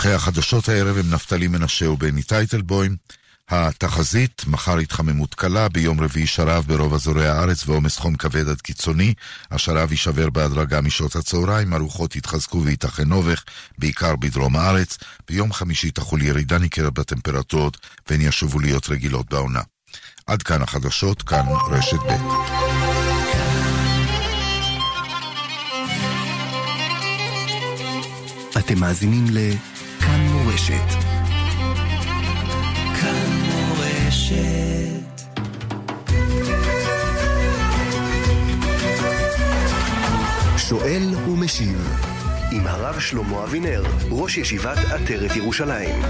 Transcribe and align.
עורכי 0.00 0.14
החדשות 0.14 0.68
הערב 0.68 0.96
הם 0.96 1.10
נפתלי 1.10 1.48
מנשה 1.48 1.90
ובני 1.90 2.22
טייטלבוים. 2.22 2.96
התחזית, 3.48 4.44
מחר 4.46 4.78
התחממות 4.78 5.34
קלה, 5.34 5.68
ביום 5.68 6.00
רביעי 6.00 6.26
שרב 6.26 6.64
ברוב 6.66 6.94
אזורי 6.94 7.28
הארץ 7.28 7.68
ועומס 7.68 7.98
חום 7.98 8.14
כבד 8.14 8.48
עד 8.48 8.60
קיצוני. 8.60 9.14
השרב 9.50 9.90
יישבר 9.92 10.30
בהדרגה 10.30 10.80
משעות 10.80 11.16
הצהריים, 11.16 11.72
הרוחות 11.72 12.16
יתחזקו 12.16 12.62
וייתכן 12.64 13.08
נובך, 13.08 13.44
בעיקר 13.78 14.16
בדרום 14.16 14.56
הארץ. 14.56 14.98
ביום 15.28 15.52
חמישי 15.52 15.90
תחול 15.90 16.22
ירידה 16.22 16.58
ניכרת 16.58 16.92
בטמפרטורות, 16.92 17.78
והן 18.10 18.20
ישובו 18.20 18.58
להיות 18.60 18.88
רגילות 18.88 19.30
בעונה. 19.30 19.62
עד 20.26 20.42
כאן 20.42 20.62
החדשות, 20.62 21.22
כאן 21.22 21.44
רשת 21.70 21.98
ב'. 22.08 22.16
אתם 28.58 28.80
מאזינים 28.80 29.24
לכאן 30.00 30.20
מורשת. 30.20 31.10
שואל 40.56 41.14
ומשיב 41.28 41.98
עם 42.52 42.66
הרב 42.66 43.00
שלמה 43.00 43.44
אבינר, 43.44 43.82
ראש 44.10 44.38
ישיבת 44.38 44.78
עטרת 44.78 45.36
ירושלים. 45.36 46.02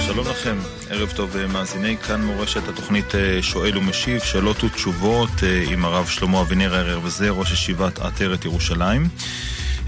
שלום 0.00 0.28
לכם, 0.28 0.79
ערב 0.90 1.12
טוב 1.16 1.36
אה, 1.36 1.46
מאזיני 1.46 1.96
כאן 1.96 2.24
מורשת 2.24 2.68
התוכנית 2.68 3.14
אה, 3.14 3.42
שואל 3.42 3.78
ומשיב, 3.78 4.20
שאלות 4.20 4.64
ותשובות 4.64 5.30
אה, 5.42 5.64
עם 5.66 5.84
הרב 5.84 6.06
שלמה 6.06 6.40
אבינר 6.40 6.74
הערב 6.74 7.06
הזה, 7.06 7.30
ראש 7.30 7.52
ישיבת 7.52 7.98
עטרת 7.98 8.44
ירושלים. 8.44 9.08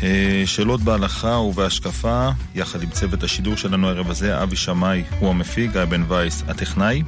אה, 0.03 0.43
שאלות 0.47 0.81
בהלכה 0.81 1.37
ובהשקפה, 1.37 2.31
יחד 2.55 2.83
עם 2.83 2.91
צוות 2.91 3.23
השידור 3.23 3.57
שלנו 3.57 3.89
הערב 3.89 4.11
הזה, 4.11 4.43
אבי 4.43 4.57
שמאי 4.57 5.03
הוא 5.19 5.31
המפיק, 5.31 5.73
גיא 5.73 5.85
בן 5.85 6.05
וייס 6.09 6.43
הטכנאי. 6.49 7.03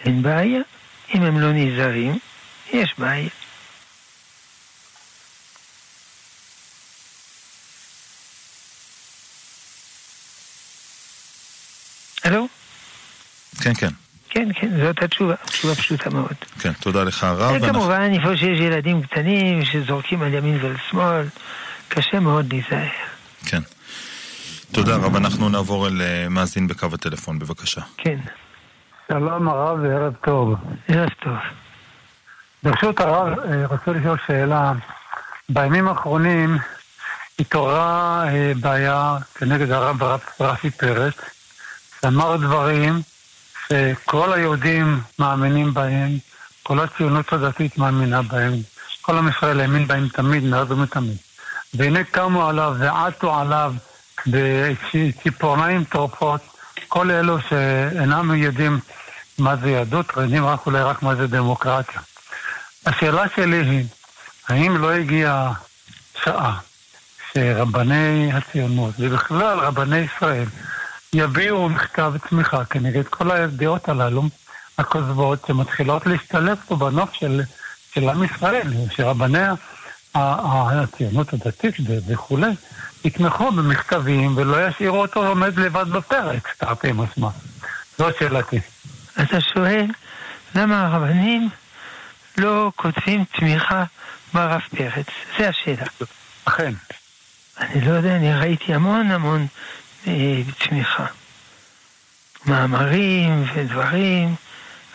אין 0.04 0.22
בעיה. 0.22 0.60
אם 1.14 1.22
הם 1.22 1.40
לא 1.40 1.52
נזהרים, 1.52 2.18
יש 2.72 2.94
בעיה. 2.98 3.28
הלו? 12.24 12.48
כן, 13.60 13.74
כן. 13.74 13.90
כן, 14.30 14.48
כן, 14.60 14.70
זאת 14.80 15.02
התשובה, 15.02 15.34
תשובה 15.46 15.74
פשוטה 15.74 16.10
מאוד. 16.10 16.34
כן, 16.60 16.72
תודה 16.72 17.04
לך 17.04 17.24
הרב. 17.24 17.62
וכמובן, 17.62 18.10
איפה 18.12 18.36
שיש 18.36 18.60
ילדים 18.60 19.02
קטנים 19.02 19.64
שזורקים 19.64 20.22
על 20.22 20.34
ימין 20.34 20.58
ועל 20.62 20.76
שמאל, 20.90 21.24
קשה 21.88 22.20
מאוד 22.20 22.52
להיזהר. 22.52 22.88
כן. 23.46 23.60
תודה 24.72 24.96
רב, 24.96 25.16
אנחנו 25.16 25.48
נעבור 25.48 25.86
אל 25.86 26.02
אה, 26.02 26.28
מאזין 26.28 26.68
בקו 26.68 26.86
הטלפון, 26.94 27.38
בבקשה. 27.38 27.80
כן. 27.96 28.18
שלום 29.08 29.48
הרב 29.48 29.78
וערב 29.82 30.14
טוב. 30.24 30.54
ערב 30.88 31.08
טוב. 31.22 31.36
ברשות 32.62 33.00
הרב, 33.00 33.38
אה, 33.38 33.66
רוצה 33.66 33.90
לשאול 33.90 34.18
שאלה. 34.26 34.72
בימים 35.48 35.88
האחרונים 35.88 36.58
התעוררה 37.38 38.24
אה, 38.28 38.52
בעיה 38.60 39.16
כנגד 39.34 39.70
הרב 39.70 40.02
רפי 40.40 40.70
פרץ, 40.70 41.14
שאמר 42.00 42.36
דברים 42.36 43.00
שכל 43.68 44.32
היהודים 44.32 45.00
מאמינים 45.18 45.74
בהם, 45.74 46.10
כל 46.62 46.80
הציונות 46.80 47.32
הדתית 47.32 47.78
מאמינה 47.78 48.22
בהם, 48.22 48.52
כל 49.02 49.18
עם 49.18 49.28
ישראל 49.28 49.60
האמין 49.60 49.86
בהם 49.86 50.08
תמיד, 50.08 50.44
מאז 50.44 50.70
ומתמיד. 50.70 51.16
והנה 51.74 52.04
קמו 52.04 52.48
עליו 52.48 52.74
ועטו 52.78 53.34
עליו 53.34 53.74
בציפורניים 54.26 55.84
טורפות, 55.84 56.40
כל 56.88 57.10
אלו 57.10 57.38
שאינם 57.48 58.34
יודעים 58.34 58.80
מה 59.38 59.56
זה 59.56 59.70
יהדות, 59.70 60.06
יודעים 60.16 60.46
רק 60.46 60.66
אולי 60.66 60.82
רק 60.82 61.02
מה 61.02 61.14
זה 61.14 61.26
דמוקרטיה. 61.26 62.00
השאלה 62.86 63.24
שלי 63.36 63.56
היא, 63.56 63.84
האם 64.48 64.76
לא 64.76 64.90
הגיעה 64.90 65.52
שעה 66.24 66.58
שרבני 67.32 68.32
הציונות, 68.32 68.94
ובכלל 68.98 69.58
רבני 69.58 69.98
ישראל, 69.98 70.46
יביאו 71.12 71.68
מכתב 71.68 72.12
תמיכה 72.28 72.64
כנגד 72.64 73.08
כל 73.08 73.30
הדעות 73.30 73.88
הללו, 73.88 74.22
הכוזבות, 74.78 75.44
שמתחילות 75.46 76.06
להשתלב 76.06 76.58
פה 76.68 76.76
בנוף 76.76 77.12
של, 77.12 77.42
של 77.94 78.08
עם 78.08 78.24
ישראל, 78.24 78.72
שרבני 78.90 79.38
הציונות 80.16 81.32
הדתית 81.32 81.74
וכולי, 82.06 82.50
יתמכו 83.04 83.52
במכתבים 83.52 84.36
ולא 84.36 84.68
ישאירו 84.68 85.00
אותו 85.00 85.26
עומד 85.26 85.58
לבד 85.58 85.88
בפרק, 85.88 86.54
תרתי 86.58 86.92
משמע. 86.92 87.28
זו 87.98 88.08
שאלתי. 88.18 88.60
אתה 89.22 89.40
שואל, 89.40 89.86
למה 90.54 90.86
הרבנים 90.86 91.48
לא 92.38 92.72
כותבים 92.76 93.24
תמיכה 93.24 93.84
ברב 94.34 94.60
פרץ? 94.76 95.06
זה 95.38 95.48
השאלה. 95.48 95.86
אכן. 96.44 96.72
אני 97.60 97.80
לא 97.80 97.90
יודע, 97.90 98.16
אני 98.16 98.34
ראיתי 98.34 98.74
המון 98.74 99.10
המון 99.10 99.46
אה, 100.06 100.42
תמיכה. 100.58 101.06
מאמרים 102.46 103.44
ודברים, 103.54 104.34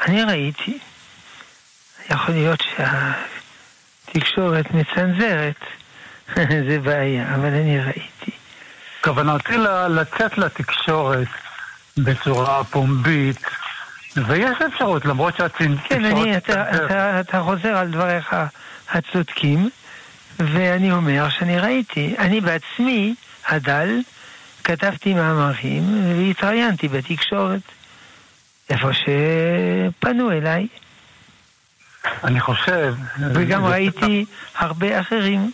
אני 0.06 0.24
ראיתי. 0.24 0.78
יכול 2.10 2.36
להיות 2.36 2.64
שהתקשורת 4.14 4.66
מצנזרת. 4.74 5.60
זה 6.68 6.80
בעיה, 6.84 7.36
אבל 7.36 7.48
אני 7.48 7.80
ראיתי. 7.80 8.32
כוונתי 9.04 9.54
לצאת 9.90 10.38
לתקשורת 10.38 11.28
בצורה 11.98 12.64
פומבית, 12.64 13.46
ויש 14.28 14.62
אפשרות, 14.68 15.06
למרות 15.06 15.38
שהתקשורת... 15.38 15.78
כן, 15.84 16.06
אני, 16.06 16.38
אתה, 16.38 16.86
אתה, 16.86 17.20
אתה 17.20 17.42
חוזר 17.42 17.78
על 17.78 17.92
דבריך 17.92 18.36
הצודקים, 18.90 19.70
ואני 20.40 20.92
אומר 20.92 21.30
שאני 21.30 21.60
ראיתי. 21.60 22.16
אני 22.20 22.42
בעצמי, 22.42 23.16
הדל, 23.48 24.00
כתבתי 24.64 25.14
מאמרים 25.14 25.84
והתראיינתי 26.18 26.88
בתקשורת, 26.88 27.62
איפה 28.70 28.90
שפנו 28.94 30.32
אליי. 30.32 30.68
אני 32.24 32.40
חושב... 32.40 32.96
וגם 33.34 33.66
ראיתי 33.66 34.26
הרבה 34.56 35.00
אחרים. 35.00 35.52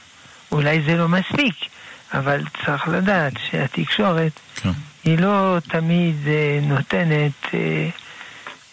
אולי 0.51 0.81
זה 0.81 0.97
לא 0.97 1.07
מספיק, 1.07 1.55
אבל 2.13 2.41
צריך 2.65 2.87
לדעת 2.87 3.33
שהתקשורת 3.49 4.31
כן. 4.55 4.69
היא 5.03 5.19
לא 5.19 5.57
תמיד 5.67 6.15
אה, 6.27 6.59
נותנת 6.61 7.53
אה, 7.53 7.89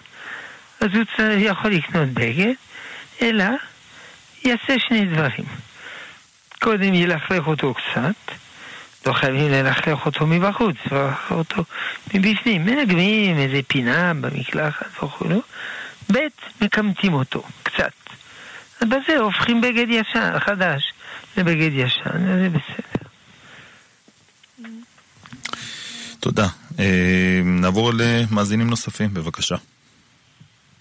אז 0.81 0.89
הוא 0.95 1.25
יכול 1.37 1.71
לקנות 1.71 2.09
בגד, 2.09 2.55
אלא 3.23 3.45
יעשה 4.45 4.75
שני 4.79 5.05
דברים. 5.05 5.47
קודם 6.61 6.95
ילכלך 6.95 7.47
אותו 7.47 7.75
קצת, 7.75 8.35
לא 9.07 9.13
חייבים 9.13 9.51
ללכלך 9.51 10.07
אותו 10.07 10.27
מבחוץ, 10.27 10.77
ללכלך 10.91 11.33
אותו 11.33 11.65
מבפנים. 12.15 12.65
מנגבים 12.65 13.39
איזה 13.39 13.61
פינה 13.67 14.15
במקלחת 14.15 15.03
וכולו. 15.05 15.41
ב', 16.13 16.19
מקמטים 16.61 17.15
אותו 17.15 17.43
קצת. 17.63 17.93
אז 18.81 18.89
בזה 18.89 19.19
הופכים 19.19 19.61
בגד 19.61 19.87
ישן, 19.89 20.39
חדש, 20.39 20.93
לבגד 21.37 21.71
ישן, 21.73 22.29
אז 22.29 22.41
זה 22.41 22.49
בסדר. 22.49 23.09
תודה. 26.21 26.47
אה, 26.79 27.41
נעבור 27.45 27.93
למאזינים 27.99 28.71
נוספים, 28.71 29.15
בבקשה. 29.15 29.57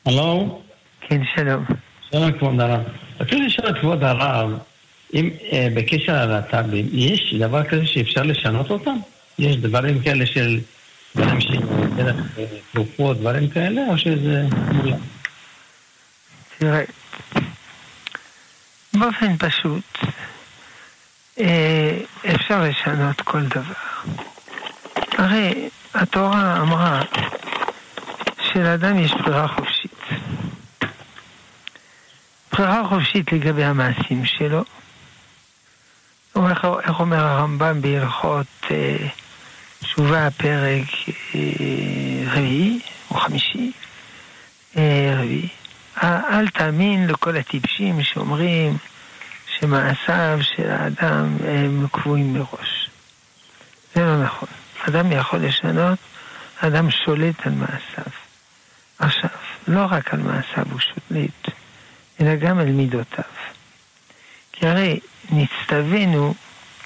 הלו, 0.05 0.61
כן, 1.01 1.21
שלום. 1.35 1.65
שלום 2.11 2.31
כבוד 2.31 2.59
הרב. 2.59 2.81
רציתי 3.19 3.41
לשאול 3.41 3.69
את 3.69 3.75
כבוד 3.81 4.03
הרב, 4.03 4.59
אם 5.13 5.29
אה, 5.51 5.67
בקשר 5.73 6.25
ללהט"בים, 6.25 6.89
יש 6.93 7.33
דבר 7.39 7.63
כזה 7.63 7.85
שאפשר 7.85 8.23
לשנות 8.23 8.69
אותם? 8.69 8.95
יש 9.39 9.55
דברים 9.57 9.99
כאלה 9.99 10.25
של 10.25 10.59
דברים 11.15 11.41
של 11.41 11.57
אה, 11.99 12.11
תרופות, 12.73 13.17
דברים 13.17 13.49
כאלה, 13.49 13.81
או 13.89 13.97
שזה? 13.97 14.45
תראה, 16.57 16.83
באופן 18.93 19.37
פשוט, 19.37 19.97
אה, 21.39 21.97
אפשר 22.35 22.63
לשנות 22.63 23.21
כל 23.21 23.43
דבר. 23.43 23.73
הרי 25.17 25.69
התורה 25.93 26.61
אמרה 26.61 27.01
שלאדם 28.53 28.99
יש 28.99 29.11
בחירה 29.13 29.47
חופשית. 29.47 29.91
בחירה 32.51 32.87
חופשית 32.89 33.31
לגבי 33.31 33.63
המעשים 33.63 34.25
שלו. 34.25 34.63
איך, 36.35 36.65
איך 36.83 36.99
אומר 36.99 37.17
הרמב"ם 37.17 37.81
בהלכות 37.81 38.47
אה, 38.71 38.97
תשובה, 39.79 40.31
פרק 40.37 40.87
אה, 41.35 41.41
רביעי 42.31 42.79
או 43.11 43.15
חמישי? 43.15 43.71
אה, 44.77 45.13
רביעי. 45.17 45.47
אל 46.03 46.47
תאמין 46.47 47.07
לכל 47.07 47.37
הטיפשים 47.37 48.03
שאומרים 48.03 48.77
שמעשיו 49.59 50.39
של 50.41 50.71
האדם 50.71 51.37
הם 51.47 51.87
קבועים 51.91 52.33
מראש. 52.33 52.89
זה 53.95 54.01
לא 54.01 54.23
נכון. 54.23 54.49
אדם 54.87 55.11
יכול 55.11 55.39
לשנות, 55.39 55.99
אדם 56.59 56.91
שולט 56.91 57.47
על 57.47 57.53
מעשיו. 57.53 58.13
עכשיו, 58.99 59.29
לא 59.67 59.85
רק 59.89 60.13
על 60.13 60.19
מעשיו 60.19 60.65
הוא 60.71 60.79
שולט, 60.79 61.55
אלא 62.21 62.35
גם 62.35 62.59
על 62.59 62.71
מידותיו. 62.71 63.23
כי 64.51 64.67
הרי 64.67 64.99
נצטווינו 65.31 66.33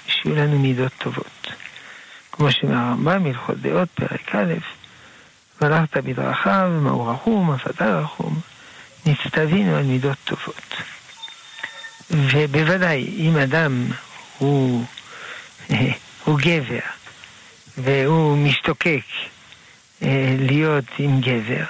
שיהיו 0.06 0.36
לנו 0.36 0.58
מידות 0.58 0.92
טובות. 0.98 1.46
כמו 2.32 2.52
שאומר 2.52 2.76
הרמב"ם, 2.76 3.26
הלכות 3.26 3.60
דעות, 3.60 3.88
פרק 3.94 4.34
א', 4.34 4.54
והלכת 5.60 5.96
בדרכיו, 5.96 6.70
מהו 6.82 7.06
רחום, 7.06 7.56
אתה 7.70 7.98
רחום. 7.98 8.40
נצטווינו 9.06 9.76
על 9.76 9.82
מידות 9.82 10.18
טובות. 10.24 10.74
ובוודאי, 12.10 13.04
אם 13.18 13.36
אדם 13.36 13.86
הוא, 14.38 14.84
הוא 16.24 16.38
גבר 16.42 16.78
והוא 17.78 18.38
משתוקק 18.38 19.04
אה, 20.02 20.34
להיות 20.38 20.84
עם 20.98 21.20
גבר, 21.20 21.64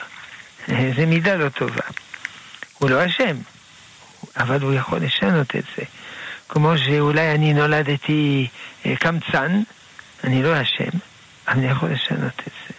אה, 0.69 0.91
זה 0.97 1.07
מידה 1.07 1.35
לא 1.35 1.49
טובה. 1.49 1.83
הוא 2.79 2.91
לא 2.91 3.07
אשם, 3.07 3.37
אבל 4.37 4.63
הוא 4.63 4.73
יכול 4.73 4.99
לשנות 4.99 5.57
את 5.57 5.65
זה. 5.77 5.83
כמו 6.49 6.79
שאולי 6.79 7.35
אני 7.35 7.55
נולדתי 7.55 8.49
אה, 8.87 8.97
קמצן, 8.97 9.63
אני 10.25 10.43
לא 10.43 10.63
אשם, 10.63 10.99
אבל 11.49 11.59
אני 11.59 11.67
יכול 11.67 11.91
לשנות 11.91 12.41
את 12.47 12.53
זה. 12.69 12.75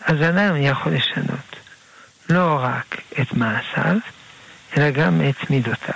אז 0.00 0.16
אדם 0.22 0.56
יכול 0.56 0.92
לשנות 0.92 1.56
לא 2.30 2.58
רק 2.62 3.00
את 3.20 3.32
מעשיו, 3.32 3.96
אלא 4.76 4.90
גם 4.90 5.20
את 5.30 5.50
מידותיו. 5.50 5.94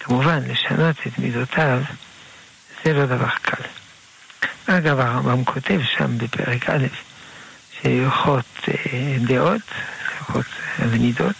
כמובן, 0.00 0.40
לשנות 0.48 0.96
את 1.06 1.18
מידותיו 1.18 1.82
זה 2.84 2.92
לא 2.92 3.06
דבר 3.06 3.28
קל. 3.42 3.62
אגב, 4.66 5.00
הרמב"ם 5.00 5.44
כותב 5.44 5.80
שם 5.96 6.18
בפרק 6.18 6.70
א', 6.70 6.86
שהלכות 7.72 8.44
אה, 8.68 9.16
דעות, 9.26 9.62
הלכות 10.18 10.46
על 10.78 10.88
מידות, 10.88 11.36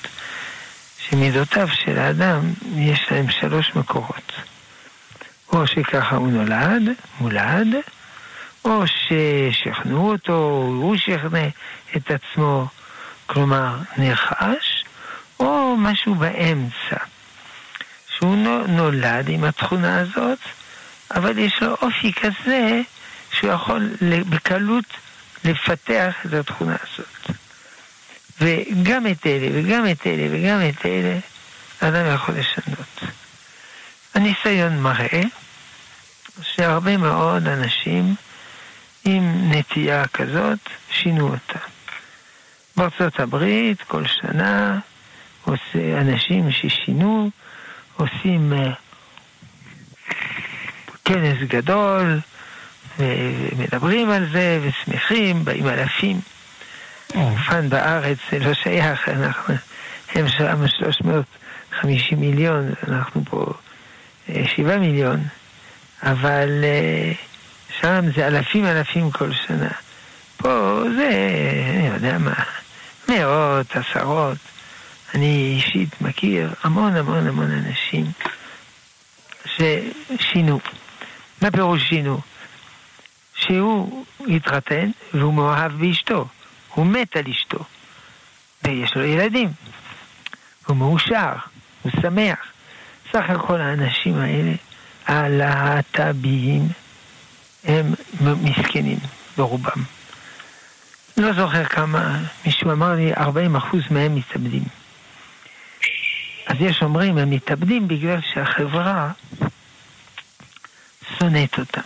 שמידותיו 1.10 1.68
של 1.72 1.98
האדם 1.98 2.40
יש 2.76 3.06
להם 3.10 3.30
שלוש 3.30 3.72
מקורות. 3.76 4.32
או 5.52 5.66
שככה 5.66 6.16
הוא 6.16 6.32
נולד, 6.32 6.82
מולד, 7.20 7.66
או 8.64 8.82
ששכנעו 8.86 10.10
אותו, 10.10 10.32
הוא 10.82 10.96
שכנע 10.96 11.48
את 11.96 12.10
עצמו, 12.10 12.66
כלומר 13.26 13.76
נרכש, 13.96 14.84
או 15.40 15.76
משהו 15.78 16.14
באמצע, 16.14 16.96
שהוא 18.16 18.36
נו- 18.36 18.66
נולד 18.66 19.28
עם 19.28 19.44
התכונה 19.44 20.00
הזאת, 20.00 20.38
אבל 21.14 21.38
יש 21.38 21.62
לו 21.62 21.76
אופי 21.82 22.12
כזה 22.12 22.80
שהוא 23.32 23.52
יכול 23.52 23.90
בקלות 24.28 24.84
לפתח 25.44 26.14
את 26.26 26.32
התכונה 26.32 26.76
הזאת. 26.82 27.09
וגם 28.40 29.06
את 29.06 29.26
אלה, 29.26 29.48
וגם 29.52 29.86
את 29.90 30.06
אלה, 30.06 30.26
וגם 30.30 30.60
את 30.68 30.86
אלה, 30.86 31.18
האדם 31.80 32.14
יכול 32.14 32.34
לשנות. 32.34 33.00
הניסיון 34.14 34.80
מראה 34.80 35.22
שהרבה 36.42 36.96
מאוד 36.96 37.48
אנשים 37.48 38.14
עם 39.04 39.52
נטייה 39.52 40.06
כזאת 40.06 40.58
שינו 40.90 41.28
אותה. 41.28 41.58
בארצות 42.76 43.20
הברית 43.20 43.82
כל 43.82 44.06
שנה 44.06 44.78
עושה, 45.44 46.00
אנשים 46.00 46.52
ששינו 46.52 47.30
עושים 47.96 48.52
אה, 48.52 48.72
כנס 51.04 51.36
גדול, 51.48 52.20
ומדברים 52.98 54.10
על 54.10 54.26
זה, 54.32 54.60
ושמחים, 54.62 55.44
באים 55.44 55.68
אלפים. 55.68 56.20
כאן 57.46 57.68
בארץ 57.68 58.18
זה 58.30 58.38
לא 58.38 58.54
שייך, 58.54 59.08
אנחנו, 59.08 59.54
הם 60.14 60.28
שם 60.28 60.68
350 60.68 62.20
מיליון, 62.20 62.72
אנחנו 62.88 63.22
פה 63.24 63.52
7 64.56 64.78
מיליון, 64.78 65.20
אבל 66.02 66.48
שם 67.80 68.04
זה 68.16 68.26
אלפים 68.26 68.66
אלפים 68.66 69.10
כל 69.10 69.32
שנה. 69.32 69.70
פה 70.36 70.82
זה, 70.96 71.10
אני 71.76 71.88
יודע 71.88 72.18
מה, 72.18 72.34
מאות, 73.08 73.76
עשרות. 73.76 74.38
אני 75.14 75.54
אישית 75.56 76.00
מכיר 76.00 76.50
המון 76.62 76.96
המון 76.96 77.26
המון 77.26 77.50
אנשים 77.50 78.06
ששינו. 79.44 80.60
מה 81.42 81.50
פירוש 81.50 81.88
שינו? 81.88 82.20
שהוא 83.34 84.04
התחתן 84.28 84.90
והוא 85.14 85.34
מאוהב 85.34 85.72
באשתו. 85.72 86.26
הוא 86.74 86.86
מת 86.86 87.16
על 87.16 87.24
אשתו. 87.30 87.64
ויש 88.64 88.94
לו 88.96 89.04
ילדים. 89.04 89.52
הוא 90.66 90.76
מאושר, 90.76 91.32
הוא 91.82 91.92
שמח. 92.02 92.38
סך 93.12 93.24
הכל 93.30 93.60
האנשים 93.60 94.18
האלה, 94.18 94.52
הלהט"ביים, 95.06 96.68
הם 97.64 97.94
מסכנים 98.20 98.98
ברובם. 99.36 99.82
לא 101.16 101.32
זוכר 101.32 101.64
כמה, 101.64 102.18
מישהו 102.46 102.72
אמר 102.72 102.94
לי, 102.94 103.14
40% 103.14 103.18
מהם 103.90 104.14
מתאבדים. 104.14 104.64
אז 106.46 106.56
יש 106.60 106.82
אומרים, 106.82 107.18
הם 107.18 107.30
מתאבדים 107.30 107.88
בגלל 107.88 108.18
שהחברה 108.34 109.10
שונאת 111.18 111.58
אותם. 111.58 111.80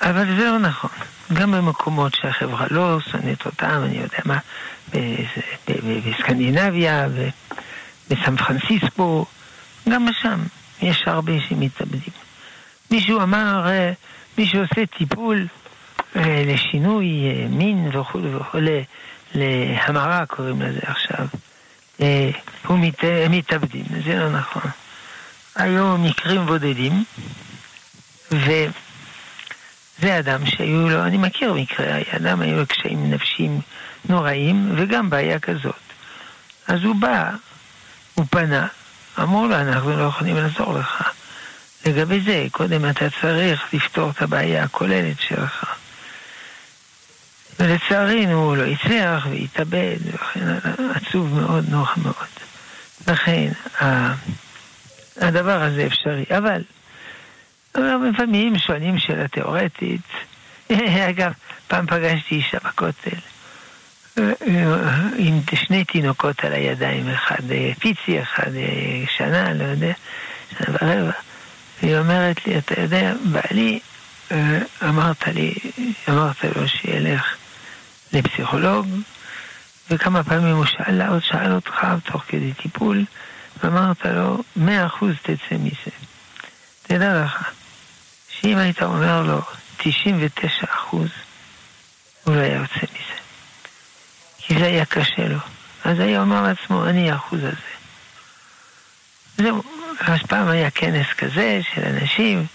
אבל 0.00 0.26
זה 0.26 0.44
לא 0.44 0.58
נכון. 0.58 0.90
גם 1.34 1.52
במקומות 1.52 2.14
שהחברה 2.14 2.66
לא 2.70 2.98
שונאת 3.10 3.46
אותם, 3.46 3.80
אני 3.84 3.96
יודע 3.96 4.18
מה, 4.24 4.38
בסקנדינביה, 5.68 7.06
בסן 8.10 8.36
פרנסיסקו, 8.36 9.26
גם 9.88 10.08
שם 10.22 10.40
יש 10.82 11.02
הרבה 11.06 11.32
שמתאבדים. 11.48 12.12
מישהו 12.90 13.20
אמר, 13.20 13.66
אה, 13.66 13.92
מי 14.38 14.46
שעושה 14.46 14.86
טיפול 14.98 15.46
אה, 16.16 16.42
לשינוי 16.46 17.06
אה, 17.06 17.46
מין 17.48 17.96
וכו' 17.96 18.20
וכו', 18.22 18.58
להמרה 19.34 20.26
קוראים 20.26 20.62
לזה 20.62 20.80
עכשיו, 20.82 21.26
הוא 22.66 22.78
מת, 22.78 23.04
מתאבדים, 23.30 23.84
זה 24.04 24.16
לא 24.16 24.30
נכון. 24.30 24.70
היו 25.56 25.98
מקרים 25.98 26.46
בודדים, 26.46 27.04
וזה 30.02 30.18
אדם 30.18 30.46
שהיו 30.46 30.88
לו, 30.88 31.04
אני 31.04 31.16
מכיר 31.16 31.52
מקרה, 31.52 31.98
אדם 32.16 32.40
היו 32.40 32.56
לו 32.56 32.66
קשיים 32.66 33.10
נפשיים 33.10 33.60
נוראים, 34.08 34.72
וגם 34.76 35.10
בעיה 35.10 35.38
כזאת. 35.38 35.80
אז 36.68 36.84
הוא 36.84 36.96
בא, 36.96 37.30
הוא 38.14 38.26
פנה, 38.30 38.66
אמרו 39.18 39.46
לו, 39.46 39.54
אנחנו 39.56 39.96
לא 39.96 40.02
יכולים 40.02 40.36
לעזור 40.36 40.78
לך. 40.78 41.10
לגבי 41.86 42.20
זה, 42.20 42.46
קודם 42.50 42.90
אתה 42.90 43.06
צריך 43.20 43.74
לפתור 43.74 44.10
את 44.10 44.22
הבעיה 44.22 44.64
הכוללת 44.64 45.20
שלך. 45.20 45.64
ולצערנו 47.60 48.44
הוא 48.44 48.56
לא 48.56 48.64
הצליח 48.64 49.26
והתאבד, 49.30 49.96
וכן 50.12 50.46
עצוב 50.94 51.40
מאוד, 51.40 51.64
נוח 51.68 51.96
מאוד. 52.02 52.14
לכן, 53.08 53.48
הדבר 55.20 55.62
הזה 55.62 55.86
אפשרי. 55.86 56.24
אבל 56.36 56.62
לפעמים 57.76 58.58
שואלים 58.58 58.98
שאלה 58.98 59.28
תיאורטית. 59.28 60.00
אגב, 61.10 61.32
פעם 61.68 61.86
פגשתי 61.86 62.34
אישה 62.34 62.58
בכותל 62.64 63.18
עם 65.16 65.40
שני 65.54 65.84
תינוקות 65.84 66.44
על 66.44 66.52
הידיים, 66.52 67.08
אחד 67.08 67.40
פיצי, 67.78 68.22
אחד 68.22 68.50
שנה, 69.16 69.52
לא 69.52 69.64
יודע, 69.64 69.92
שנה 70.50 70.76
ורבע. 70.82 71.12
והיא 71.82 71.98
אומרת 71.98 72.46
לי, 72.46 72.58
אתה 72.58 72.80
יודע, 72.80 73.12
בעלי, 73.24 73.80
אמרת 74.82 75.28
לי, 75.28 75.54
אמרת 76.08 76.44
לו 76.56 76.68
שילך 76.68 77.36
לפסיכולוג, 78.12 78.86
וכמה 79.90 80.24
פעמים 80.24 80.56
הוא 80.56 80.64
שאל, 80.64 81.02
עוד 81.02 81.22
שאל 81.22 81.52
אותך 81.52 81.86
תוך 82.04 82.22
כדי 82.28 82.52
טיפול, 82.52 83.04
ואמרת 83.62 84.04
לו, 84.04 84.42
מאה 84.56 84.86
אחוז 84.86 85.14
תצא 85.22 85.56
מזה. 85.60 85.90
תדע 86.82 87.24
לך, 87.24 87.50
שאם 88.42 88.58
היית 88.58 88.82
אומר 88.82 89.22
לו 89.22 89.40
99 89.76 90.66
אחוז, 90.74 91.08
הוא 92.24 92.34
לא 92.34 92.40
היה 92.40 92.54
יוצא 92.54 92.74
מזה. 92.74 93.20
כי 94.38 94.58
זה 94.58 94.66
היה 94.66 94.84
קשה 94.84 95.28
לו. 95.28 95.38
אז 95.84 96.00
היה 96.00 96.20
אומר 96.20 96.42
לעצמו, 96.42 96.84
אני 96.84 97.10
האחוז 97.10 97.38
הזה. 97.38 97.72
זהו, 99.36 99.62
אז 100.00 100.18
פעם 100.28 100.48
היה 100.48 100.70
כנס 100.70 101.06
כזה 101.18 101.60
של 101.74 101.82
אנשים 101.84 102.46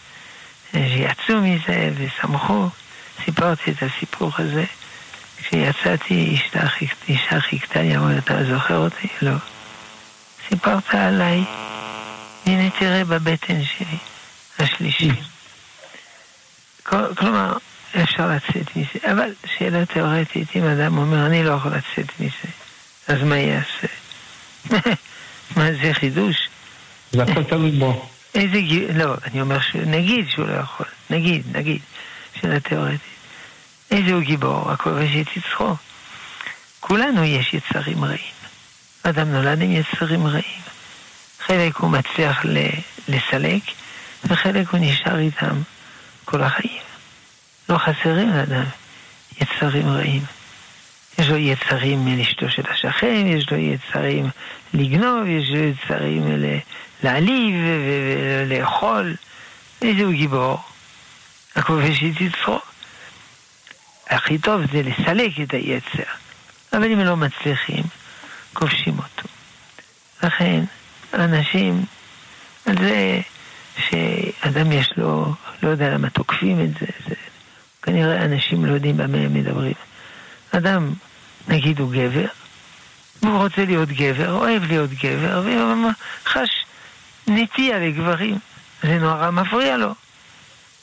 שיצאו 0.71 1.41
מזה 1.41 1.91
ושמחו. 1.97 2.69
סיפרתי 3.25 3.71
את 3.71 3.83
הסיפור 3.83 4.31
הזה. 4.37 4.65
כשיצאתי, 5.37 6.39
אישה 7.07 7.39
חיכתה 7.39 7.81
לי, 7.81 7.97
אמרה, 7.97 8.17
אתה 8.17 8.43
זוכר 8.43 8.77
אותי? 8.77 9.07
לא. 9.21 9.35
סיפרת 10.49 10.93
עליי, 10.93 11.43
הנה 12.45 12.69
תראה 12.69 13.05
בבטן 13.05 13.63
שלי, 13.63 13.97
השלישי. 14.59 15.11
כלומר, 17.15 17.57
אפשר 18.03 18.27
לצאת 18.27 18.75
מזה, 18.75 19.11
אבל 19.11 19.33
שאלה 19.57 19.85
תיאורטית, 19.85 20.47
אם 20.55 20.63
אדם 20.63 20.97
אומר, 20.97 21.25
אני 21.25 21.43
לא 21.43 21.51
יכול 21.51 21.71
לצאת 21.71 22.19
מזה, 22.19 22.49
אז 23.07 23.23
מה 23.23 23.37
יעשה? 23.37 23.87
מה 25.57 25.73
זה 25.81 25.93
חידוש? 25.93 26.49
זה 27.11 27.23
הכל 27.23 27.43
תלוי 27.43 27.71
בו. 27.71 28.09
איזה 28.35 28.61
גיל, 28.61 28.97
לא, 28.97 29.15
אני 29.25 29.41
אומר, 29.41 29.57
נגיד 29.85 30.25
שהוא 30.29 30.47
לא 30.47 30.53
יכול, 30.53 30.85
נגיד, 31.09 31.57
נגיד, 31.57 31.81
שאלה 32.41 32.59
תיאורטית. 32.59 32.99
איזה 33.91 34.13
הוא 34.13 34.21
גיבור, 34.21 34.71
הכובש 34.71 35.09
את 35.21 35.37
יצחו. 35.37 35.75
כולנו 36.79 37.23
יש 37.23 37.53
יצרים 37.53 38.03
רעים. 38.03 38.37
אדם 39.03 39.31
נולד 39.31 39.61
עם 39.61 39.71
יצרים 39.71 40.27
רעים. 40.27 40.61
חלק 41.39 41.75
הוא 41.75 41.89
מצליח 41.89 42.45
לסלק, 43.07 43.61
וחלק 44.25 44.69
הוא 44.69 44.79
נשאר 44.79 45.19
איתם 45.19 45.61
כל 46.27 46.43
החיים. 46.43 46.81
לא 47.69 47.77
חסרים 47.77 48.29
לאדם 48.29 48.65
יצרים 49.41 49.87
רעים. 49.89 50.21
יש 51.17 51.27
לו 51.27 51.37
יצרים 51.37 52.17
לאשתו 52.17 52.49
של 52.49 52.61
השכן, 52.69 53.27
יש 53.27 53.51
לו 53.51 53.57
יצרים 53.57 54.29
לגנוב, 54.73 55.27
יש 55.27 55.49
לו 55.49 55.63
יצרים 55.63 56.43
להעליב 57.03 57.55
ולאכול. 58.47 59.15
איזה 59.81 60.03
הוא 60.03 60.13
גיבור? 60.13 60.59
הכובש 61.55 62.03
את 62.03 62.21
יצרו. 62.21 62.59
הכי 64.09 64.37
טוב 64.37 64.61
זה 64.71 64.81
לסלק 64.83 65.31
את 65.43 65.53
היצר, 65.53 66.11
אבל 66.73 66.91
אם 66.91 66.99
לא 66.99 67.17
מצליחים, 67.17 67.83
כובשים 68.53 68.97
אותו. 68.97 69.29
לכן, 70.23 70.63
אנשים, 71.13 71.85
על 72.65 72.75
זה 72.77 73.21
שאדם 74.43 74.71
יש 74.71 74.93
לו, 74.97 75.33
לא 75.63 75.69
יודע 75.69 75.89
למה 75.89 76.09
תוקפים 76.09 76.61
את 76.61 76.69
זה, 76.79 76.85
זה 77.07 77.15
כנראה 77.81 78.25
אנשים 78.25 78.65
לא 78.65 78.73
יודעים 78.73 78.97
במה 78.97 79.17
הם 79.17 79.33
מדברים. 79.33 79.73
אדם, 80.51 80.93
נגיד 81.47 81.79
הוא 81.79 81.91
גבר, 81.91 82.27
והוא 83.21 83.37
רוצה 83.37 83.65
להיות 83.65 83.89
גבר, 83.89 84.31
אוהב 84.31 84.63
להיות 84.63 84.89
גבר, 84.89 85.41
והוא 85.45 85.91
חש 86.25 86.65
נטייה 87.27 87.79
לגברים, 87.79 88.39
זה 88.83 88.97
נורא 88.99 89.31
מפריע 89.31 89.77
לו. 89.77 89.93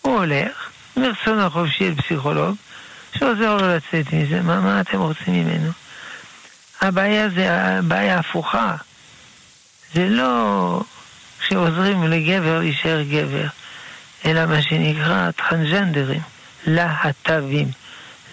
הוא 0.02 0.18
הולך, 0.18 0.70
מרצון 0.96 1.38
החופשי 1.38 1.88
אל 1.88 1.94
פסיכולוג, 1.94 2.56
שעוזר 3.18 3.56
לו 3.56 3.76
לצאת 3.76 4.12
מזה, 4.12 4.42
מה, 4.42 4.60
מה 4.60 4.80
אתם 4.80 5.00
רוצים 5.00 5.34
ממנו? 5.34 5.70
הבעיה 6.80 7.28
זה 7.28 7.52
הבעיה 7.52 8.18
הפוכה. 8.18 8.76
זה 9.94 10.08
לא 10.08 10.80
שעוזרים 11.48 12.02
לגבר 12.02 12.58
להישאר 12.58 13.02
גבר, 13.02 13.46
אלא 14.24 14.46
מה 14.46 14.62
שנקרא 14.62 15.30
טרנסג'נדרים, 15.30 16.20
להט"בים, 16.66 17.68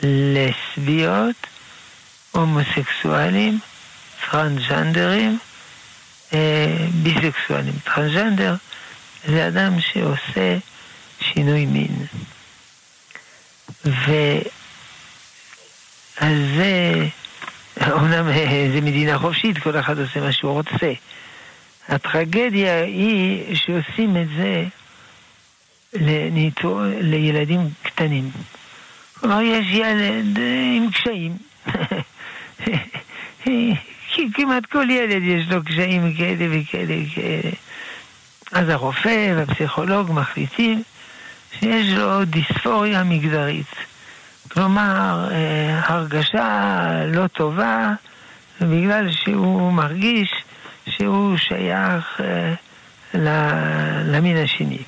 לסביות, 0.04 1.36
הומוסקסואלים, 2.32 3.60
טרנסג'נדרים, 4.32 5.40
אה, 6.34 6.88
ביסקסואלים. 7.04 7.74
טרנסג'נדר 7.84 8.56
זה 9.28 9.48
אדם 9.48 9.82
שעושה 9.82 10.58
שינוי 11.20 11.66
מין. 11.66 12.06
ו... 13.86 14.12
אז 16.18 16.38
זה, 16.56 17.06
אומנם 17.92 18.30
אה, 18.30 18.70
זה 18.74 18.82
מדינה 18.82 19.20
חופשית, 19.20 19.58
כל 19.58 19.80
אחד 19.80 20.00
עושה 20.00 20.20
מה 20.20 20.32
שהוא 20.32 20.52
רוצה. 20.52 20.94
הטרגדיה 21.90 22.84
היא 22.84 23.56
שעושים 23.56 24.18
את 24.18 24.28
זה 24.38 24.66
לניתור, 25.94 26.82
לילדים 27.02 27.70
קטנים. 27.84 28.32
כלומר, 29.14 29.42
יש 29.42 29.66
ילד 29.70 30.40
עם 30.76 30.92
קשיים. 30.92 31.38
כי 34.14 34.28
כמעט 34.34 34.66
כל 34.66 34.90
ילד 34.90 35.24
יש 35.24 35.52
לו 35.52 35.64
קשיים 35.64 36.14
כאלה 36.18 36.46
וכאלה 36.50 36.94
וכאלה. 37.04 37.52
אז 38.52 38.70
הרופא 38.70 39.34
והפסיכולוג 39.36 40.12
מחליטים 40.12 40.84
שיש 41.60 41.88
לו 41.98 42.26
דיספוריה 42.26 43.04
מגדרית. 43.04 43.76
כלומר, 44.52 45.28
אה, 45.32 45.82
הרגשה 45.84 46.90
לא 47.08 47.28
טובה 47.28 47.94
בגלל 48.62 49.12
שהוא 49.12 49.74
מרגיש 49.74 50.44
שהוא 50.90 51.38
שייך 51.38 52.22
אה, 52.22 52.54
למין 54.04 54.38
השני. 54.38 54.84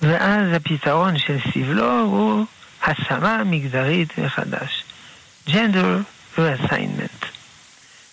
ואז 0.00 0.52
הפתרון 0.52 1.18
של 1.18 1.36
סבלו 1.52 2.00
הוא 2.00 2.44
השמה 2.82 3.44
מגדרית 3.44 4.18
מחדש. 4.18 4.84
gender 5.48 6.02
reassignment. 6.36 7.26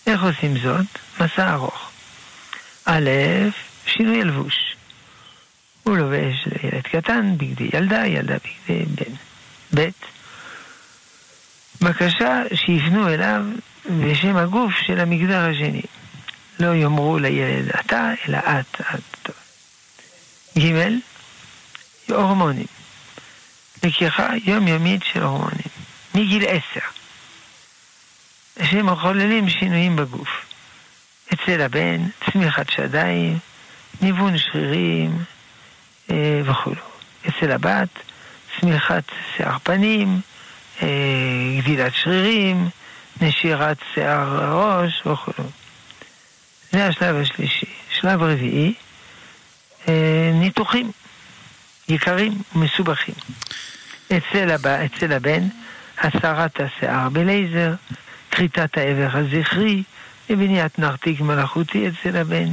איך 0.06 0.22
עושים 0.22 0.58
זאת? 0.58 0.86
מסע 1.20 1.52
ארוך. 1.52 1.90
א', 2.84 3.10
שינוי 3.86 4.24
לבוש. 4.24 4.76
הוא 5.82 5.96
לובש 5.96 6.46
ילד 6.62 6.82
קטן, 6.82 7.36
בגדי 7.36 7.70
ילדה, 7.72 8.06
ילדה 8.06 8.34
בגדי 8.34 8.84
בן. 8.84 9.14
ב', 9.74 9.88
בקשה 11.80 12.42
שיפנו 12.54 13.08
אליו 13.08 13.44
בשם 14.00 14.36
הגוף 14.36 14.72
של 14.86 15.00
המגדר 15.00 15.50
השני. 15.50 15.82
לא 16.60 16.74
יאמרו 16.74 17.18
לילד 17.18 17.68
אתה, 17.80 18.10
אלא 18.28 18.38
את, 18.38 18.80
את. 18.80 19.30
ג', 20.58 20.88
הורמונים. 22.08 22.66
לקיחה 23.82 24.28
יומיומית 24.44 25.02
של 25.12 25.22
הורמונים. 25.22 25.68
מגיל 26.14 26.44
עשר. 26.48 26.86
שמחוללים 28.62 29.48
שינויים 29.48 29.96
בגוף. 29.96 30.28
אצל 31.34 31.60
הבן, 31.60 32.02
צמיחת 32.32 32.70
שדיים, 32.70 33.38
ניוון 34.00 34.38
שרירים 34.38 35.24
אה, 36.10 36.40
וכו'. 36.44 36.74
אצל 37.28 37.50
הבת, 37.50 37.88
צמיחת 38.60 39.04
שיער 39.36 39.58
פנים, 39.62 40.20
אה, 40.82 40.88
גדילת 41.58 41.92
שרירים, 41.94 42.68
נשירת 43.20 43.76
שיער 43.94 44.44
הראש 44.44 45.06
וכו'. 45.06 45.63
זה 46.74 46.86
השלב 46.86 47.16
השלישי. 47.16 47.66
שלב 48.00 48.22
רביעי, 48.22 48.74
אה, 49.88 50.30
ניתוחים 50.34 50.90
יקרים 51.88 52.32
ומסובכים. 52.54 53.14
אצל, 54.06 54.50
הבא, 54.50 54.84
אצל 54.84 55.12
הבן, 55.12 55.42
הסרת 55.98 56.60
השיער 56.60 57.08
בלייזר, 57.08 57.74
כריתת 58.30 58.78
האבר 58.78 59.08
הזכרי, 59.12 59.82
לבניית 60.30 60.78
נרתיק 60.78 61.20
מלאכותי 61.20 61.88
אצל 61.88 62.16
הבן, 62.16 62.48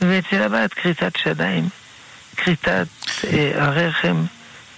ואצל 0.00 0.42
הבת 0.42 0.74
כריתת 0.74 1.16
שדיים, 1.16 1.68
כריתת 2.36 2.86
אה, 3.24 3.52
הרחם, 3.54 4.24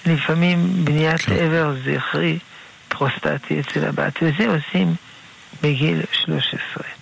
לפעמים 0.06 0.85
בניית 0.85 1.20
כן. 1.20 1.44
אבר 1.44 1.75
זכרי 1.85 2.38
פרוסטטי 2.88 3.61
אצל 3.61 3.85
הבת, 3.85 4.12
וזה 4.23 4.46
עושים 4.46 4.94
בגיל 5.62 6.02
13. 6.12 6.95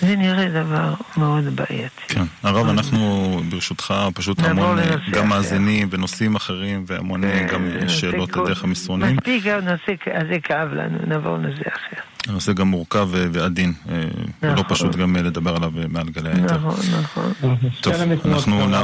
זה 0.00 0.16
נראה 0.16 0.48
דבר 0.48 0.94
מאוד 1.16 1.44
בעייתי. 1.44 2.02
כן. 2.08 2.24
הרב, 2.42 2.68
אנחנו 2.68 3.40
ברשותך 3.50 3.94
פשוט 4.14 4.38
המון 4.42 4.78
אה, 4.78 4.96
גם 5.10 5.28
מאזינים 5.28 5.88
ונושאים 5.90 6.36
אחרים 6.36 6.84
והמון 6.86 7.24
אה, 7.24 7.46
גם 7.52 7.88
שאלות 7.88 8.30
דרך 8.30 8.64
המסרונים. 8.64 9.16
מספיק 9.16 9.46
הנושא 9.46 9.92
הזה 10.06 10.40
כאב 10.42 10.68
לנו, 10.72 10.98
נעבור 11.06 11.36
לנושא 11.36 11.68
אחר. 11.68 12.02
הנושא 12.28 12.52
גם 12.52 12.68
מורכב 12.68 13.08
ועדין, 13.12 13.72
אה, 13.88 14.02
ולא 14.42 14.52
נכון. 14.52 14.64
פשוט 14.68 14.96
גם 14.96 15.16
לדבר 15.16 15.56
עליו 15.56 15.70
מעל 15.88 16.08
גלי 16.08 16.28
היתר. 16.28 16.54
נכון, 16.54 16.80
נכון. 17.02 17.32
טוב, 17.80 17.94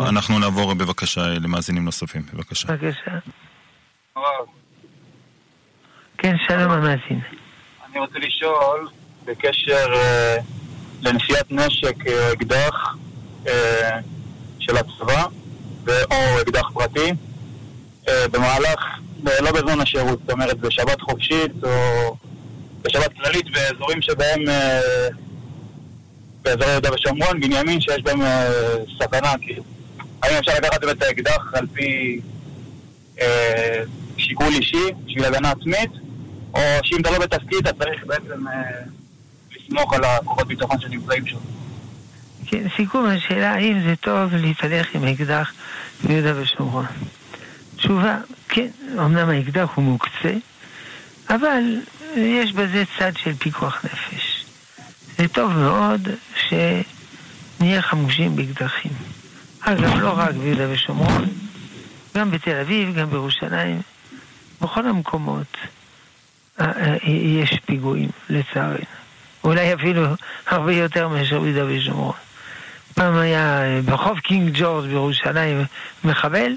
אנחנו 0.08 0.38
נעבור 0.38 0.74
בבקשה 0.74 1.26
למאזינים 1.28 1.84
נוספים, 1.84 2.22
בבקשה. 2.34 2.68
בבקשה. 2.72 3.10
כן, 6.18 6.34
שלום 6.48 6.70
המאזין. 6.70 7.20
אני 7.90 7.98
רוצה 8.00 8.18
לשאול 8.18 8.88
בקשר 9.24 9.86
לנשיאת 11.02 11.52
נשק 11.52 12.06
אה, 12.06 12.32
אקדח 12.32 12.96
אה, 13.46 13.98
של 14.58 14.76
הצבא 14.76 15.24
או 15.88 16.40
אקדח 16.42 16.70
פרטי 16.74 17.12
אה, 18.08 18.28
במהלך, 18.28 18.80
לא 19.40 19.52
בזמן 19.52 19.80
השירות, 19.80 20.18
זאת 20.20 20.30
אומרת 20.30 20.58
בשבת 20.58 21.00
חופשית 21.00 21.52
או 21.62 22.16
בשבת 22.82 23.12
כללית 23.12 23.46
באזורים 23.50 24.02
שבהם 24.02 24.44
באזורי 26.42 26.70
יהודה 26.70 26.94
ושומרון, 26.94 27.40
בנימין, 27.40 27.80
שיש 27.80 28.02
בהם 28.02 28.20
סכנה, 28.98 29.32
כאילו. 29.40 29.62
האם 30.22 30.36
אפשר 30.36 30.52
לקחת 30.58 30.84
את 30.84 31.02
האקדח 31.02 31.52
על 31.54 31.66
פי 31.72 32.20
שיקול 34.16 34.52
אישי 34.52 34.92
בשביל 35.06 35.24
הגנה 35.24 35.50
עצמית, 35.50 35.90
או 36.54 36.60
שאם 36.82 37.00
אתה 37.00 37.10
לא 37.10 37.18
בתפקיד 37.18 37.58
אתה 37.58 37.84
צריך 37.84 38.04
בעצם... 38.06 38.44
לסמוך 39.66 39.92
על 39.94 40.04
הכוחות 40.04 40.46
ביטחון 40.48 40.80
שנמצאים 40.80 41.26
שם. 41.26 41.38
כן, 42.46 42.62
סיכום 42.76 43.06
השאלה 43.06 43.54
האם 43.54 43.80
זה 43.88 43.96
טוב 43.96 44.34
להתהלך 44.34 44.94
עם 44.94 45.04
אקדח 45.04 45.52
ביהודה 46.04 46.40
ושומרון. 46.40 46.86
תשובה, 47.76 48.18
כן, 48.48 48.68
אמנם 48.98 49.28
האקדח 49.28 49.70
הוא 49.74 49.84
מוקצה, 49.84 50.34
אבל 51.30 51.80
יש 52.16 52.52
בזה 52.52 52.84
צד 52.98 53.12
של 53.16 53.34
פיקוח 53.34 53.84
נפש. 53.84 54.44
זה 55.18 55.28
טוב 55.28 55.52
מאוד 55.52 56.08
שנהיה 56.48 57.82
חמושים 57.82 58.36
באקדחים. 58.36 58.92
אגב, 59.60 59.98
לא 60.00 60.12
רק 60.16 60.34
ביהודה 60.34 60.64
ושומרון, 60.70 61.24
גם 62.16 62.30
בתל 62.30 62.60
אביב, 62.60 62.94
גם 62.94 63.10
בירושלים, 63.10 63.80
בכל 64.60 64.86
המקומות 64.86 65.56
אה, 66.60 66.66
אה, 66.66 66.96
יש 67.10 67.60
פיגועים, 67.66 68.08
לצערנו. 68.28 69.05
אולי 69.46 69.74
אפילו 69.74 70.06
הרבה 70.46 70.72
יותר 70.72 71.08
מאשר 71.08 71.40
ביהודה 71.40 71.64
ושומרון. 71.68 72.14
פעם 72.94 73.16
היה 73.16 73.62
אה, 73.62 73.80
ברחוב 73.84 74.18
קינג 74.18 74.50
ג'ורג' 74.54 74.88
בירושלים 74.88 75.64
מחבל, 76.04 76.52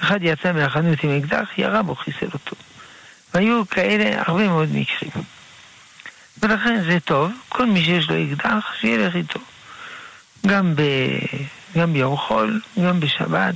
אחד 0.00 0.18
יצא 0.22 0.52
מהחנות 0.52 1.04
עם 1.04 1.10
אקדח, 1.10 1.48
ירה 1.58 1.82
בו, 1.82 1.94
חיסל 1.94 2.26
אותו. 2.34 2.56
והיו 3.34 3.68
כאלה 3.70 4.22
הרבה 4.26 4.48
מאוד 4.48 4.68
מקרים. 4.68 5.10
ולכן 6.42 6.82
זה 6.82 7.00
טוב, 7.00 7.32
כל 7.48 7.66
מי 7.66 7.84
שיש 7.84 8.10
לו 8.10 8.16
אקדח, 8.22 8.72
שילך 8.80 9.16
איתו. 9.16 9.40
גם, 10.46 10.76
ב... 10.76 10.82
גם 11.78 11.92
ביום 11.92 12.16
חול, 12.16 12.60
גם 12.84 13.00
בשבת, 13.00 13.54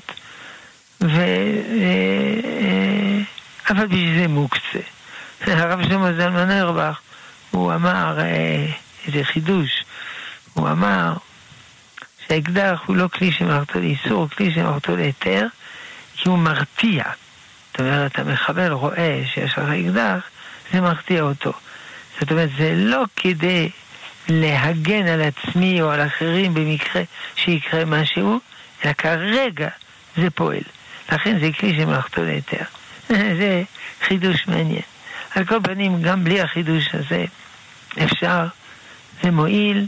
ו... 1.01 1.21
אה, 1.21 2.41
אה, 2.45 3.21
אבל 3.71 3.87
בשביל 3.87 4.21
זה 4.21 4.29
מוקצה. 4.29 4.79
הרב 5.47 5.83
שלמה 5.89 6.13
זלמן 6.13 6.51
ארבך 6.51 7.01
הוא 7.53 7.75
אמר 7.75 8.21
אה, 8.21 8.67
איזה 9.07 9.25
חידוש. 9.25 9.85
הוא 10.55 10.69
אמר 10.69 11.13
שהאקדח 12.27 12.83
הוא 12.87 12.97
לא 12.97 13.09
כלי 13.09 13.33
שמרתו 13.33 13.81
לאיסור, 13.81 14.13
הוא 14.13 14.29
כלי 14.29 14.55
שמרתו 14.55 14.97
להיתר, 14.97 15.47
כי 16.17 16.29
הוא 16.29 16.39
מרתיע. 16.39 17.05
זאת 17.71 17.81
אומרת, 17.81 18.19
המחבל 18.19 18.73
רואה 18.73 19.23
שיש 19.35 19.53
לך 19.53 19.59
אקדח, 19.59 20.23
זה 20.73 20.81
מרתיע 20.81 21.23
אותו. 21.23 21.53
זאת 22.21 22.31
אומרת, 22.31 22.51
זה 22.59 22.73
לא 22.77 23.05
כדי 23.17 23.71
להגן 24.29 25.07
על 25.07 25.23
עצמי 25.23 25.83
או 25.83 25.91
על 25.91 26.07
אחרים 26.07 26.55
במקרה 26.55 27.03
שיקרה 27.37 27.85
משהו, 27.85 28.41
אלא 28.85 28.93
כרגע 28.93 29.69
זה 30.17 30.31
פועל. 30.31 30.63
לכן 31.13 31.41
זה 31.41 31.51
כלי 31.61 31.77
שמלאכתו 31.77 32.23
להיתר. 32.23 32.65
זה 33.41 33.63
חידוש 34.03 34.47
מעניין. 34.47 34.92
על 35.35 35.45
כל 35.45 35.59
פנים, 35.63 36.03
גם 36.03 36.25
בלי 36.25 36.41
החידוש 36.41 36.95
הזה, 36.95 37.25
אפשר, 38.05 38.47
זה 39.23 39.31
מועיל, 39.31 39.87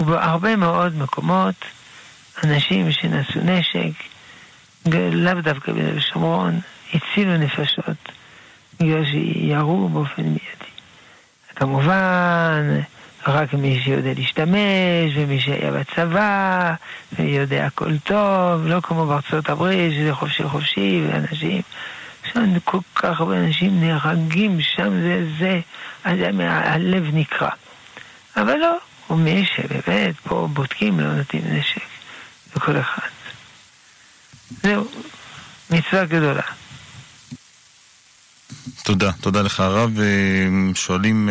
ובהרבה 0.00 0.56
מאוד 0.56 0.96
מקומות 0.96 1.54
אנשים 2.44 2.92
שנשאו 2.92 3.40
נשק, 3.44 4.02
לאו 5.12 5.40
דווקא 5.42 5.72
בשומרון, 5.72 6.60
הצילו 6.94 7.36
נפשות 7.36 8.12
בגלל 8.80 9.04
שירו 9.06 9.88
באופן 9.88 10.22
מיידי. 10.22 10.70
כמובן, 11.56 12.80
רק 13.26 13.54
מי 13.54 13.80
שיודע 13.84 14.10
להשתמש, 14.16 15.12
ומי 15.14 15.40
שהיה 15.40 15.70
בצבא, 15.70 16.74
ויודע 17.12 17.66
הכל 17.66 17.98
טוב, 17.98 18.66
לא 18.66 18.80
כמו 18.82 19.06
בארצות 19.06 19.48
הברית, 19.48 19.92
שזה 19.92 20.14
חופשי 20.14 20.44
חופשי, 20.44 21.02
ואנשים, 21.06 21.62
שם 22.36 22.60
כל 22.64 22.78
כך 22.94 23.20
הרבה 23.20 23.36
אנשים 23.36 23.80
נהרגים 23.80 24.60
שם 24.60 24.90
זה 24.90 25.26
זה, 25.38 25.60
אז 26.04 26.18
הלב 26.38 27.04
נקרע. 27.12 27.50
אבל 28.36 28.56
לא, 28.56 28.76
הוא 29.06 29.18
מי 29.18 29.44
שבאמת 29.56 30.14
פה 30.24 30.48
בודקים, 30.52 31.00
לא 31.00 31.16
נותנים 31.16 31.42
נשק 31.46 31.82
לכל 32.56 32.80
אחד. 32.80 33.08
זהו. 34.62 34.88
מצווה 35.70 36.04
גדולה. 36.04 36.42
תודה, 38.84 39.12
תודה 39.12 39.42
לך 39.42 39.60
הרב. 39.60 39.98
שואלים 40.74 41.28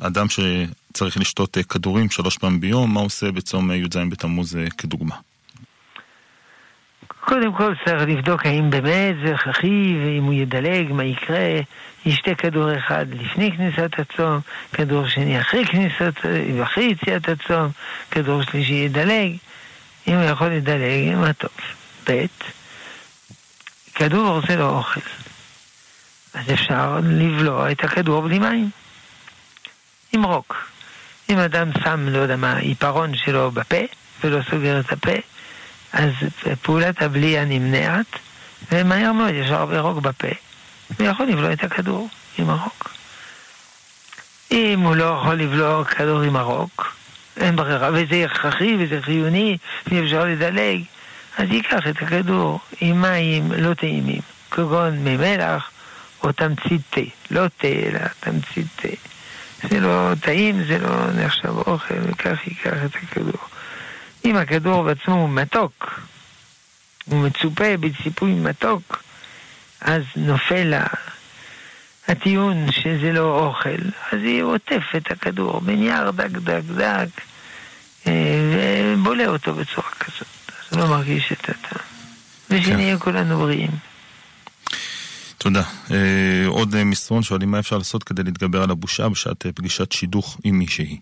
אדם 0.00 0.26
שצריך 0.28 1.16
לשתות 1.16 1.56
כדורים 1.68 2.10
שלוש 2.10 2.38
פעמים 2.38 2.60
ביום, 2.60 2.94
מה 2.94 3.00
עושה 3.00 3.32
בצום 3.32 3.70
י"ז 3.70 3.96
בתמוז 4.10 4.58
כדוגמה? 4.78 5.14
קודם 7.20 7.52
כל 7.52 7.74
צריך 7.84 8.02
לבדוק 8.08 8.46
האם 8.46 8.70
באמת 8.70 9.14
זה 9.24 9.34
הכרחי, 9.34 9.96
ואם 10.04 10.24
הוא 10.24 10.34
ידלג, 10.34 10.92
מה 10.92 11.04
יקרה. 11.04 11.60
ישתה 12.06 12.34
כדור 12.34 12.76
אחד 12.76 13.06
לפני 13.12 13.56
כניסת 13.56 13.98
הצום, 13.98 14.40
כדור 14.72 15.08
שני 15.08 15.40
אחרי 15.40 15.64
כניסת, 15.66 16.14
אחרי 16.62 16.84
יציאת 16.84 17.28
הצום, 17.28 17.70
כדור 18.10 18.42
שלישי 18.42 18.74
ידלג. 18.74 19.36
אם 20.08 20.14
הוא 20.14 20.24
יכול 20.24 20.48
לדלג, 20.48 21.14
מה 21.14 21.32
טוב. 21.32 21.50
ב', 22.10 22.26
כדור 23.94 24.40
זה 24.48 24.56
לא 24.56 24.68
אוכל. 24.68 25.00
אז 26.34 26.52
אפשר 26.52 26.98
לבלוע 27.02 27.70
את 27.70 27.84
הכדור 27.84 28.22
בלי 28.22 28.38
מים. 28.38 28.70
עם 30.12 30.22
רוק. 30.22 30.70
אם 31.30 31.38
אדם 31.38 31.68
שם, 31.84 32.08
לא 32.08 32.18
יודע 32.18 32.36
מה, 32.36 32.56
עיפרון 32.56 33.14
שלו 33.14 33.50
בפה, 33.50 33.76
ולא 34.24 34.42
סוגר 34.50 34.80
את 34.80 34.92
הפה, 34.92 35.12
אז 35.92 36.10
פעולת 36.62 37.02
הבליעה 37.02 37.44
נמנעת, 37.44 38.06
ומהר 38.72 39.12
מאוד 39.12 39.34
יש 39.34 39.50
הרבה 39.50 39.80
רוק 39.80 39.98
בפה, 39.98 40.28
ויכול 40.98 41.26
לבלוע 41.26 41.52
את 41.52 41.64
הכדור 41.64 42.08
עם 42.38 42.50
הרוק. 42.50 42.90
אם 44.50 44.80
הוא 44.80 44.96
לא 44.96 45.04
יכול 45.04 45.34
לבלוע 45.34 45.84
כדור 45.84 46.20
עם 46.20 46.36
הרוק, 46.36 46.96
אין 47.36 47.56
ברירה, 47.56 47.90
וזה 47.92 48.24
הכרחי 48.24 48.76
וזה 48.78 49.02
חיוני, 49.02 49.56
ואי 49.86 50.04
אפשר 50.04 50.24
לדלג, 50.24 50.82
אז 51.38 51.48
ייקח 51.50 51.86
את 51.88 52.02
הכדור 52.02 52.60
עם 52.80 53.02
מים 53.02 53.52
לא 53.52 53.74
טעימים, 53.74 54.20
כגון 54.50 54.98
מי 54.98 55.16
מלח 55.16 55.70
או 56.22 56.32
תמצית 56.32 56.80
תה, 56.90 57.00
לא 57.30 57.46
תה 57.58 57.68
אלא 57.68 58.00
תמצית 58.20 58.66
תה. 58.76 58.88
זה 59.68 59.80
לא 59.80 60.10
טעים, 60.20 60.64
זה 60.64 60.78
לא 60.78 61.12
נחשב 61.12 61.48
אוכל, 61.48 61.94
וכך 62.02 62.46
ייקח 62.46 62.76
את 62.84 62.94
הכדור. 62.94 63.48
אם 64.24 64.36
הכדור 64.36 64.82
בעצמו 64.82 65.14
הוא 65.14 65.28
מתוק, 65.28 66.00
הוא 67.04 67.26
מצופה 67.26 67.76
בציפוי 67.80 68.34
מתוק, 68.34 69.02
אז 69.80 70.02
נופל 70.16 70.74
הטיעון 72.08 72.72
שזה 72.72 73.12
לא 73.12 73.46
אוכל, 73.46 73.82
אז 74.12 74.18
היא 74.22 74.42
עוטף 74.42 74.82
את 74.96 75.10
הכדור 75.10 75.60
בנייר 75.60 76.10
דק 76.10 76.30
דק 76.30 76.62
דק 76.76 77.08
אה, 78.06 78.94
ובולע 78.96 79.26
אותו 79.26 79.54
בצורה 79.54 79.90
כזאת, 80.00 80.52
אז 80.72 80.78
לא 80.78 80.86
מרגיש 80.86 81.32
את 81.32 81.48
הטעם. 81.48 81.84
ושנהיה 82.50 82.98
כן. 82.98 83.04
כולנו 83.04 83.38
בריאים. 83.38 83.70
תודה. 85.38 85.62
אה, 85.90 86.46
עוד 86.46 86.74
אה, 86.74 86.84
מסרון 86.84 87.22
שואלים 87.22 87.50
מה 87.50 87.58
אפשר 87.58 87.78
לעשות 87.78 88.04
כדי 88.04 88.22
להתגבר 88.22 88.62
על 88.62 88.70
הבושה 88.70 89.08
בשעת 89.08 89.46
פגישת 89.54 89.92
שידוך 89.92 90.38
עם 90.44 90.58
מישהי. 90.58 91.00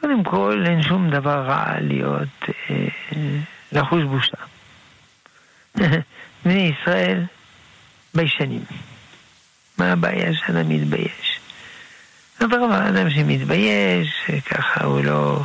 קודם 0.00 0.24
כל, 0.24 0.64
אין 0.66 0.82
שום 0.82 1.10
דבר 1.10 1.42
רע 1.46 1.80
להיות 1.80 2.28
אה, 2.70 2.86
לחוש 3.72 4.02
בושה. 4.02 4.36
בני 6.44 6.72
ישראל 6.72 7.24
ביישנים. 8.14 8.64
מה 9.78 9.92
הבעיה 9.92 10.34
שאדם 10.34 10.68
מתבייש? 10.68 11.40
אבל 12.40 12.72
אדם 12.72 13.10
שמתבייש, 13.10 14.30
ככה 14.46 14.84
הוא 14.84 15.04
לא, 15.04 15.42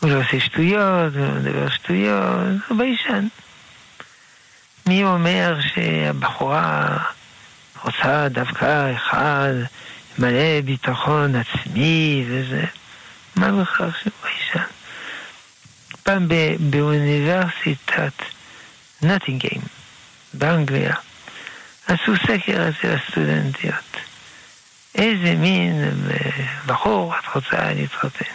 הוא 0.00 0.10
לא 0.10 0.20
עושה 0.20 0.40
שטויות, 0.40 1.14
הוא 1.14 1.26
לא 1.26 1.34
מדבר 1.34 1.68
שטויות, 1.68 2.58
הוא 2.68 2.78
ביישן. 2.78 3.26
מי 4.86 5.04
אומר 5.04 5.58
שהבחורה 5.74 6.98
רוצה 7.84 8.28
דווקא 8.28 8.92
אחד 8.94 9.52
מלא 10.18 10.60
ביטחון 10.64 11.34
עצמי 11.34 12.24
וזה? 12.28 12.64
מה 13.36 13.52
בכך 13.52 14.06
ביישן? 14.22 14.70
פעם 16.02 16.28
באוניברסיטת 16.60 18.12
נוטינגיים 19.02 19.60
באנגליה 20.34 20.94
עשו 21.86 22.12
סקר 22.16 22.68
אצל 22.68 22.94
הסטודנטיות. 22.94 23.96
איזה 24.94 25.34
מין 25.34 25.84
אה, 26.10 26.30
בחור 26.66 27.14
את 27.18 27.34
רוצה 27.34 27.72
להתחתן? 27.74 28.32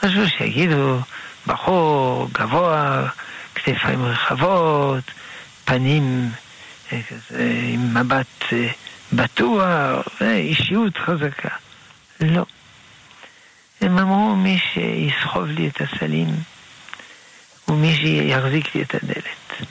חשבו 0.00 0.28
שיגידו 0.38 0.98
בחור 1.46 2.28
גבוה, 2.32 3.08
כתפיים 3.54 4.04
רחבות, 4.04 5.04
פנים 5.64 6.30
אה, 6.92 7.00
עם 7.72 7.94
מבט 7.94 8.52
אה, 8.52 8.68
בטוח, 9.12 10.06
אישיות 10.20 10.98
חזקה. 10.98 11.48
לא. 12.20 12.44
הם 13.84 13.98
אמרו 13.98 14.36
מי 14.36 14.58
שיסחוב 14.58 15.46
לי 15.46 15.68
את 15.68 15.80
הסלים 15.80 16.28
ומי 17.68 17.96
שיחזיק 17.96 18.74
לי 18.74 18.82
את 18.82 18.94
הדלת. 18.94 19.68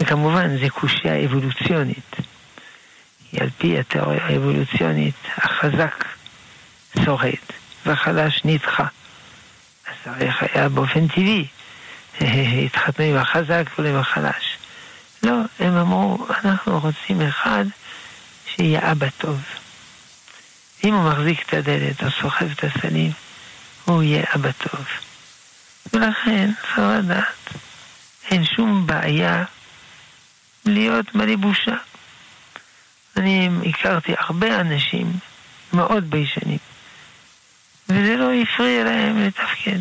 וכמובן 0.00 0.58
זה 0.58 0.70
קושייה 0.70 1.24
אבולוציונית. 1.24 2.16
על 3.40 3.50
פי 3.58 3.78
התיאוריה 3.78 4.26
האבולוציונית 4.26 5.14
החזק 5.36 6.04
שורד 7.04 7.32
והחלש 7.86 8.40
נדחה. 8.44 8.86
אז 9.86 9.94
צריך 10.04 10.42
היה 10.42 10.68
באופן 10.68 11.08
טבעי 11.08 11.46
להתחתן 12.20 13.02
עם 13.02 13.16
החזק 13.16 13.70
ולא 13.78 13.88
עם 13.88 13.96
החלש. 13.96 14.56
לא, 15.22 15.36
הם 15.58 15.76
אמרו, 15.76 16.26
אנחנו 16.44 16.80
רוצים 16.80 17.20
אחד 17.20 17.64
שיהיה 18.46 18.92
אבא 18.92 19.06
טוב. 19.18 19.40
אם 20.86 20.94
הוא 20.94 21.10
מחזיק 21.10 21.42
את 21.48 21.54
הדלת 21.54 22.02
או 22.02 22.10
סוחב 22.10 22.50
את 22.50 22.64
הסלים, 22.64 23.10
הוא 23.84 24.02
יהיה 24.02 24.24
אבא 24.34 24.52
טוב. 24.52 24.84
ולכן, 25.92 26.50
צריך 26.60 26.78
לדעת, 26.78 27.54
אין 28.30 28.44
שום 28.44 28.86
בעיה 28.86 29.44
להיות 30.64 31.14
מלא 31.14 31.36
בושה. 31.36 31.76
אני 33.16 33.48
הכרתי 33.68 34.12
הרבה 34.18 34.60
אנשים 34.60 35.12
מאוד 35.72 36.10
ביישנים, 36.10 36.58
וזה 37.88 38.16
לא 38.16 38.30
הפריע 38.42 38.84
להם 38.84 39.18
לתפקד. 39.20 39.78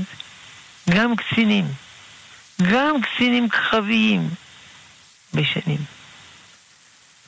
גם 0.89 1.15
קצינים, 1.15 1.65
גם 2.71 2.95
קצינים 3.01 3.49
קרביים 3.49 4.29
ביישנים. 5.33 5.94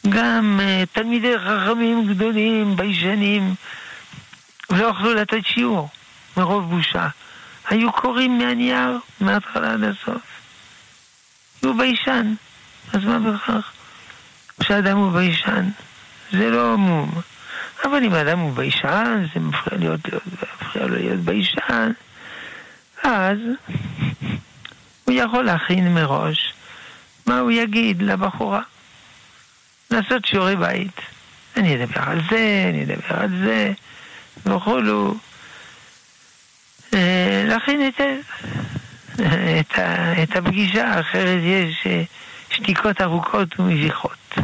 גם 0.09 0.59
uh, 0.59 0.85
תלמידי 0.95 1.33
חכמים 1.39 2.07
גדולים, 2.07 2.75
ביישנים, 2.75 3.55
לא 4.69 4.85
יכלו 4.85 5.13
לתת 5.13 5.45
שיעור 5.45 5.89
מרוב 6.37 6.69
בושה. 6.69 7.07
היו 7.69 7.91
קוראים 7.91 8.37
מהנייר 8.37 8.99
מההתחלה 9.21 9.73
עד 9.73 9.83
הסוף. 9.83 10.21
היו 11.61 11.77
ביישן, 11.77 12.33
אז 12.93 13.03
מה 13.03 13.19
בכך? 13.19 13.71
כשאדם 14.59 14.97
הוא 14.97 15.11
ביישן, 15.11 15.69
זה 16.31 16.49
לא 16.49 16.77
מום. 16.77 17.11
אבל 17.83 18.03
אם 18.03 18.13
אדם 18.13 18.39
הוא 18.39 18.53
ביישן, 18.53 19.25
זה 19.33 19.39
מפריע, 19.39 19.79
להיות, 19.79 19.99
מפריע 20.61 20.87
להיות 20.87 21.19
ביישן, 21.19 21.91
אז 23.03 23.37
הוא 25.05 25.13
יכול 25.13 25.45
להכין 25.45 25.93
מראש 25.93 26.53
מה 27.25 27.39
הוא 27.39 27.51
יגיד 27.51 28.01
לבחורה. 28.01 28.61
לעשות 29.91 30.25
שיעורי 30.25 30.55
בית. 30.55 31.01
אני 31.57 31.75
אדבר 31.75 32.01
על 32.01 32.19
זה, 32.29 32.69
אני 32.69 32.83
אדבר 32.83 33.21
על 33.21 33.29
זה, 33.43 33.71
וכולו. 34.45 35.15
אה, 36.93 37.43
להכין 37.47 37.81
היטב 37.81 38.15
את, 39.59 39.79
את 40.23 40.35
הפגישה, 40.35 40.99
אחרת 40.99 41.39
יש 41.43 41.87
אה, 41.87 42.03
שתיקות 42.49 43.01
ארוכות 43.01 43.59
ומביכות. 43.59 44.35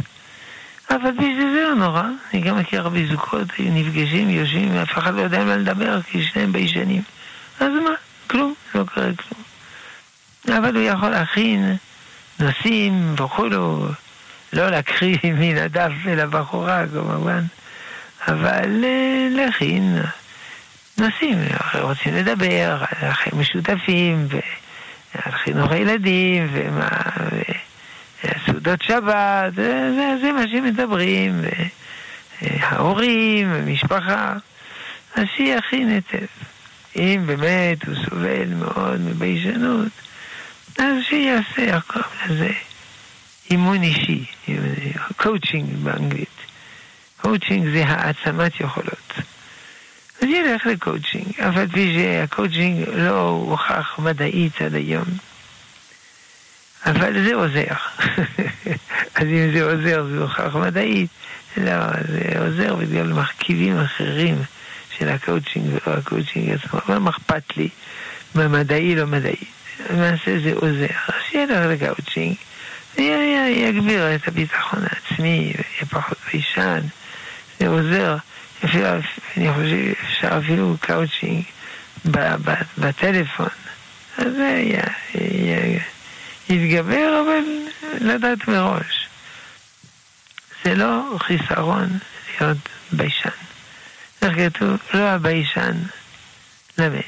אבל 0.90 1.10
בשביל 1.10 1.50
זה 1.52 1.62
לא 1.68 1.74
נורא, 1.74 2.02
אני 2.32 2.40
גם 2.42 2.58
מכיר 2.58 2.80
הרבה 2.80 3.06
זוגות, 3.06 3.48
נפגשים, 3.58 4.30
יושבים, 4.30 4.76
אף 4.76 4.98
אחד 4.98 5.14
לא 5.14 5.20
יודע 5.20 5.44
מה 5.44 5.56
לדבר, 5.56 6.02
כי 6.02 6.22
שניהם 6.22 6.52
ביישנים. 6.52 7.02
אז 7.60 7.68
מה? 7.84 7.94
כלום, 8.30 8.54
לא 8.74 8.84
קרה 8.84 9.10
כלום. 9.16 9.44
אבל 10.58 10.76
הוא 10.76 10.84
יכול 10.84 11.08
להכין 11.08 11.76
נושאים 12.38 13.14
וכולו, 13.18 13.88
לא 14.54 14.70
להקריא 14.70 15.18
מן 15.40 15.56
הדף 15.56 15.92
אל 16.06 16.20
הבחורה 16.20 16.84
כמובן, 16.92 17.42
אבל 18.28 18.84
אה, 18.84 19.28
להכין 19.30 20.02
נושאים, 20.98 21.38
רוצים 21.80 22.14
לדבר 22.14 22.70
על 22.70 23.08
החיים 23.08 23.40
משותפים 23.40 24.26
ועל 24.28 25.32
חינוך 25.32 25.72
הילדים 25.72 26.48
ומה... 26.52 26.88
סעודות 28.46 28.82
שבת, 28.82 29.54
זה, 29.54 29.92
זה, 29.96 30.14
זה 30.20 30.32
מה 30.32 30.48
שמדברים, 30.48 31.40
וההורים, 32.42 33.52
המשפחה, 33.52 34.34
אז 35.14 35.24
שיכין 35.36 35.88
היטב. 35.88 36.26
אם 36.96 37.22
באמת 37.26 37.86
הוא 37.86 37.94
סובל 38.04 38.48
מאוד 38.58 39.00
מביישנות, 39.00 39.88
אז 40.78 40.94
שיעשה 41.08 41.76
הכל 41.76 42.00
לזה 42.28 42.50
אימון 43.50 43.82
אישי, 43.82 44.24
קואוצ'ינג 45.16 45.68
באנגלית. 45.82 46.28
קואוצ'ינג 47.20 47.68
זה 47.72 47.84
העצמת 47.86 48.60
יכולות. 48.60 49.12
אז 50.22 50.28
ילך 50.28 50.66
לקואוצ'ינג, 50.66 51.40
אף 51.40 51.56
על 51.56 51.66
שהקואוצ'ינג 51.74 52.88
לא 52.88 53.28
הוכח 53.28 53.98
מדעית 53.98 54.62
עד 54.62 54.74
היום. 54.74 55.04
אבל 56.86 57.24
זה 57.24 57.34
עוזר. 57.34 57.74
אז 59.16 59.24
אם 59.24 59.52
זה 59.52 59.64
עוזר, 59.64 60.06
זה 60.10 60.18
הוכח 60.18 60.56
מדעית. 60.56 61.10
לא, 61.56 61.72
זה 62.08 62.38
עוזר 62.38 62.74
בגלל 62.74 63.12
מרכיבים 63.12 63.80
אחרים 63.80 64.36
של 64.98 65.08
הקואוצ'ינג 65.08 65.66
ולא 65.66 65.96
הקואוצ'ינג 65.96 66.50
עצמו. 66.50 66.80
אבל 66.88 66.98
מה 66.98 67.10
אכפת 67.10 67.56
לי? 67.56 67.68
מה 68.34 68.48
מדעי 68.48 68.94
לא 68.94 69.06
מדעי. 69.06 69.44
למעשה 69.90 70.38
זה 70.40 70.52
עוזר. 70.54 70.94
אז 71.08 71.14
שילך 71.30 71.66
לקואוצ'ינג, 71.70 72.34
יגביר 72.98 74.14
את 74.14 74.28
הביטחון 74.28 74.82
העצמי, 74.82 75.52
יהיה 75.54 75.86
פחות 75.90 76.18
ביישן, 76.32 76.80
זה 77.60 77.68
עוזר. 77.68 78.16
אפילו, 78.64 78.88
אני 79.36 79.52
חושב 79.52 79.94
שאפשר 80.00 80.38
אפילו 80.38 80.76
קאוצ'ינג 80.80 81.42
בטלפון. 82.78 83.48
אז 84.18 84.32
זה 84.36 84.62
יתגבר, 86.48 87.22
אבל 87.24 87.44
לדעת 88.00 88.48
מראש. 88.48 89.08
זה 90.64 90.74
לא 90.74 91.16
חיסרון 91.18 91.98
להיות 92.40 92.58
ביישן. 92.92 93.28
איך 94.22 94.32
כתוב? 94.38 94.78
לא 94.94 95.02
הביישן 95.08 95.72
למד. 96.78 97.04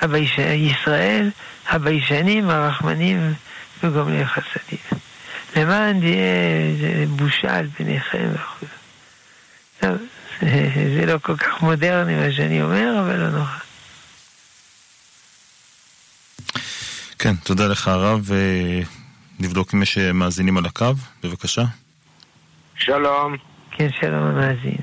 הבייש... 0.00 0.38
ישראל, 0.38 1.30
הביישנים, 1.68 2.50
הרחמנים 2.50 3.34
וגומלי 3.82 4.26
חסדים. 4.26 5.00
למען 5.56 6.00
תהיה 6.00 7.06
בושה 7.08 7.56
על 7.56 7.68
פניכם 7.76 8.28
וכו'. 8.34 8.66
טוב, 9.80 9.96
זה 10.96 11.06
לא 11.06 11.18
כל 11.22 11.36
כך 11.36 11.62
מודרני 11.62 12.14
מה 12.14 12.32
שאני 12.32 12.62
אומר, 12.62 12.96
אבל 13.00 13.16
לא 13.16 13.28
נורא. 13.28 13.58
כן, 17.18 17.34
תודה 17.36 17.66
לך 17.66 17.88
הרב. 17.88 18.30
נבדוק 19.40 19.74
אם 19.74 19.82
יש 19.82 19.98
מאזינים 19.98 20.58
על 20.58 20.66
הקו, 20.66 20.92
בבקשה. 21.22 21.64
שלום. 22.76 23.36
כן, 23.70 23.88
שלום 24.00 24.22
המאזין. 24.22 24.76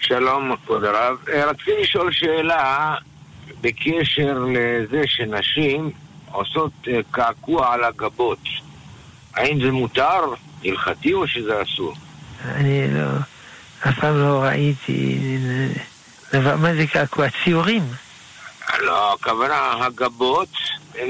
שלום, 0.00 0.56
כבוד 0.64 0.84
הרב. 0.84 1.16
רציתי 1.28 1.70
לשאול 1.82 2.12
שאלה 2.12 2.94
בקשר 3.60 4.44
לזה 4.52 5.02
שנשים 5.06 5.90
עושות 6.32 6.72
קעקוע 7.10 7.72
על 7.74 7.84
הגבות. 7.84 8.38
האם 9.34 9.60
זה 9.60 9.70
מותר, 9.70 10.20
הלכתי, 10.64 11.12
או 11.12 11.28
שזה 11.28 11.62
אסור? 11.62 11.94
אני 12.44 12.94
לא... 12.94 13.06
אף 13.88 13.98
פעם 14.00 14.18
לא 14.18 14.42
ראיתי 14.42 15.18
דבר, 16.32 16.56
מה 16.56 16.74
זה 16.74 16.86
קעקוע? 16.86 17.26
ציורים? 17.44 17.82
לא, 18.80 19.12
הכוונה, 19.12 19.86
הגבות, 19.86 20.48
הם 20.98 21.08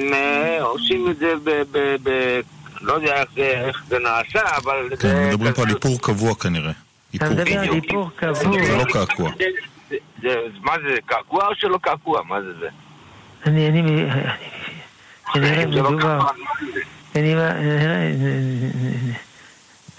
עושים 0.61 1.11
את 1.11 1.17
זה 1.17 1.33
ב... 1.45 1.51
ב, 1.73 1.97
ב 2.03 2.41
לא 2.81 2.93
יודע 2.93 3.21
איך 3.21 3.31
זה, 3.35 3.43
איך 3.43 3.83
זה 3.89 3.99
נעשה, 3.99 4.57
אבל... 4.57 4.89
כן, 4.91 5.09
זה... 5.09 5.29
מדברים 5.31 5.53
פה 5.53 5.63
על 5.63 5.69
איפור 5.69 6.01
קבוע 6.01 6.35
כנראה. 6.35 6.73
אתה 7.17 7.31
מדבר 7.31 7.59
על 7.59 7.75
איפור 7.75 8.11
קבוע. 8.17 8.65
זה 8.67 8.77
לא 8.77 8.85
קעקוע. 8.85 9.31
מה 10.61 10.73
זה, 10.83 10.97
קעקוע 11.07 11.47
או 11.47 11.55
שלא 11.55 11.79
קעקוע? 11.83 12.23
מה 12.23 12.43
זה 12.43 12.59
זה? 12.61 12.69
אני, 13.47 13.69
אני, 13.69 14.05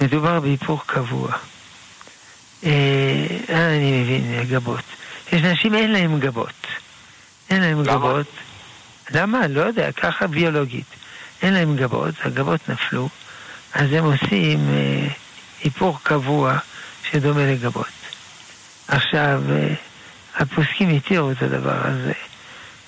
מדובר, 0.02 0.40
באיפור 0.40 0.82
קבוע. 0.86 1.32
אה, 2.64 3.28
אני 3.50 4.02
מבין, 4.02 4.44
גבות. 4.50 4.84
יש 5.32 5.42
נשים 5.42 5.76
אין 5.76 5.92
להם 5.92 6.20
גבות. 6.20 6.68
אין 7.50 7.62
להם 7.62 7.84
למה? 7.84 7.94
גבות. 7.94 8.28
למה? 9.12 9.48
לא 9.48 9.62
יודע, 9.62 9.92
ככה 9.92 10.28
ביולוגית. 10.28 10.86
אין 11.42 11.54
להם 11.54 11.76
גבות, 11.76 12.16
הגבות 12.24 12.70
נפלו, 12.70 13.10
אז 13.74 13.94
הם 13.94 14.04
עושים 14.04 14.70
אה, 14.70 15.08
היפוך 15.64 16.00
קבוע 16.04 16.58
שדומה 17.12 17.46
לגבות. 17.46 17.88
עכשיו, 18.88 19.42
אה, 19.50 19.74
הפוסקים 20.38 20.90
התירו 20.90 21.32
את 21.32 21.42
הדבר 21.42 21.82
הזה 21.84 22.14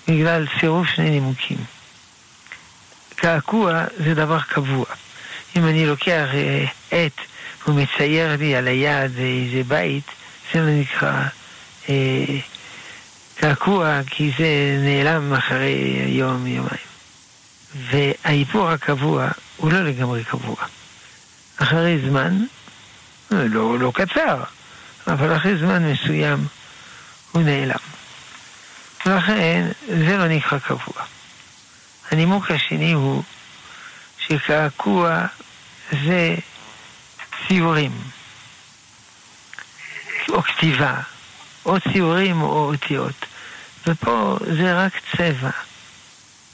בגלל 0.07 0.45
צירוף 0.59 0.87
שני 0.87 1.09
נימוקים. 1.09 1.57
קעקוע 3.21 3.83
זה 3.97 4.13
דבר 4.13 4.39
קבוע. 4.39 4.85
אם 5.55 5.65
אני 5.65 5.85
לוקח 5.85 6.27
אה, 6.33 6.65
עט 6.91 7.21
ומצייר 7.67 8.35
לי 8.35 8.55
על 8.55 8.67
היד 8.67 9.11
איזה 9.17 9.63
בית, 9.67 10.03
זה 10.53 10.59
לא 10.59 10.69
נקרא 10.69 11.23
אה, 11.89 12.25
קעקוע, 13.35 14.01
כי 14.07 14.31
זה 14.37 14.77
נעלם 14.79 15.33
אחרי 15.33 16.05
יום, 16.07 16.47
יומיים. 16.47 16.91
והאיפור 17.75 18.69
הקבוע 18.69 19.27
הוא 19.57 19.71
לא 19.71 19.81
לגמרי 19.81 20.23
קבוע. 20.23 20.55
אחרי 21.57 21.99
זמן, 22.09 22.43
לא, 23.31 23.79
לא 23.79 23.91
קצר, 23.95 24.43
אבל 25.07 25.35
אחרי 25.35 25.57
זמן 25.57 25.91
מסוים 25.91 26.45
הוא 27.31 27.41
נעלם. 27.41 27.75
ולכן 29.05 29.67
זה 29.87 30.17
לא 30.17 30.27
נקרא 30.27 30.59
קבוע. 30.59 31.03
הנימוק 32.11 32.51
השני 32.51 32.91
הוא 32.91 33.23
שקעקוע 34.19 35.25
זה 36.05 36.35
ציורים, 37.47 37.91
או 40.29 40.41
כתיבה, 40.41 41.01
או 41.65 41.75
ציורים 41.79 42.41
או 42.41 42.71
אותיות, 42.71 43.25
ופה 43.87 44.37
זה 44.57 44.85
רק 44.85 44.93
צבע. 45.17 45.49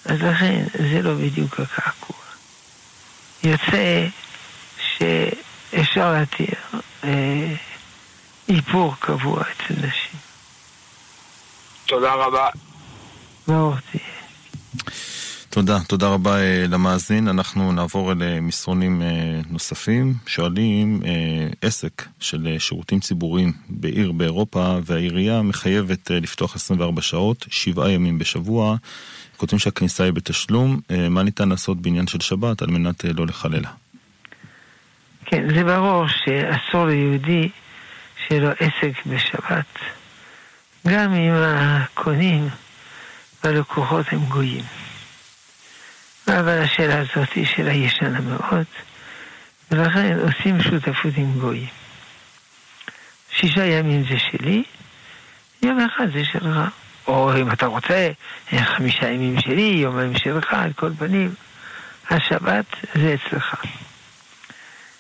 אז 0.05 0.21
לכן 0.21 0.63
זה 0.73 1.01
לא 1.01 1.13
בדיוק 1.13 1.59
הקעקוע. 1.59 2.15
יוצא 3.43 4.07
שאפשר 4.79 6.11
להתיר 6.11 6.55
אה, 7.03 7.53
איפור 8.49 8.95
קבוע 8.99 9.41
אצל 9.41 9.73
נשים. 9.73 10.19
תודה 11.85 12.13
רבה. 12.13 12.49
ברור 13.47 13.75
תהיה. 13.91 14.16
תודה, 15.57 15.79
תודה 15.87 16.07
רבה 16.07 16.39
אה, 16.39 16.65
למאזין. 16.69 17.27
אנחנו 17.27 17.71
נעבור 17.71 18.11
אל 18.11 18.23
אה, 18.23 18.41
מסרונים 18.41 19.01
אה, 19.01 19.07
נוספים. 19.49 20.13
שואלים, 20.25 21.01
עסק 21.61 22.05
של 22.19 22.55
שירותים 22.59 22.99
ציבוריים 22.99 23.53
בעיר 23.69 24.11
באירופה, 24.11 24.77
והעירייה 24.85 25.41
מחייבת 25.41 26.11
לפתוח 26.11 26.55
24 26.55 27.01
שעות, 27.01 27.45
שבעה 27.49 27.91
ימים 27.91 28.19
בשבוע. 28.19 28.75
כותבים 29.37 29.59
שהכניסה 29.59 30.03
היא 30.03 30.13
בתשלום. 30.13 30.79
מה 31.09 31.23
ניתן 31.23 31.49
לעשות 31.49 31.81
בעניין 31.81 32.07
של 32.07 32.19
שבת 32.19 32.61
על 32.61 32.69
מנת 32.69 33.05
לא 33.05 33.25
לחללה? 33.25 33.69
כן, 35.25 35.47
זה 35.55 35.63
ברור 35.63 36.05
שאסור 36.07 36.85
ליהודי 36.85 37.49
שיהיה 38.27 38.41
לו 38.41 38.49
עסק 38.49 39.05
בשבת, 39.05 39.79
גם 40.87 41.13
אם 41.13 41.33
הקונים 41.33 42.49
והלקוחות 43.43 44.05
הם 44.11 44.19
גויים. 44.19 44.63
אבל 46.27 46.61
השאלה 46.61 46.99
הזאת 46.99 47.33
היא 47.35 47.45
שאלה 47.45 47.73
ישנה 47.73 48.19
מאוד, 48.19 48.65
ולכן 49.71 50.17
עושים 50.19 50.61
שותפות 50.61 51.13
עם 51.17 51.39
גויים. 51.39 51.67
שישה 53.31 53.65
ימים 53.65 54.03
זה 54.09 54.19
שלי, 54.19 54.63
יום 55.63 55.79
אחד 55.79 56.07
זה 56.13 56.25
שלך. 56.25 56.59
או 57.07 57.37
אם 57.41 57.51
אתה 57.51 57.65
רוצה, 57.65 58.09
חמישה 58.55 59.09
ימים 59.09 59.41
שלי, 59.41 59.61
יומיים 59.61 60.17
שלך, 60.17 60.53
על 60.53 60.73
כל 60.73 60.89
פנים, 60.97 61.33
השבת 62.09 62.65
זה 62.95 63.15
אצלך. 63.15 63.55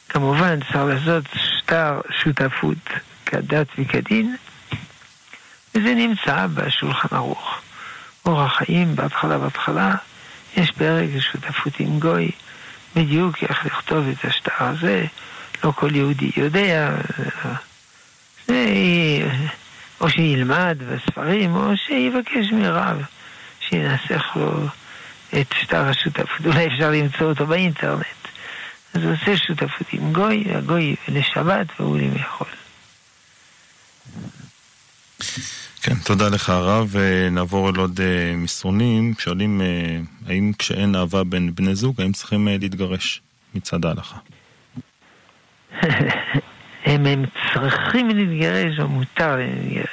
כמובן 0.09 0.59
צריך 0.59 0.75
לעשות 0.75 1.25
שטר 1.35 2.01
שותפות 2.23 2.77
כדת 3.25 3.67
וכדין, 3.77 4.35
וזה 5.75 5.93
נמצא 5.95 6.47
בשולחן 6.53 7.15
ערוך. 7.15 7.61
אורח 8.25 8.57
חיים, 8.57 8.95
בהתחלה 8.95 9.37
בהתחלה, 9.37 9.95
יש 10.57 10.71
פרק 10.71 11.09
שותפות 11.19 11.79
עם 11.79 11.99
גוי, 11.99 12.31
בדיוק 12.95 13.43
איך 13.43 13.65
לכתוב 13.65 14.07
את 14.07 14.25
השטר 14.25 14.51
הזה, 14.59 15.05
לא 15.63 15.71
כל 15.71 15.95
יהודי 15.95 16.31
יודע, 16.37 16.91
זה, 18.47 18.65
או 20.01 20.09
שילמד 20.09 20.77
בספרים, 20.89 21.55
או 21.55 21.77
שיבקש 21.77 22.51
מרב 22.51 23.01
שינסח 23.59 24.35
לו 24.35 24.67
את 25.41 25.53
שטר 25.61 25.89
השותפות. 25.89 26.45
אולי 26.45 26.67
אפשר 26.67 26.91
למצוא 26.91 27.29
אותו 27.29 27.45
באינטרנט. 27.45 28.05
אז 28.93 29.03
הוא 29.03 29.13
עושה 29.13 29.37
שותפות 29.37 29.87
עם 29.93 30.13
גוי, 30.13 30.43
הגוי 30.55 30.95
לשבת 31.07 31.67
והוא 31.79 31.97
למאכול. 31.97 32.47
כן, 35.81 35.95
תודה 35.95 36.29
לך 36.29 36.49
הרב. 36.49 36.95
נעבור 37.31 37.69
אל 37.69 37.75
עוד 37.75 37.99
מסרונים. 38.35 39.13
שואלים 39.19 39.61
האם 40.27 40.51
כשאין 40.59 40.95
אהבה 40.95 41.23
בין 41.23 41.55
בני 41.55 41.75
זוג, 41.75 42.01
האם 42.01 42.11
צריכים 42.11 42.47
להתגרש? 42.47 43.21
מצד 43.55 43.85
ההלכה? 43.85 44.17
הם, 46.85 47.05
הם 47.05 47.25
צריכים 47.53 48.09
להתגרש 48.09 48.79
או 48.79 48.87
מותר 48.87 49.35
להתגרש. 49.35 49.87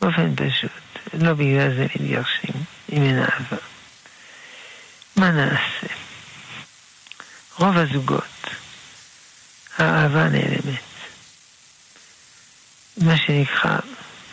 באופן 0.00 0.36
פשוט. 0.36 0.70
לא 1.14 1.34
בגלל 1.34 1.74
זה 1.74 1.86
מתגרשים, 1.94 2.64
אם 2.92 3.02
אין 3.02 3.18
אהבה. 3.18 3.56
מה 5.16 5.30
נעשה? 5.30 5.94
רוב 7.58 7.76
הזוגות, 7.76 8.46
האהבה 9.78 10.28
נעלמת. 10.28 10.80
מה 12.96 13.16
שנקרא 13.16 13.78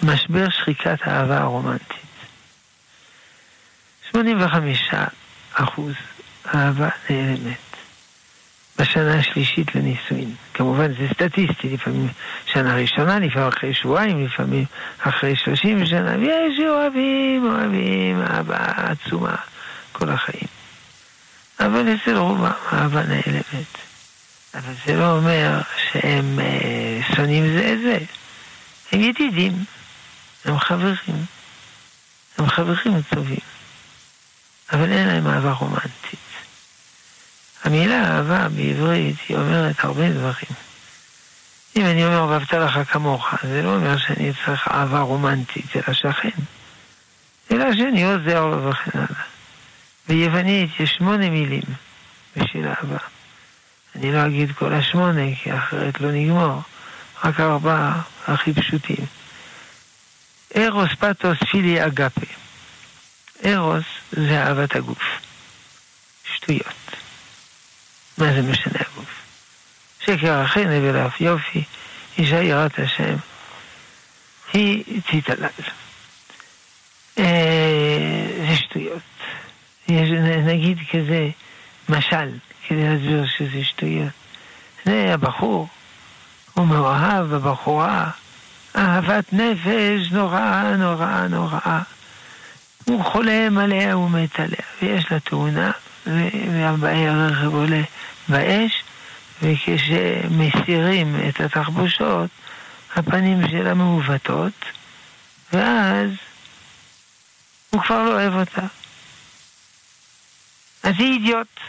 משבר 0.04 0.50
שחיקת 0.50 0.98
האהבה 1.02 1.38
הרומנטית. 1.38 1.98
85 4.12 4.90
אחוז 5.54 5.94
אהבה 6.56 6.90
נעלמת. 7.10 7.58
בשנה 8.80 9.20
השלישית 9.20 9.76
לנישואין. 9.76 10.36
כמובן 10.54 10.94
זה 10.94 11.08
סטטיסטי, 11.14 11.70
לפעמים 11.70 12.08
שנה 12.46 12.76
ראשונה, 12.76 13.20
לפעמים 13.20 13.48
אחרי 13.48 13.74
שבועיים, 13.74 14.26
לפעמים 14.26 14.66
אחרי 15.00 15.36
שלושים 15.36 15.86
שנה, 15.86 16.16
ויש 16.18 16.60
אוהבים, 16.70 17.46
אוהבים, 17.46 18.22
אהבה 18.22 18.58
עצומה 18.76 19.36
כל 19.92 20.10
החיים. 20.10 20.48
אבל 21.60 21.96
אצל 21.96 22.18
רובם 22.18 22.52
אהבה 22.74 23.04
נעלמת. 23.04 23.78
אבל 24.54 24.74
זה 24.86 24.96
לא 24.96 25.18
אומר 25.18 25.62
שהם 25.92 26.40
אה, 26.40 27.16
שונאים 27.16 27.48
זה 27.48 27.74
את 27.74 27.80
זה. 27.80 27.98
הם 28.92 29.02
ידידים, 29.02 29.54
הם 30.48 30.60
חברים, 30.60 31.26
הם 32.38 32.50
חברים 32.50 33.02
טובים, 33.10 33.40
אבל 34.74 34.92
אין 34.92 35.08
להם 35.08 35.28
אהבה 35.28 35.52
רומנטית. 35.52 36.20
המילה 37.64 38.04
אהבה 38.04 38.50
בעברית 38.50 39.16
היא 39.30 39.38
אומרת 39.38 39.76
הרבה 39.80 40.10
דברים. 40.10 40.52
אם 41.76 41.86
אני 41.86 42.06
אומר 42.06 42.26
ואהבת 42.26 42.54
לך 42.54 42.80
כמוך, 42.92 43.34
זה 43.44 43.62
לא 43.62 43.76
אומר 43.76 43.98
שאני 43.98 44.32
צריך 44.46 44.68
אהבה 44.68 45.00
רומנטית 45.00 45.76
אל 45.76 45.82
השכן, 45.88 46.30
אלא 47.52 47.76
שאני 47.76 48.04
עוזר 48.04 48.46
לו 48.46 48.70
וכן 48.70 49.00
הלאה. 49.00 49.24
ביוונית 50.08 50.80
יש 50.80 50.96
שמונה 50.98 51.30
מילים 51.30 51.62
בשביל 52.36 52.68
אהבה. 52.68 52.98
אני 53.96 54.12
לא 54.12 54.26
אגיד 54.26 54.52
כל 54.52 54.74
השמונה, 54.74 55.36
כי 55.44 55.58
אחרת 55.58 56.02
לא 56.02 56.12
נגמור. 56.12 56.62
רק 57.24 57.40
ארבעה 57.40 58.02
הכי 58.28 58.54
פשוטים. 58.54 59.06
ארוס 60.56 60.90
פטוס 61.00 61.38
פילי 61.52 61.86
אגפה. 61.86 62.26
ארוס 63.46 63.86
זה 64.12 64.44
אהבת 64.44 64.76
הגוף. 64.76 65.04
שטויות. 66.36 66.74
מה 68.18 68.34
זה 68.34 68.42
משנה 68.42 68.80
הגוף? 68.80 69.10
שקר 70.00 70.46
אחרי 70.46 70.66
נבל 70.66 71.08
אף 71.08 71.22
יופי, 71.22 71.64
אישה 72.18 72.44
יראת 72.44 72.80
השם, 72.80 73.16
היא. 74.54 74.84
אה, 77.20 78.28
זה 78.48 78.56
שטויות. 78.56 79.02
יש, 79.88 80.10
נגיד 80.46 80.78
כזה 80.92 81.30
משל, 81.90 82.30
כדי 82.68 82.84
להסביר 82.84 83.26
שזה 83.38 83.64
שטויות. 83.64 84.14
זה 84.86 85.14
הבחור, 85.14 85.68
הוא 86.54 86.68
מאוהב 86.68 87.26
בבחורה, 87.26 88.10
אהבת 88.78 89.34
נפש 89.34 90.12
נורא 90.12 90.64
נורא 90.78 91.28
נורא. 91.30 91.80
הוא 92.86 93.04
חולם 93.04 93.58
עליה, 93.58 93.94
הוא 93.94 94.10
מת 94.10 94.40
עליה, 94.40 94.66
ויש 94.82 95.12
לה 95.12 95.20
תאונה, 95.20 95.72
והבעיה 96.06 97.14
הרכב 97.14 97.54
עולה 97.54 97.82
באש, 98.30 98.84
וכשמסירים 99.42 101.16
את 101.30 101.42
התחבושות, 101.42 102.30
הפנים 102.96 103.48
שלה 103.50 103.74
מעוותות, 103.74 104.66
ואז 105.54 106.10
הוא 107.70 107.82
כבר 107.82 108.04
לא 108.04 108.14
אוהב 108.14 108.34
אותה. 108.34 108.66
אז 110.84 110.94
היא 110.98 111.14
אידיוט. 111.14 111.60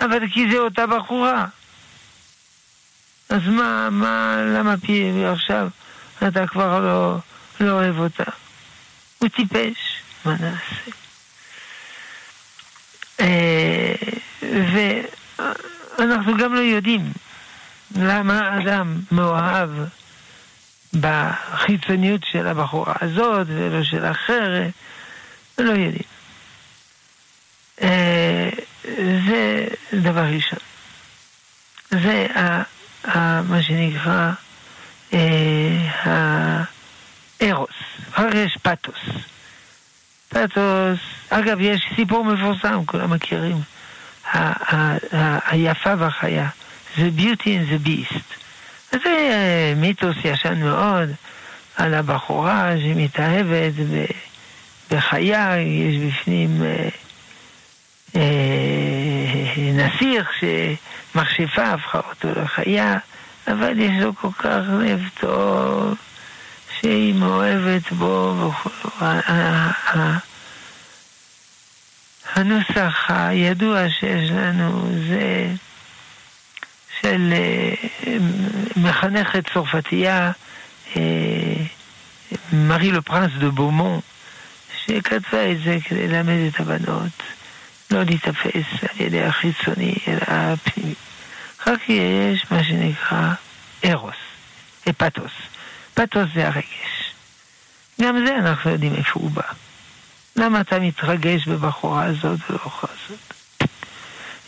אבל 0.00 0.28
כי 0.32 0.50
זה 0.50 0.58
אותה 0.58 0.86
בחורה. 0.86 1.46
אז 3.28 3.40
מה, 3.46 3.88
מה, 3.90 4.36
למה 4.56 4.74
פי 4.76 5.24
עכשיו 5.32 5.68
אתה 6.28 6.46
כבר 6.46 6.80
לא, 6.80 7.18
לא 7.60 7.72
אוהב 7.72 7.98
אותה? 7.98 8.24
הוא 9.18 9.28
טיפש, 9.28 10.02
מה 10.24 10.32
נעשה? 10.32 10.90
אה, 13.20 13.94
ואנחנו 15.98 16.36
גם 16.36 16.54
לא 16.54 16.60
יודעים 16.60 17.12
למה 17.96 18.58
אדם 18.58 19.00
מאוהב 19.12 19.70
בחיצוניות 21.00 22.20
של 22.32 22.46
הבחורה 22.46 22.94
הזאת 23.00 23.46
ולא 23.50 23.84
של 23.84 24.04
אחרת, 24.10 24.72
לא 25.58 25.70
יודעים. 25.70 26.08
אה, 27.82 28.50
זה 29.28 29.66
דבר 29.92 30.24
ראשון. 30.24 30.58
זה 31.90 32.26
מה 33.48 33.62
שנקרא 33.62 34.32
אה, 35.14 35.88
הארוס. 37.40 37.70
אחר 38.12 38.36
יש 38.36 38.58
פתוס. 38.62 39.00
פתוס, 40.28 40.98
אגב, 41.30 41.60
יש 41.60 41.88
סיפור 41.96 42.24
מפורסם, 42.24 42.84
כולם 42.86 43.10
מכירים. 43.10 43.56
היפה 45.46 45.94
והחיה. 45.98 46.48
זה 46.96 47.08
beauty 47.16 47.44
and 47.44 47.72
the 47.72 47.86
beast. 47.86 48.38
זה 48.92 48.98
אה, 49.06 49.72
מיתוס 49.76 50.16
ישן 50.24 50.60
מאוד 50.60 51.08
על 51.76 51.94
הבחורה 51.94 52.72
שמתאהבת 52.82 53.72
בחיה, 54.90 55.56
יש 55.60 55.96
בפנים 55.96 56.62
אה, 56.62 56.88
אה, 58.16 58.47
נסיך 59.72 60.30
שמכשפה 60.40 61.62
הפכה 61.62 61.98
אותו 61.98 62.40
לחיה, 62.40 62.98
אבל 63.48 63.78
יש 63.80 64.02
לו 64.02 64.14
כל 64.14 64.32
כך 64.38 64.60
לב 64.80 65.00
טוב 65.20 65.94
שהיא 66.80 67.14
מאוהבת 67.14 67.92
בו 67.92 68.34
וכו'. 68.38 69.04
הנוסח 72.34 73.04
הידוע 73.08 73.90
שיש 74.00 74.30
לנו 74.30 74.88
זה 75.08 75.48
של 77.00 77.32
אה, 77.32 77.74
מחנכת 78.76 79.52
צרפתייה, 79.52 80.32
אה, 80.96 81.02
מארי 82.52 82.92
לפרנס 82.92 83.30
דה 83.38 83.50
בומון, 83.50 84.00
שכתבה 84.84 85.52
את 85.52 85.60
זה 85.64 85.76
כדי 85.84 86.08
ללמד 86.08 86.48
את 86.48 86.60
הבנות 86.60 87.22
לא 87.90 88.02
להיתפס 88.02 88.82
על 88.82 89.06
ידי 89.06 89.22
החיצוני 89.22 89.94
אלא 90.08 90.18
הפנימי. 90.28 90.94
רק 91.66 91.88
יש 91.88 92.46
מה 92.50 92.64
שנקרא 92.64 93.32
ארוס, 93.84 94.16
פתוס. 94.96 95.32
פתוס 95.94 96.28
זה 96.34 96.46
הרגש. 96.46 97.12
גם 98.00 98.24
זה 98.26 98.36
אנחנו 98.36 98.70
יודעים 98.70 98.94
איפה 98.94 99.20
הוא 99.20 99.30
בא. 99.30 99.42
למה 100.36 100.60
אתה 100.60 100.78
מתרגש 100.78 101.48
בבחורה 101.48 102.04
הזאת 102.04 102.40
ולא 102.50 102.58
הזאת? 102.82 103.34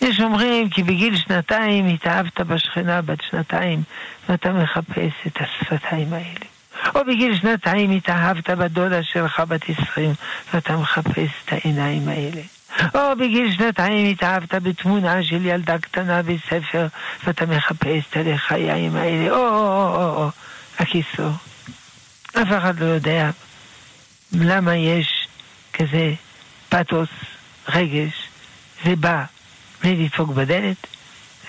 יש 0.02 0.20
אומרים 0.20 0.68
כי 0.70 0.82
בגיל 0.82 1.16
שנתיים 1.16 1.86
התאהבת 1.86 2.40
בשכנה 2.40 3.02
בת 3.02 3.18
שנתיים 3.30 3.82
ואתה 4.28 4.52
מחפש 4.52 5.12
את 5.26 5.38
השפתיים 5.40 6.12
האלה. 6.12 6.46
או 6.94 7.00
בגיל 7.04 7.38
שנתיים 7.40 7.90
התאהבת 7.90 8.50
בדודה 8.50 9.02
שלך 9.02 9.40
בת 9.40 9.62
עשרים 9.68 10.12
ואתה 10.54 10.76
מחפש 10.76 11.30
את 11.44 11.52
העיניים 11.52 12.08
האלה. 12.08 12.42
או 12.94 13.16
בגיל 13.18 13.52
שנתיים 13.52 14.10
התאהבת 14.10 14.54
בתמונה 14.54 15.22
של 15.24 15.46
ילדה 15.46 15.78
קטנה 15.78 16.22
בספר 16.22 16.86
ואתה 17.24 17.46
מחפש 17.46 18.04
את 18.10 18.16
הלחיים 18.16 18.96
האלה. 18.96 19.30
או, 19.30 19.36
או, 19.36 19.94
או, 19.94 20.24
או, 20.24 20.30
הקיסור. 20.78 21.32
אף 22.34 22.48
אחד 22.58 22.80
לא 22.80 22.84
יודע 22.84 23.30
למה 24.32 24.76
יש 24.76 25.28
כזה 25.72 26.14
פתוס, 26.68 27.08
רגש, 27.68 28.12
זה 28.84 28.96
בא 28.96 29.24
בלי 29.80 30.04
לדפוק 30.04 30.30
בדלת, 30.30 30.86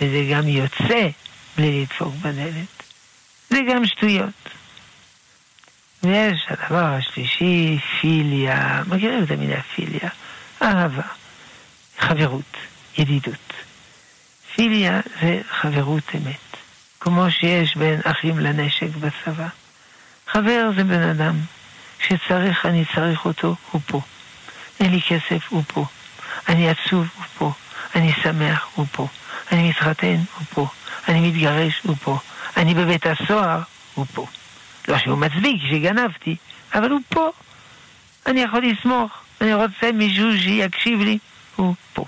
וזה 0.01 0.27
גם 0.31 0.47
יוצא 0.47 1.07
בלי 1.55 1.81
לדפוק 1.81 2.13
בדלת. 2.15 2.83
זה 3.49 3.59
גם 3.69 3.85
שטויות. 3.85 4.49
ויש 6.03 6.47
הדבר 6.49 6.85
השלישי, 6.85 7.79
פיליה, 8.01 8.83
מכירים 8.87 9.23
את 9.23 9.31
המילה 9.31 9.61
פיליה? 9.61 10.09
אהבה, 10.61 11.01
חברות, 11.99 12.57
ידידות. 12.97 13.53
פיליה 14.55 14.99
זה 15.21 15.41
חברות 15.49 16.03
אמת, 16.15 16.57
כמו 16.99 17.31
שיש 17.31 17.77
בין 17.77 17.99
אחים 18.03 18.39
לנשק 18.39 18.89
בצבא. 18.99 19.47
חבר 20.27 20.69
זה 20.75 20.83
בן 20.83 21.01
אדם, 21.01 21.35
כשצריך 21.99 22.65
אני 22.65 22.85
צריך 22.95 23.25
אותו, 23.25 23.55
הוא 23.71 23.81
פה. 23.85 24.01
אין 24.79 24.91
לי 24.91 25.01
כסף, 25.01 25.47
הוא 25.49 25.63
פה. 25.67 25.85
אני 26.49 26.69
עצוב, 26.69 27.07
הוא 27.17 27.25
פה. 27.37 27.51
אני 27.95 28.13
שמח, 28.23 28.67
הוא 28.75 28.85
פה. 28.91 29.07
אני 29.51 29.69
מתחתן, 29.69 30.15
הוא 30.15 30.45
פה. 30.53 30.67
אני 31.07 31.29
מתגרש, 31.29 31.81
הוא 31.83 31.95
פה. 32.03 32.17
אני 32.57 32.73
בבית 32.73 33.05
הסוהר, 33.05 33.61
הוא 33.93 34.05
פה. 34.13 34.27
לא 34.87 34.97
שהוא 34.97 35.17
מצדיק 35.17 35.61
שגנבתי, 35.69 36.35
אבל 36.73 36.91
הוא 36.91 36.99
פה. 37.09 37.29
אני 38.25 38.41
יכול 38.41 38.61
לסמוך, 38.65 39.20
אני 39.41 39.53
רוצה 39.53 39.91
מישהו 39.91 40.37
שיקשיב 40.37 41.01
לי, 41.01 41.17
הוא 41.55 41.75
פה. 41.93 42.05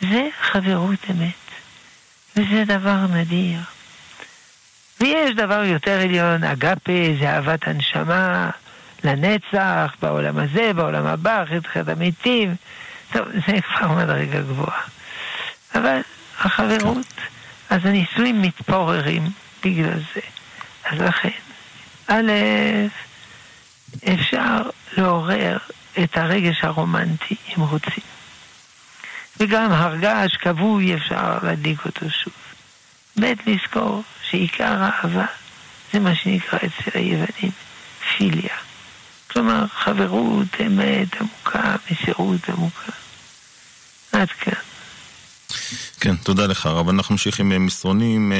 זה 0.00 0.28
חברות 0.40 0.98
אמת, 1.10 1.32
וזה 2.36 2.64
דבר 2.66 3.06
נדיר. 3.06 3.58
ויש 5.00 5.34
דבר 5.36 5.64
יותר 5.64 6.00
עליון, 6.00 6.44
אגפה 6.44 6.92
זה 7.20 7.30
אהבת 7.30 7.68
הנשמה 7.68 8.50
לנצח, 9.04 9.94
בעולם 10.02 10.38
הזה, 10.38 10.72
בעולם 10.72 11.06
הבא, 11.06 11.44
תחילת 11.62 11.88
המתים. 11.88 12.54
טוב, 13.12 13.28
זה 13.46 13.60
כבר 13.62 13.88
מדרגה 13.88 14.40
גבוהה. 14.40 14.82
אבל 15.74 16.00
החברות, 16.38 17.06
אז 17.70 17.86
הנישואים 17.86 18.42
מתפוררים 18.42 19.22
בגלל 19.64 20.00
זה. 20.14 20.20
אז 20.84 21.00
לכן, 21.00 21.30
א', 22.06 22.32
אפשר 24.14 24.62
לעורר 24.96 25.58
את 26.04 26.16
הרגש 26.16 26.56
הרומנטי 26.62 27.36
אם 27.56 27.62
רוצים. 27.62 28.04
וגם 29.40 29.72
הרגש 29.72 30.36
כבוי 30.36 30.94
אפשר 30.94 31.38
להדליק 31.42 31.84
אותו 31.84 32.10
שוב. 32.10 32.32
ב' 33.20 33.32
לזכור 33.46 34.02
שעיקר 34.30 34.82
האהבה 34.82 35.26
זה 35.92 35.98
מה 35.98 36.14
שנקרא 36.14 36.58
אצל 36.58 36.90
היוונים 36.98 37.52
פיליה. 38.16 38.54
כלומר, 39.30 39.66
חברות, 39.66 40.48
אמת 40.66 41.20
עמוקה, 41.20 41.76
מסירות 41.90 42.48
עמוקה. 42.48 42.92
עד 44.12 44.28
כאן. 44.30 44.52
כן, 46.00 46.16
תודה 46.16 46.46
לך 46.46 46.66
הרב. 46.66 46.88
אנחנו 46.88 47.12
נמשיך 47.12 47.40
עם 47.40 47.52
אה, 47.52 47.58
מסרונים. 47.58 48.32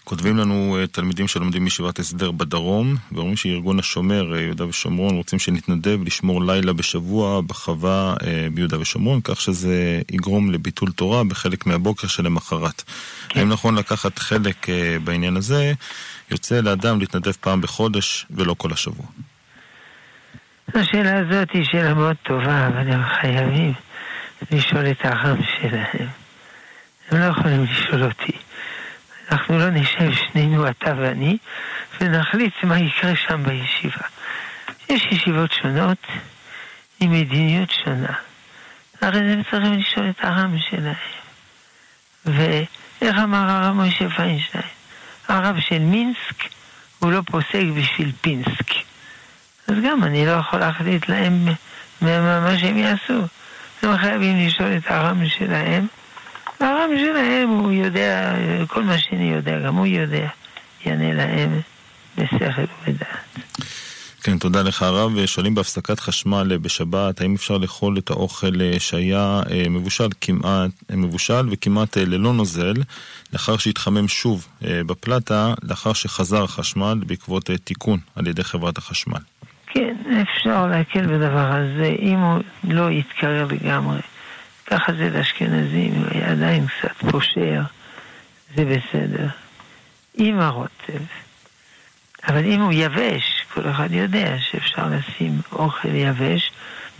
אה, 0.00 0.04
כותבים 0.04 0.36
לנו 0.36 0.78
אה, 0.80 0.86
תלמידים 0.86 1.28
שלומדים 1.28 1.64
בישיבת 1.64 1.98
הסדר 1.98 2.30
בדרום, 2.30 2.96
ואומרים 3.12 3.36
שארגון 3.36 3.78
השומר, 3.78 4.36
יהודה 4.36 4.66
ושומרון, 4.66 5.16
רוצים 5.16 5.38
שנתנדב 5.38 5.98
לשמור 6.04 6.44
לילה 6.44 6.72
בשבוע 6.72 7.40
בחווה 7.40 8.14
ביהודה 8.54 8.80
ושומרון, 8.80 9.20
כך 9.24 9.40
שזה 9.40 10.00
יגרום 10.10 10.50
לביטול 10.50 10.92
תורה 10.92 11.24
בחלק 11.24 11.66
מהבוקר 11.66 12.06
שלמחרת. 12.08 12.82
כן. 13.28 13.40
האם 13.40 13.48
נכון 13.48 13.74
לקחת 13.78 14.18
חלק 14.18 14.66
בעניין 15.04 15.36
הזה? 15.36 15.72
יוצא 16.30 16.60
לאדם 16.60 17.00
להתנדב 17.00 17.32
פעם 17.32 17.60
בחודש 17.60 18.26
ולא 18.30 18.54
כל 18.58 18.72
השבוע. 18.72 19.06
השאלה 20.74 21.18
הזאת 21.18 21.50
היא 21.52 21.64
שאלה 21.64 21.94
מאוד 21.94 22.16
טובה, 22.22 22.66
אבל 22.66 22.92
הם 22.92 23.02
חייבים 23.20 23.72
לשאול 24.50 24.90
את 24.90 25.04
העם 25.04 25.36
שלהם. 25.42 26.08
הם 27.10 27.20
לא 27.20 27.24
יכולים 27.24 27.64
לשאול 27.64 28.04
אותי. 28.04 28.32
אנחנו 29.30 29.58
לא 29.58 29.70
נשב 29.70 30.12
שנינו, 30.14 30.68
אתה 30.68 30.94
ואני, 30.98 31.36
ונחליט 32.00 32.54
מה 32.62 32.78
יקרה 32.78 33.16
שם 33.16 33.42
בישיבה. 33.42 34.04
יש 34.88 35.06
ישיבות 35.10 35.52
שונות 35.52 36.06
עם 37.00 37.12
מדיניות 37.12 37.70
שונה. 37.70 38.12
הרי 39.00 39.18
הם 39.18 39.42
צריכים 39.50 39.72
לשאול 39.72 40.10
את 40.10 40.24
העם 40.24 40.58
שלהם. 40.58 40.94
ואיך 42.26 43.18
אמר 43.24 43.50
הרב 43.50 43.76
משה 43.76 44.10
פיינשטיין? 44.10 44.64
הרב 45.28 45.60
של 45.60 45.78
מינסק 45.78 46.44
הוא 46.98 47.12
לא 47.12 47.20
פוסק 47.26 47.64
בשביל 47.76 48.12
פינסק. 48.20 48.70
אז 49.68 49.74
גם 49.84 50.04
אני 50.04 50.26
לא 50.26 50.30
יכול 50.30 50.60
להחליט 50.60 51.08
להם 51.08 51.44
מה 52.00 52.58
שהם 52.60 52.78
יעשו. 52.78 53.22
הם 53.82 53.96
חייבים 53.96 54.46
לשאול 54.46 54.76
את 54.76 54.82
הרם 54.86 55.28
שלהם. 55.28 55.86
הרם 56.60 56.90
שלהם, 56.98 57.48
הוא 57.48 57.72
יודע, 57.72 58.34
כל 58.66 58.82
מה 58.82 58.98
שאני 58.98 59.32
יודע, 59.32 59.58
גם 59.58 59.76
הוא 59.76 59.86
יודע, 59.86 60.28
יענה 60.86 61.12
להם 61.12 61.60
בשכל 62.18 62.62
ובדעת. 62.88 63.30
כן, 64.22 64.38
תודה 64.38 64.62
לך 64.62 64.82
הרב. 64.82 65.26
שואלים 65.26 65.54
בהפסקת 65.54 66.00
חשמל 66.00 66.56
בשבת, 66.56 67.20
האם 67.20 67.34
אפשר 67.34 67.58
לאכול 67.58 67.98
את 67.98 68.10
האוכל 68.10 68.60
אה, 68.60 68.80
שהיה 68.80 69.40
אה, 69.50 69.68
מבושל 69.70 70.08
כמעט, 70.20 70.70
אה, 70.90 70.96
מבושל 70.96 71.48
וכמעט 71.50 71.96
ללא 71.96 72.32
נוזל, 72.32 72.74
לאחר 73.32 73.56
שהתחמם 73.56 74.08
שוב 74.08 74.48
בפלטה, 74.62 75.54
לאחר 75.62 75.92
שחזר 75.92 76.42
החשמל 76.42 76.98
בעקבות 77.06 77.50
תיקון 77.64 77.98
על 78.16 78.26
ידי 78.26 78.44
חברת 78.44 78.78
החשמל. 78.78 79.20
כן, 79.66 79.96
אפשר 80.22 80.66
להקל 80.66 81.06
בדבר 81.06 81.52
הזה, 81.52 81.94
אם 82.02 82.18
הוא 82.18 82.42
לא 82.64 82.90
יתקרר 82.90 83.46
לגמרי. 83.46 84.00
ככה 84.70 84.92
זה 84.92 85.10
לאשכנזים, 85.10 85.94
הוא 85.94 86.06
היה 86.10 86.30
עדיין 86.30 86.66
קצת 86.66 87.10
פושר, 87.10 87.62
זה 88.56 88.64
בסדר. 88.64 89.28
עם 90.14 90.40
הרוטב. 90.40 91.02
אבל 92.28 92.44
אם 92.44 92.60
הוא 92.60 92.72
יבש, 92.72 93.44
כל 93.54 93.70
אחד 93.70 93.92
יודע 93.92 94.38
שאפשר 94.38 94.86
לשים 94.88 95.40
אוכל 95.52 95.94
יבש, 95.94 96.52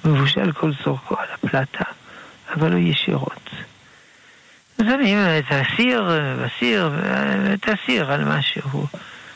מבושל 0.05 0.53
כל 0.53 0.73
צורכו 0.85 1.17
על 1.19 1.27
הפלטה, 1.35 1.85
אבל 2.55 2.73
לא 2.73 2.79
ישירות. 2.79 3.51
אז 4.79 4.87
אני 4.87 5.15
תסיר, 5.43 6.09
בסיר, 6.45 6.93
תסיר 7.61 8.13
על 8.13 8.25
משהו 8.25 8.87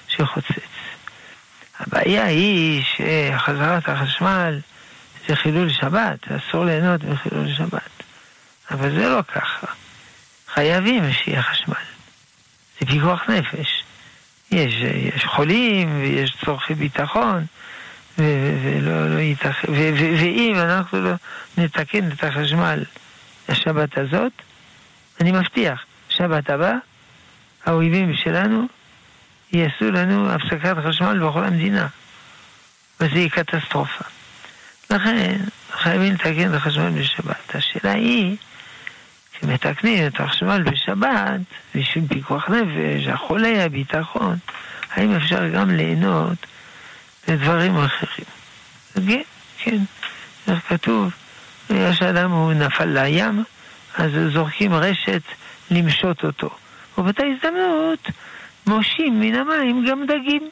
שחוצץ. 0.09 0.61
הבעיה 1.81 2.25
היא 2.25 2.83
שחזרת 2.85 3.89
החשמל 3.89 4.59
זה 5.29 5.37
חילול 5.37 5.71
שבת, 5.71 6.33
אסור 6.33 6.65
ליהנות 6.65 7.05
מחילול 7.05 7.55
שבת. 7.55 8.04
אבל 8.71 8.91
זה 8.91 9.09
לא 9.09 9.23
ככה. 9.35 9.67
חייבים 10.55 11.13
שיהיה 11.13 11.43
חשמל. 11.43 11.75
זה 12.81 12.87
פיקוח 12.87 13.31
נפש. 13.31 13.85
יש, 14.51 14.75
יש 15.15 15.25
חולים 15.25 16.01
ויש 16.01 16.37
צורכי 16.45 16.75
ביטחון, 16.75 17.45
ולא 18.19 19.15
לא 19.15 19.19
ייתכן, 19.19 19.73
ואם 19.73 20.55
אנחנו 20.59 21.01
לא 21.01 21.13
נתקן 21.59 22.13
את 22.13 22.25
החשמל 22.25 22.85
לשבת 23.49 23.99
הזאת, 23.99 24.33
אני 25.21 25.33
מבטיח, 25.33 25.85
שבת 26.09 26.51
הבא, 26.51 26.73
האויבים 27.67 28.17
שלנו 28.17 28.67
יעשו 29.53 29.91
לנו 29.91 30.31
הפסקת 30.31 30.77
חשמל 30.87 31.29
בכל 31.29 31.45
המדינה. 31.45 31.87
וזה 33.01 33.19
יהיה 33.19 33.29
קטסטרופה. 33.29 34.05
לכן 34.91 35.37
חייבים 35.73 36.15
לתקן 36.15 36.51
את 36.51 36.55
החשמל 36.55 36.91
בשבת. 36.91 37.55
השאלה 37.55 37.93
היא, 37.93 38.37
כשמתקנים 39.39 40.07
את 40.07 40.21
החשמל 40.21 40.63
בשבת, 40.63 41.41
בשביל 41.75 42.05
פיקוח 42.09 42.49
נפש, 42.51 43.07
החולה, 43.07 43.65
הביטחון, 43.65 44.37
האם 44.91 45.15
אפשר 45.17 45.49
גם 45.49 45.71
ליהנות 45.71 46.39
לדברים 47.29 47.77
אחרים? 47.77 48.27
כן, 48.95 49.23
כן, 49.59 49.79
איך 50.49 50.69
כתוב, 50.69 51.13
יש 51.71 52.03
אדם, 52.03 52.31
הוא 52.31 52.53
נפל 52.53 53.03
לים, 53.03 53.45
אז 53.97 54.11
זורקים 54.33 54.75
רשת 54.75 55.23
למשות 55.71 56.25
אותו. 56.25 56.51
ובאותה 56.99 57.23
הזדמנות 57.27 58.09
מושים 58.67 59.21
מן 59.21 59.35
המים 59.35 59.87
גם 59.89 60.07
דגים. 60.07 60.51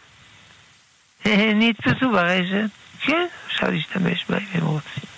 נתפסו 1.61 2.11
ברשת, 2.11 2.71
כן, 3.01 3.27
אפשר 3.47 3.71
להשתמש 3.71 4.25
בהם 4.29 4.43
אם 4.59 4.67
רוצים. 4.67 5.12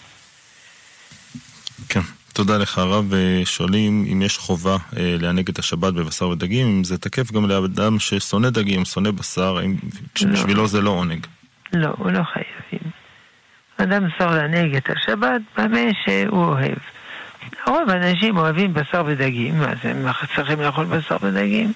תודה 2.34 2.58
לך 2.58 2.78
הרב, 2.78 3.12
שואלים 3.44 4.06
אם 4.12 4.22
יש 4.22 4.38
חובה 4.38 4.76
אה, 4.96 5.16
לענג 5.20 5.48
את 5.48 5.58
השבת 5.58 5.94
בבשר 5.94 6.28
ודגים, 6.28 6.66
אם 6.66 6.84
זה 6.84 6.98
תקף 6.98 7.32
גם 7.32 7.48
לאדם 7.48 7.98
ששונא 7.98 8.50
דגים, 8.50 8.84
שונא 8.84 9.10
בשר, 9.10 9.58
האם 9.58 9.76
בשבילו 10.32 10.62
לא. 10.62 10.68
זה 10.68 10.80
לא 10.80 10.90
עונג. 10.90 11.26
לא, 11.72 11.88
הוא 11.96 12.10
לא 12.10 12.22
חייבים. 12.22 12.90
אדם 13.76 14.04
אסור 14.04 14.30
לענג 14.30 14.76
את 14.76 14.90
השבת 14.90 15.40
במה 15.58 15.80
שהוא 16.04 16.44
אוהב. 16.44 16.78
רוב 17.66 17.90
האנשים 17.90 18.36
אוהבים 18.36 18.74
בשר 18.74 19.04
ודגים, 19.06 19.62
אז 19.62 19.78
הם 19.82 20.06
צריכים 20.36 20.60
לאכול 20.60 20.84
בשר 20.84 21.16
ודגים. 21.22 21.72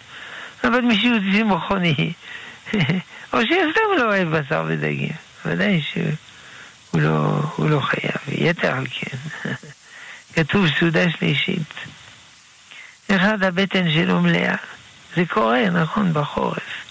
אבל 0.64 0.80
מישהו 0.80 1.14
צמחוני, 1.32 2.12
או 3.32 3.38
שסתם 3.42 3.98
לא 3.98 4.04
אוהב 4.04 4.28
בשר 4.28 4.64
ודגים. 4.68 5.12
ודאי 5.46 5.82
שהוא 5.82 7.00
לא, 7.02 7.42
לא 7.58 7.80
חייב, 7.80 8.16
יתר 8.28 8.72
על 8.72 8.86
כן. 8.90 9.16
כתוב 10.34 10.66
סעודה 10.78 11.10
שלישית. 11.10 11.74
אחד 13.10 13.42
הבטן 13.42 13.90
שלו 13.90 14.20
מלאה. 14.20 14.54
זה 15.16 15.22
קורה, 15.26 15.70
נכון, 15.70 16.12
בחורף. 16.12 16.84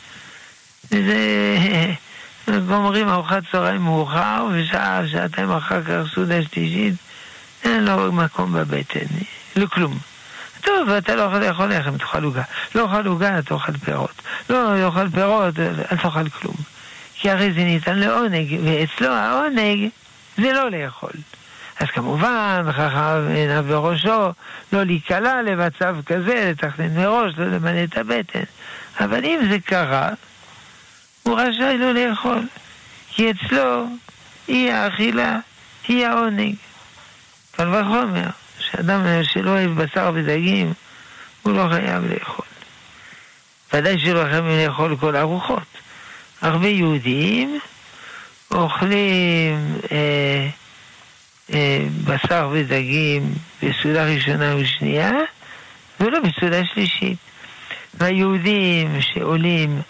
וזה... 0.91 1.17
גומרים 2.67 3.09
ארוחת 3.09 3.43
צהריים 3.51 3.81
מאוחר, 3.81 4.45
ושעה, 4.51 5.07
שעתיים 5.11 5.51
אחר 5.51 5.83
כך 5.83 6.13
סעודה 6.13 6.43
שלישית, 6.43 6.93
אין 7.63 7.85
לו 7.85 8.11
מקום 8.11 8.53
בבטן, 8.53 9.05
לכלום. 9.55 9.97
טוב, 10.61 10.89
אתה 10.89 11.15
לא 11.15 11.21
יכול 11.21 11.39
לאכול 11.39 11.73
לחם, 11.73 11.97
תאכל 11.97 12.23
עוגה. 12.23 12.41
לא 12.75 12.81
אוכל 12.81 13.07
עוגה, 13.07 13.41
תאכל 13.41 13.77
פירות. 13.85 14.21
לא 14.49 14.85
אוכל 14.85 15.09
פירות, 15.09 15.59
אל 15.59 15.97
תאכל 15.97 16.29
כלום. 16.29 16.55
כי 17.13 17.29
הרי 17.29 17.53
זה 17.53 17.63
ניתן 17.63 17.99
לעונג, 17.99 18.59
ואצלו 18.63 19.07
העונג 19.07 19.89
זה 20.37 20.53
לא 20.53 20.71
לאכול. 20.71 21.11
אז 21.79 21.87
כמובן, 21.87 22.63
חכם 22.71 23.27
עיניו 23.35 23.65
בראשו, 23.67 24.31
לא 24.73 24.83
להיקלע 24.83 25.41
למצב 25.41 25.95
כזה, 26.05 26.51
לתכנן 26.51 26.95
מראש, 26.95 27.33
לא 27.37 27.45
למלא 27.45 27.83
את 27.83 27.97
הבטן. 27.97 28.43
אבל 28.99 29.25
אם 29.25 29.39
זה 29.49 29.57
קרה, 29.59 30.09
הוא 31.23 31.39
רשאי 31.39 31.77
לא 31.77 31.93
לאכול, 31.93 32.39
כי 33.09 33.31
אצלו 33.31 33.85
היא 34.47 34.71
האכילה, 34.71 35.39
היא 35.87 36.05
העונג. 36.05 36.55
קל 37.51 37.67
וחומר, 37.75 38.29
שאדם 38.59 39.05
שלא 39.23 39.49
אוהב 39.49 39.81
בשר 39.81 40.11
ודגים, 40.13 40.73
הוא 41.43 41.53
לא 41.53 41.67
חייב 41.71 42.03
לאכול. 42.13 42.45
ודאי 43.73 43.99
שלא 43.99 44.23
חייבים 44.29 44.65
לאכול 44.65 44.97
כל 44.99 45.15
הארוחות. 45.15 45.67
הרבה 46.41 46.67
יהודים 46.67 47.59
אוכלים 48.51 49.77
אה, 49.91 50.47
בשר 52.03 52.49
ודגים 52.51 53.33
בסעודה 53.63 54.05
ראשונה 54.05 54.55
ושנייה, 54.55 55.11
ולא 55.99 56.19
בסעודה 56.19 56.65
שלישית. 56.73 57.17
והיהודים 57.93 59.01
שעולים 59.01 59.81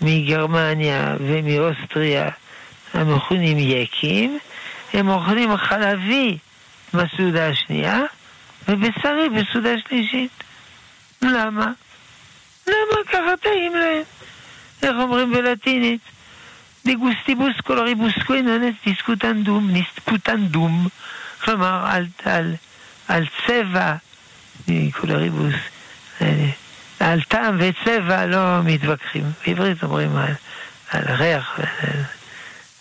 מגרמניה 0.00 1.16
ומאוסטריה, 1.20 2.28
המכונים 2.94 3.56
יקים, 3.58 4.38
הם 4.92 5.08
אוכלים 5.08 5.56
חלבי 5.56 6.38
בסעודה 6.94 7.48
השנייה 7.48 8.00
ובשרי 8.68 9.28
בסעודה 9.28 9.70
שלישית. 9.88 10.30
למה? 11.22 11.72
למה 12.66 13.04
ככה 13.06 13.36
טעים 13.42 13.74
להם? 13.74 14.02
איך 14.82 14.96
אומרים 14.98 15.32
בלטינית? 15.32 16.00
De 16.86 17.00
gustibus 17.00 17.54
coloribusque 17.64 18.12
non 18.26 18.50
est 18.50 18.74
discutendum 18.84 19.70
disputandum 19.70 20.88
כלומר 21.44 21.84
על, 21.86 22.06
על, 22.24 22.54
על 23.08 23.24
צבע 23.46 23.94
coloribus 25.00 25.54
אה, 26.22 26.48
על 27.00 27.22
טעם 27.22 27.58
וצבע 27.58 28.26
לא 28.26 28.62
מתווכחים. 28.64 29.24
בעברית 29.46 29.82
אומרים 29.82 30.16
על, 30.16 30.32
על 30.90 31.04
ריח 31.08 31.58
על, 31.58 31.66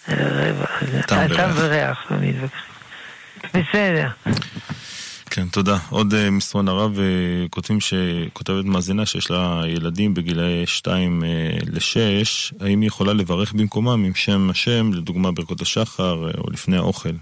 על, 0.08 0.54
על 1.10 1.36
טעם 1.36 1.52
וריח 1.56 2.06
לא 2.12 2.18
מתווכחים. 2.22 2.76
בסדר 3.54 4.10
כן, 5.36 5.48
תודה. 5.48 5.78
עוד 5.90 6.14
uh, 6.14 6.32
מסרון 6.32 6.68
הרב, 6.68 6.98
uh, 6.98 7.50
כותבים 7.50 7.80
שכותבת 7.82 8.66
מאזינה 8.66 9.06
שיש 9.06 9.32
לה 9.32 9.62
ילדים 9.68 10.14
בגילאי 10.14 10.66
2 10.66 11.22
uh, 11.22 11.26
ל-6, 11.72 12.66
האם 12.66 12.82
היא 12.82 12.88
יכולה 12.88 13.14
לברך 13.14 13.54
במקומם 13.54 14.06
עם 14.06 14.16
שם 14.16 14.50
השם, 14.50 14.94
לדוגמה 14.94 15.32
ברכות 15.32 15.62
השחר 15.62 16.30
uh, 16.30 16.38
או 16.38 16.52
לפני 16.52 16.78
האוכל? 16.78 17.10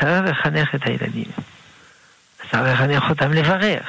צריך 0.00 0.24
לחנך 0.24 0.74
את 0.74 0.80
הילדים. 0.84 1.30
צריך 2.50 2.54
לחנך 2.54 3.10
אותם 3.10 3.32
לברך, 3.32 3.86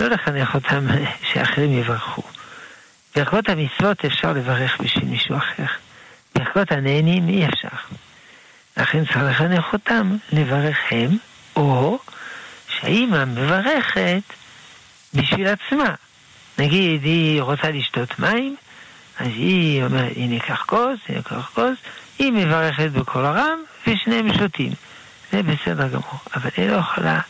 לא 0.00 0.08
לחנך 0.08 0.54
אותם 0.54 0.86
שאחרים 1.32 1.78
יברכו. 1.78 2.22
ברכות 3.16 3.48
המצוות 3.48 4.04
אפשר 4.04 4.32
לברך 4.32 4.80
בשביל 4.80 5.04
מישהו 5.04 5.36
אחר. 5.36 5.66
ברכות 6.34 6.72
הנהנים 6.72 7.28
אי 7.28 7.46
אפשר. 7.46 7.95
לכן 8.76 9.04
צריך 9.04 9.16
לחנך 9.30 9.64
אותם 9.72 10.16
לברך 10.32 10.76
הם, 10.90 11.16
או 11.56 11.98
שהאימא 12.68 13.24
מברכת 13.24 14.22
בשביל 15.14 15.46
עצמה. 15.46 15.94
נגיד, 16.58 17.04
היא 17.04 17.42
רוצה 17.42 17.70
לשתות 17.70 18.18
מים, 18.18 18.56
אז 19.20 19.26
היא 19.26 19.84
אומרת, 19.84 20.12
הנה 20.16 20.38
קח 20.38 20.64
כוס, 20.66 20.98
הנה 21.08 21.22
קח 21.22 21.50
כוס, 21.54 21.78
היא 22.18 22.32
מברכת 22.32 22.90
בקול 22.90 23.24
הרם, 23.24 23.58
ושניהם 23.86 24.32
שותים. 24.38 24.72
זה 25.32 25.42
בסדר 25.42 25.88
גמור, 25.88 26.20
אבל 26.34 26.50
היא 26.56 26.70
לא 26.70 26.76
יכולה 26.76 27.20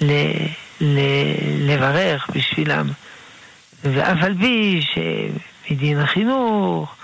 ל- 0.00 0.46
ל- 0.80 1.70
לברך 1.72 2.30
בשבילם. 2.34 2.88
ואף 3.84 4.18
על 4.22 4.34
פי 4.40 4.80
שמדין 4.82 6.00
החינוך 6.00 6.94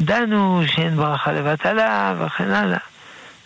דנו 0.00 0.62
שאין 0.66 0.96
ברכה 0.96 1.32
לבטלה 1.32 2.14
וכן 2.18 2.50
הלאה. 2.50 2.78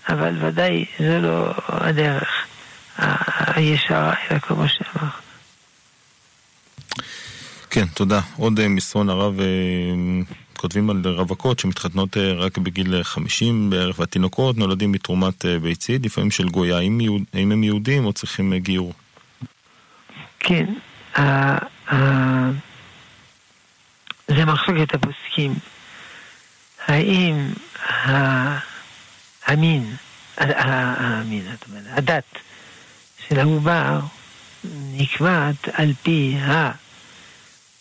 אבל 0.08 0.36
ודאי 0.40 0.84
זה 0.98 1.20
לא 1.20 1.52
הדרך 1.68 2.46
הישרה, 3.54 4.14
אלא 4.30 4.38
כמו 4.38 4.64
שאמר. 4.68 5.08
כן, 7.70 7.86
תודה. 7.86 8.20
עוד 8.36 8.60
אה, 8.60 8.68
מסרון 8.68 9.10
הרב, 9.10 9.40
אה, 9.40 9.46
כותבים 10.56 10.90
על 10.90 11.02
רווקות 11.04 11.58
שמתחתנות 11.58 12.16
אה, 12.16 12.32
רק 12.32 12.58
בגיל 12.58 13.02
50 13.02 13.70
בערב, 13.70 14.00
והתינוקות 14.00 14.56
נולדים 14.56 14.92
מתרומת 14.92 15.44
ביצית, 15.62 16.06
לפעמים 16.06 16.30
של 16.30 16.48
גויה. 16.48 16.82
יהוד, 16.82 17.22
האם 17.34 17.52
הם 17.52 17.64
יהודים 17.64 18.04
או 18.04 18.12
צריכים 18.12 18.54
גיור? 18.54 18.92
כן, 20.40 20.66
זה 24.28 24.44
מחלוקת 24.44 24.94
הפוסקים. 24.94 25.54
האם 26.86 27.48
המין, 29.48 29.96
המין, 30.36 31.46
הדת 31.90 32.38
של 33.28 33.40
העובר 33.40 34.00
נקבעת 34.64 35.68
על 35.72 35.92
פי 36.02 36.36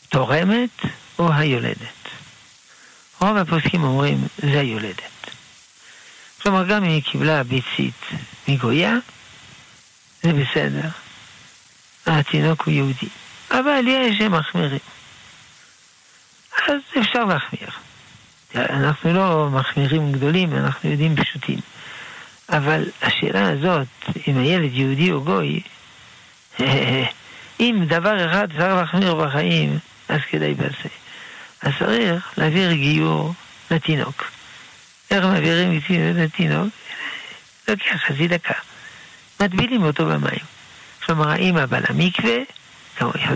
התורמת 0.10 0.70
או 1.20 1.34
היולדת. 1.34 1.78
רוב 3.22 3.38
הפוסקים 3.38 3.84
אומרים 3.84 4.28
זה 4.38 4.60
היולדת. 4.60 5.32
כלומר, 6.42 6.64
גם 6.68 6.84
אם 6.84 6.90
היא 6.90 7.04
קיבלה 7.04 7.44
ביצית 7.44 8.06
מגויה, 8.48 8.94
זה 10.24 10.34
בסדר. 10.34 10.90
התינוק 12.06 12.62
הוא 12.62 12.74
יהודי. 12.74 13.08
אבל 13.52 13.88
יש 13.88 14.18
שמחמירים. 14.18 14.80
אז 16.68 17.02
אפשר 17.02 17.24
להחמיר. 17.24 17.70
אנחנו 18.58 19.14
לא 19.14 19.50
מחמירים 19.52 20.12
גדולים, 20.12 20.54
אנחנו 20.54 20.90
יודעים 20.92 21.16
פשוטים. 21.16 21.60
אבל 22.50 22.84
השאלה 23.02 23.50
הזאת, 23.50 23.88
אם 24.28 24.38
הילד 24.38 24.74
יהודי 24.74 25.12
או 25.12 25.24
גוי, 25.24 25.62
אם 27.60 27.84
דבר 27.88 28.26
אחד 28.26 28.48
צריך 28.52 28.74
להחמיר 28.74 29.16
בחיים, 29.16 29.80
אז 30.10 30.20
כדאי 30.30 30.54
בעשה. 30.54 30.90
אז 31.62 31.72
צריך 31.80 32.34
להעביר 32.38 32.74
גיור 32.74 33.34
לתינוק. 33.72 34.32
איך 35.12 35.26
מעבירים 35.26 35.80
לתינוק? 36.16 36.74
לוקח 37.68 37.96
חצי 38.08 38.28
דקה. 38.28 38.54
מטבילים 39.40 39.84
אותו 39.84 40.06
במים. 40.06 40.46
כלומר, 41.06 41.30
האמא 41.30 41.66
באה 41.66 41.80
למקווה, 41.90 42.36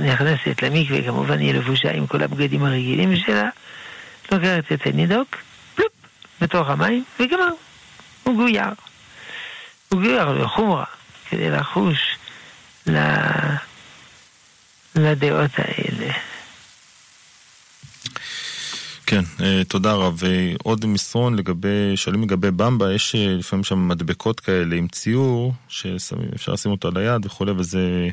נכנסת 0.02 0.64
למקווה, 0.64 1.02
כמובן 1.02 1.40
היא 1.40 1.54
לבושה 1.54 1.92
עם 1.92 2.08
כל 2.08 2.24
הבגדים 2.24 2.66
הרגילים 2.66 3.16
שלה, 3.16 3.50
לוקחת 4.32 4.72
את 4.72 4.82
הנידוק, 4.86 5.38
פלופ, 5.76 5.92
בתוך 6.42 6.70
המים, 6.70 7.04
וגמר. 7.20 7.50
הוא 8.24 8.36
גויר. 8.36 8.64
הוא 9.90 10.02
גויר 10.02 10.32
לחומרה, 10.32 10.86
כדי 11.30 11.50
לחוש 11.50 12.18
ל... 12.88 12.98
לדעות 14.96 15.52
האלה. 15.58 16.14
כן, 19.06 19.24
אה, 19.42 19.62
תודה 19.68 19.94
רב. 19.94 20.22
אה, 20.24 20.54
עוד 20.64 20.86
מסרון 20.86 21.36
לגבי, 21.36 21.92
שואלים 21.96 22.24
לגבי 22.24 22.52
במבה, 22.52 22.94
יש 22.94 23.16
אה, 23.16 23.36
לפעמים 23.40 23.64
שם 23.64 23.88
מדבקות 23.88 24.40
כאלה 24.40 24.76
עם 24.76 24.88
ציור, 24.88 25.54
שאפשר 25.68 26.54
לשים 26.54 26.72
אותו 26.72 26.88
על 26.88 26.98
היד 26.98 27.26
וכולי, 27.26 27.52
וזה 27.52 28.08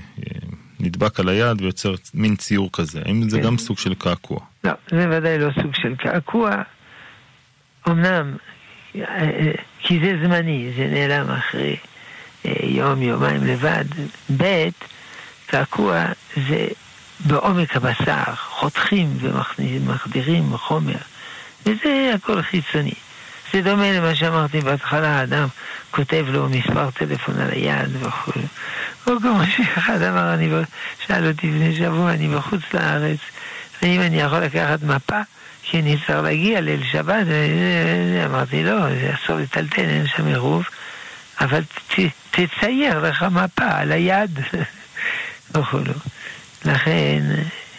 נדבק 0.81 1.21
על 1.21 1.29
היד 1.29 1.61
ויוצר 1.62 1.95
מין 2.14 2.37
ציור 2.37 2.71
כזה. 2.73 3.03
האם 3.05 3.31
זה 3.31 3.39
כן. 3.39 3.45
גם 3.45 3.59
סוג 3.59 3.79
של 3.79 3.95
קעקוע? 3.95 4.39
לא, 4.69 4.75
זה 4.91 5.07
ודאי 5.11 5.39
לא 5.39 5.51
סוג 5.62 5.75
של 5.75 5.95
קעקוע. 5.97 6.51
אמנם, 7.89 8.37
כי 9.79 10.01
זה 10.01 10.12
זמני, 10.23 10.73
זה 10.77 10.87
נעלם 10.87 11.31
אחרי 11.31 11.77
יום, 12.62 13.03
יומיים 13.03 13.47
לבד. 13.47 13.85
ב', 14.37 14.69
קעקוע 15.47 16.05
זה 16.49 16.66
בעומק 17.27 17.77
הבשר, 17.77 18.35
חותכים 18.37 19.16
ומחדירים 19.21 20.57
חומר, 20.57 20.99
וזה 21.66 22.12
הכל 22.14 22.43
חיצוני. 22.43 22.95
זה 23.53 23.62
דומה 23.62 23.93
למה 23.93 24.14
שאמרתי 24.14 24.61
בהתחלה, 24.61 25.09
האדם 25.09 25.49
כותב 25.91 26.27
לו 26.29 26.49
מספר 26.49 26.91
טלפון 26.91 27.41
על 27.41 27.51
היד 27.51 27.97
וכו'. 28.01 28.33
או 29.07 29.21
כמו 29.21 29.41
שאחד 29.57 30.03
אמר, 30.03 30.35
אני, 30.35 30.49
שאל 31.07 31.29
אותי 31.29 31.47
לפני 31.47 31.77
שבוע, 31.77 32.11
אני 32.11 32.29
בחוץ 32.29 32.61
לארץ, 32.75 33.19
האם 33.83 34.01
אני 34.01 34.20
יכול 34.20 34.39
לקחת 34.39 34.83
מפה, 34.83 35.20
כי 35.62 35.81
אני 35.81 35.97
צריך 36.07 36.18
להגיע 36.18 36.61
ליל 36.61 36.83
שבת? 36.93 37.26
אמרתי, 38.24 38.64
לא, 38.64 38.81
זה 38.81 39.14
אסור 39.14 39.37
לטלטל, 39.37 39.83
אין 39.83 40.07
שם 40.07 40.26
עירוב, 40.26 40.64
אבל 41.41 41.62
תצייר 42.31 42.99
לך 42.99 43.22
מפה 43.22 43.64
על 43.70 43.93
היד 43.93 44.41
וכו'. 45.55 45.79
לכן 46.64 47.22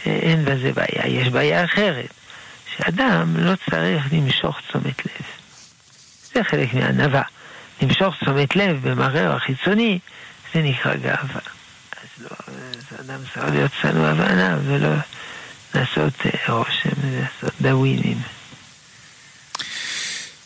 אין 0.05 0.45
בזה 0.45 0.71
בעיה. 0.71 1.07
יש 1.07 1.27
בעיה 1.29 1.65
אחרת, 1.65 2.13
שאדם 2.77 3.37
לא 3.37 3.53
צריך 3.69 4.03
למשוך 4.11 4.59
תשומת 4.67 5.05
לב. 5.05 5.25
זה 6.33 6.43
חלק 6.43 6.73
מהענווה. 6.73 7.21
למשוך 7.81 8.15
תשומת 8.21 8.55
לב 8.55 8.89
במראה 8.89 9.35
החיצוני, 9.35 9.99
זה 10.53 10.61
נקרא 10.61 10.95
גאווה. 10.95 11.41
אז 12.01 12.23
לא, 12.23 12.29
אז 12.47 12.99
אדם 12.99 13.19
צריך 13.33 13.45
להיות 13.51 13.71
צנוע 13.81 14.13
בעיניו 14.13 14.59
ולא 14.65 14.89
לעשות 15.75 16.13
אה, 16.25 16.53
רושם, 16.53 16.89
לעשות 17.03 17.53
דאווינים. 17.61 18.17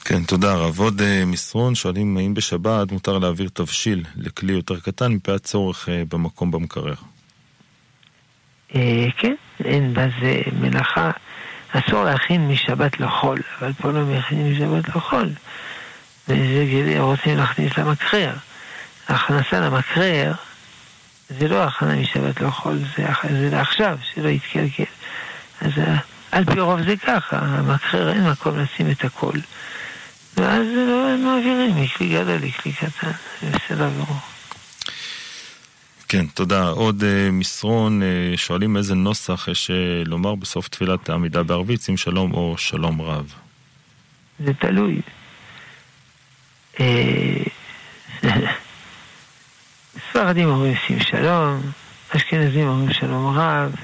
כן, 0.06 0.24
תודה 0.24 0.52
הרב. 0.52 0.80
עוד 0.80 1.02
uh, 1.02 1.26
מסרון 1.26 1.76
שואלים 1.76 2.18
האם 2.18 2.34
בשבת 2.34 2.92
מותר 2.92 3.18
להעביר 3.18 3.50
תבשיל 3.54 4.04
לכלי 4.16 4.54
יותר 4.54 4.80
קטן 4.80 5.12
מפאת 5.12 5.44
צורך 5.44 5.88
uh, 5.88 5.92
במקום 6.10 6.52
במקרר. 6.52 6.94
אה, 8.76 9.08
כן, 9.18 9.36
אין 9.64 9.94
בזה 9.94 10.42
מלאכה. 10.60 11.12
אסור 11.72 12.04
להכין 12.04 12.48
משבת 12.48 13.00
לחול, 13.00 13.40
אבל 13.60 13.74
פה 13.74 13.92
לא 13.92 14.06
מכינים 14.06 14.52
משבת 14.52 14.96
לחול. 14.96 15.30
וזה 16.28 16.66
כדי 16.72 17.00
רוצים 17.00 17.38
להכניס 17.38 17.78
למקרר. 17.78 18.34
הכנסה 19.08 19.60
למקרר 19.60 20.34
זה 21.30 21.48
לא 21.48 21.64
הכנה 21.64 21.96
משבת 21.96 22.42
לחול, 22.42 22.80
זה, 22.98 23.06
זה 23.30 23.50
לעכשיו, 23.52 23.98
שלא 24.14 24.30
יתקלקל. 24.30 24.84
אז 25.62 25.72
על 26.32 26.46
פי 26.46 26.60
רוב 26.60 26.82
זה 26.82 26.98
ככה, 26.98 27.40
המקרר 27.40 28.12
אין 28.12 28.30
מקום 28.30 28.60
לשים 28.60 28.92
את 28.92 29.06
הכל. 29.06 29.38
ואז 30.38 30.66
לא, 30.76 31.18
מעבירים 31.18 31.84
מכלי 31.84 32.10
גדול 32.10 32.36
לכלי 32.36 32.74
קטן, 32.74 33.12
זה 33.42 33.50
בסדר 33.50 33.90
גמור. 33.90 34.18
כן, 36.08 36.26
תודה. 36.26 36.68
עוד 36.68 37.02
uh, 37.02 37.32
מסרון, 37.32 38.02
uh, 38.02 38.38
שואלים 38.38 38.78
איזה 38.78 38.96
נוסח 38.96 39.48
יש 39.52 39.72
uh, 39.72 39.74
לומר 40.08 40.36
בסוף 40.36 40.68
תפילת 40.68 41.10
העמידה 41.10 41.44
בערבית, 41.44 41.82
שים 41.82 41.98
שלום 41.98 42.34
או 42.34 42.56
שלום 42.58 43.02
רב. 43.02 43.34
זה 44.40 44.54
תלוי. 44.54 45.02
ספרדים 50.10 50.50
אומרים 50.50 50.74
שים 50.88 51.00
שלום, 51.00 51.62
אשכנזים 52.10 52.68
אומרים 52.68 52.94
שלום 52.94 53.38
רב. 53.38 53.76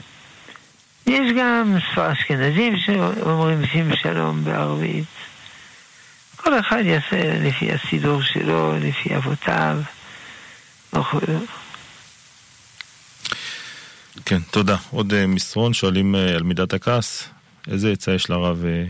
יש 1.10 1.32
גם 1.38 1.76
ספר 1.92 2.12
אשכנזים 2.12 2.78
שאומרים 2.78 3.66
שים 3.66 3.96
שלום 3.96 4.44
בערבית. 4.44 5.06
כל 6.36 6.60
אחד 6.60 6.84
יעשה 6.86 7.40
לפי 7.44 7.72
הסידור 7.72 8.22
שלו, 8.22 8.74
לפי 8.80 9.16
אבותיו. 9.16 9.78
כן, 14.26 14.40
תודה. 14.52 14.76
עוד 14.92 15.12
uh, 15.12 15.16
מסרון 15.28 15.74
שואלים 15.74 16.16
uh, 16.16 16.18
על 16.18 16.44
מידת 16.44 16.74
הכעס. 16.74 17.30
איזה 17.72 17.92
עצה 17.92 18.12
יש 18.12 18.30
לרב 18.30 18.64
uh, 18.64 18.90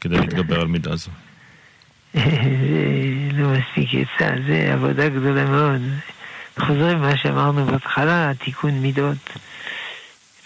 כדי 0.00 0.16
להתגבר 0.16 0.60
על 0.60 0.66
מידה 0.66 0.96
זו? 0.96 1.10
זה 2.14 2.20
לא 3.38 3.48
מספיק 3.48 3.88
עצה, 3.94 4.30
זה 4.46 4.70
עבודה 4.72 5.08
גדולה 5.08 5.44
מאוד. 5.44 5.80
חוזרים 6.58 6.98
למה 6.98 7.16
שאמרנו 7.16 7.66
בהתחלה, 7.66 8.32
תיקון 8.44 8.70
מידות. 8.70 9.30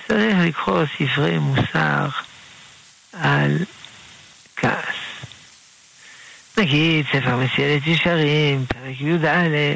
צריך 0.08 0.36
לקרוא 0.46 0.84
ספרי 0.98 1.38
מוסר 1.38 2.08
על 3.12 3.58
כעס. 4.56 4.96
נגיד 6.58 7.06
ספר 7.06 7.36
מסילת 7.36 7.86
ישרים, 7.86 8.64
פרק 8.66 9.00
י"א, 9.00 9.74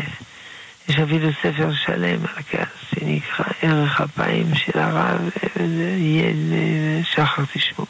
יש 0.88 0.98
אפילו 0.98 1.28
ספר 1.42 1.70
שלם 1.86 2.20
על 2.24 2.34
הכעס, 2.36 2.68
שנקרא 2.90 3.46
ארך 3.62 4.00
אפיים 4.00 4.54
של 4.54 4.78
הרב, 4.78 5.30
שחר 7.02 7.42
תשמעו. 7.52 7.86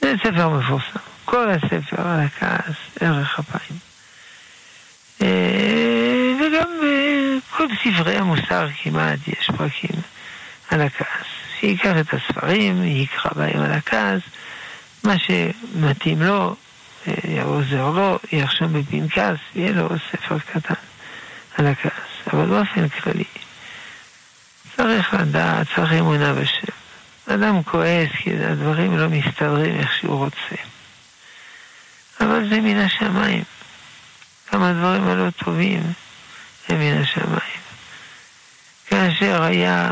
זה 0.00 0.14
ספר 0.22 0.48
מפורסם. 0.48 0.98
כל 1.24 1.50
הספר 1.50 2.08
על 2.08 2.20
הכעס, 2.20 2.76
ארך 3.00 3.38
אפיים. 3.38 3.78
אה, 5.22 6.32
וגם 6.40 6.68
בכל 6.78 7.66
ספרי 7.84 8.16
המוסר 8.16 8.68
כמעט 8.82 9.18
יש 9.28 9.50
פרקים 9.56 10.13
על 10.74 10.80
הכעס. 10.80 11.26
שיקח 11.60 11.92
את 12.00 12.14
הספרים, 12.14 12.84
יקרא 12.84 13.30
בהם 13.36 13.60
על 13.60 13.72
הכעס, 13.72 14.22
מה 15.04 15.14
שמתאים 15.18 16.22
לו, 16.22 16.56
אה, 17.08 17.42
עוזר 17.42 17.90
לו, 17.90 18.18
ירשום 18.32 18.72
בפנקס, 18.72 19.38
יהיה 19.54 19.72
לו 19.72 19.88
ספר 20.10 20.38
קטן 20.38 20.74
על 21.58 21.66
הכעס. 21.66 21.92
אבל 22.32 22.46
באופן 22.46 22.88
כללי, 22.88 23.24
צריך 24.76 25.14
לדעת, 25.14 25.66
צריך 25.76 25.92
אמונה 25.92 26.32
בשם. 26.32 26.72
אדם 27.26 27.62
כועס 27.62 28.08
כי 28.18 28.30
הדברים 28.44 28.98
לא 28.98 29.08
מסתדרים 29.08 29.80
איך 29.80 29.92
שהוא 30.00 30.16
רוצה. 30.16 30.62
אבל 32.20 32.48
זה 32.48 32.60
מן 32.60 32.76
השמיים. 32.76 33.42
גם 34.52 34.62
הדברים 34.62 35.08
הלא 35.08 35.30
טובים 35.30 35.82
הם 36.68 36.78
מן 36.80 37.02
השמיים. 37.02 37.64
כאשר 38.86 39.42
היה 39.42 39.90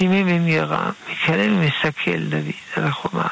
שימי 0.00 0.24
במהרה, 0.24 0.90
מקלל 1.10 1.52
ומסכל 1.52 2.18
דוד 2.28 2.52
על 2.76 2.84
החומה. 2.84 3.28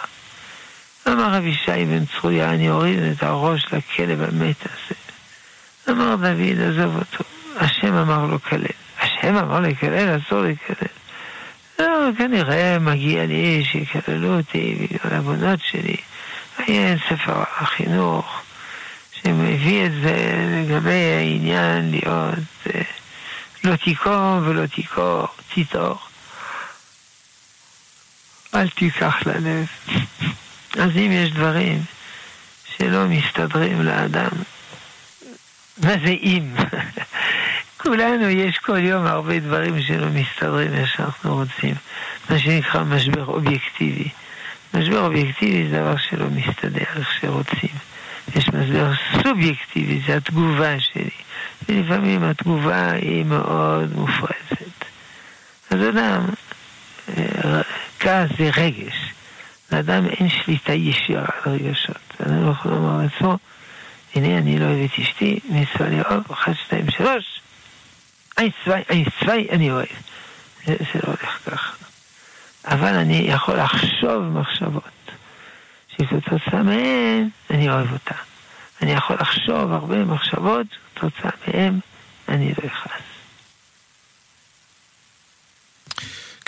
אמר 1.08 1.34
רבי 1.34 1.54
שי 1.54 1.84
בן 1.84 2.04
צרויה, 2.06 2.50
אני 2.50 2.70
אוריד 2.70 2.98
את 2.98 3.22
הראש 3.22 3.66
לכלב 3.72 4.22
המת 4.22 4.56
הזה. 4.60 4.94
אמר 5.88 6.16
דוד, 6.16 6.60
עזוב 6.60 6.96
אותו. 6.96 7.24
השם 7.56 7.94
אמר 7.94 8.26
לו 8.26 8.42
כלל. 8.42 8.64
השם 9.00 9.36
אמר 9.36 9.60
לקלל, 9.60 10.16
אסור 10.16 10.40
לקלל. 10.40 10.88
לא, 11.78 12.08
כנראה 12.18 12.78
מגיע 12.78 13.26
לי 13.26 13.64
שיקללו 13.64 14.36
אותי 14.36 14.74
בגלל 14.80 15.18
הבנות 15.18 15.60
שלי. 15.62 15.96
היה 16.58 16.96
ספר 17.08 17.42
החינוך 17.56 18.42
שמביא 19.12 19.86
את 19.86 19.92
זה 20.02 20.34
לגבי 20.56 21.14
העניין 21.16 21.90
להיות 21.90 22.38
אה, 22.74 22.82
לא 23.64 23.76
תיקום 23.76 24.42
ולא 24.44 24.66
תיקור, 24.66 25.26
תיטור. 25.54 26.07
אל 28.54 28.68
תיקח 28.68 29.16
ללב. 29.26 29.66
אז 30.78 30.90
אם 30.96 31.10
יש 31.12 31.30
דברים 31.32 31.82
שלא 32.76 33.06
מסתדרים 33.08 33.82
לאדם, 33.82 34.30
מה 35.82 35.92
זה 36.04 36.14
אם? 36.22 36.54
כולנו, 37.82 38.28
יש 38.28 38.58
כל 38.58 38.78
יום 38.78 39.06
הרבה 39.06 39.38
דברים 39.38 39.82
שלא 39.82 40.06
מסתדרים 40.08 40.74
איך 40.74 40.96
שאנחנו 40.96 41.34
רוצים. 41.34 41.74
מה 42.30 42.38
שנקרא 42.38 42.82
משבר 42.82 43.24
אובייקטיבי. 43.24 44.08
משבר 44.74 45.00
אובייקטיבי 45.00 45.68
זה 45.70 45.80
דבר 45.80 45.96
שלא 45.96 46.26
מסתדר 46.26 46.84
איך 46.96 47.12
שרוצים. 47.20 47.74
יש 48.36 48.48
משבר 48.48 48.92
סובייקטיבי, 49.22 50.00
זה 50.06 50.16
התגובה 50.16 50.80
שלי. 50.80 51.10
ולפעמים 51.68 52.24
התגובה 52.24 52.90
היא 52.92 53.24
מאוד 53.24 53.96
מופרזת. 53.96 54.84
אז 55.70 55.78
אדם, 55.88 56.26
אה, 57.18 57.62
כעס 58.00 58.30
זה 58.38 58.50
רגש. 58.56 59.12
לאדם 59.72 60.06
אין 60.06 60.28
שליטה 60.28 60.72
ישירה 60.72 61.26
על 61.44 61.52
רגשות. 61.52 61.96
אדם 62.22 62.46
לא 62.46 62.50
יכול 62.50 62.72
לומר 62.72 63.02
לעצמו, 63.02 63.38
הנה 64.14 64.38
אני 64.38 64.58
לא 64.58 64.64
אוהב 64.64 64.84
את 64.84 64.98
אשתי, 64.98 65.40
מצווה 65.48 65.88
לאהוב, 65.90 66.24
אחת, 66.32 66.52
שתיים, 66.64 66.90
שלוש, 66.90 67.40
עין 68.36 68.50
צווי, 68.64 68.82
עין 68.88 69.04
צווי, 69.20 69.46
אני 69.50 69.70
אוהב. 69.70 69.86
זה, 70.66 70.76
זה 70.78 71.00
לא 71.02 71.08
הולך 71.08 71.38
ככה. 71.46 71.72
אבל 72.64 72.94
אני 72.94 73.16
יכול 73.28 73.56
לחשוב 73.56 74.22
מחשבות, 74.22 75.10
שכתוצאה 75.92 76.62
מהן 76.62 77.28
אני 77.50 77.70
אוהב 77.70 77.92
אותה. 77.92 78.14
אני 78.82 78.92
יכול 78.92 79.16
לחשוב 79.20 79.72
הרבה 79.72 80.04
מחשבות, 80.04 80.66
כתוצאה 80.94 81.30
מהן 81.46 81.80
אני 82.28 82.48
לא 82.48 82.66
אכעס. 82.66 83.07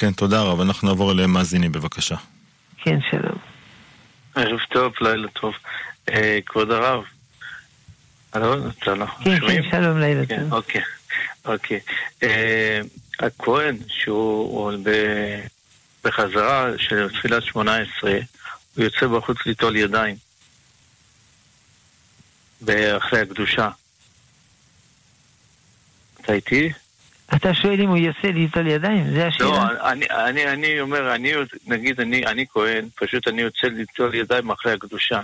כן, 0.01 0.13
תודה 0.13 0.43
רב. 0.43 0.61
אנחנו 0.61 0.89
נעבור 0.89 1.13
אליהם 1.13 1.33
מאזינים, 1.33 1.73
בבקשה. 1.73 2.17
כן, 2.77 2.99
שלום. 3.11 3.39
ערב 4.35 4.59
טוב, 4.71 4.93
לילה 5.01 5.29
טוב. 5.29 5.55
אה, 6.09 6.39
כבוד 6.47 6.71
הרב. 6.71 7.05
הלו, 8.33 8.55
שלום. 8.85 9.09
כן, 9.25 9.41
כן, 9.41 9.63
שלום, 9.71 9.99
לילה 9.99 10.27
כן, 10.27 10.41
טוב. 10.41 10.53
אוקיי, 10.53 10.83
אוקיי. 11.45 11.81
אה, 12.23 12.81
הכהן, 13.19 13.77
שהוא 13.89 14.73
בחזרה 16.05 16.71
של 16.79 17.09
תפילת 17.19 17.43
שמונה 17.43 17.77
עשרה, 17.77 18.19
הוא 18.77 18.85
יוצא 18.85 19.07
בחוץ 19.07 19.37
ליטול 19.47 19.77
ידיים. 19.77 20.17
אחרי 22.97 23.21
הקדושה. 23.21 23.69
אתה 26.21 26.33
איתי? 26.33 26.73
אתה 27.37 27.55
שואל 27.55 27.81
אם 27.81 27.89
הוא 27.89 27.97
יוצא 27.97 28.29
ליטול 28.29 28.67
ידיים? 28.67 29.11
זה 29.11 29.27
השאלה? 29.27 29.49
לא, 29.51 29.91
אני, 29.91 30.07
אני, 30.11 30.47
אני 30.53 30.81
אומר, 30.81 31.15
אני, 31.15 31.33
נגיד, 31.67 32.01
אני, 32.01 32.27
אני 32.27 32.45
כהן, 32.53 32.89
פשוט 32.95 33.29
אני 33.29 33.43
יוצא 33.43 33.67
ליטול 33.67 34.15
ידיים 34.15 34.51
אחרי 34.51 34.73
הקדושה. 34.73 35.21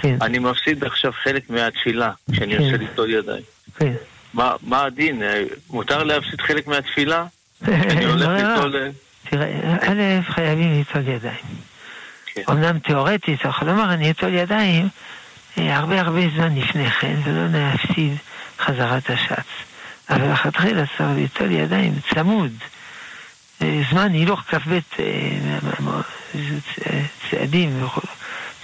כן. 0.00 0.16
אני 0.22 0.38
מפסיד 0.38 0.84
עכשיו 0.84 1.12
חלק 1.12 1.50
מהתפילה 1.50 2.10
כשאני 2.32 2.56
כן. 2.56 2.62
יוצא 2.62 2.76
ליטול 2.76 3.10
ידיים. 3.10 3.42
כן. 3.76 3.92
מה, 4.34 4.52
מה 4.62 4.84
הדין? 4.84 5.22
מותר 5.70 6.04
להפסיד 6.04 6.40
חלק 6.40 6.66
מהתפילה? 6.66 7.26
אני 7.64 8.04
הולך 8.04 8.28
לא, 8.28 8.70
לא. 8.70 8.88
תראה, 9.30 9.76
א', 9.80 10.32
חייבים 10.34 10.72
ליטול 10.78 11.08
ידיים. 11.08 11.44
כן. 12.26 12.42
אמנם 12.50 12.78
תיאורטית, 12.78 13.40
אתה 13.40 13.48
יכול 13.48 13.68
לומר, 13.68 13.92
אני 13.94 14.10
אטול 14.10 14.34
ידיים 14.34 14.88
אה, 15.58 15.76
הרבה 15.76 16.00
הרבה 16.00 16.20
זמן 16.36 16.54
לפני 16.54 16.90
כן, 16.90 17.16
ולא 17.24 17.46
להפסיד 17.52 18.16
חזרת 18.58 19.10
השץ. 19.10 19.46
אבל 20.10 20.32
לכתחילה 20.32 20.84
צריך 20.98 21.10
ליטול 21.16 21.50
ידיים 21.50 21.94
צמוד. 22.14 22.52
זמן 23.90 24.12
הילוך 24.12 24.40
כ"ב 24.40 24.78
צעדים 27.30 27.84
וכו'. 27.84 28.00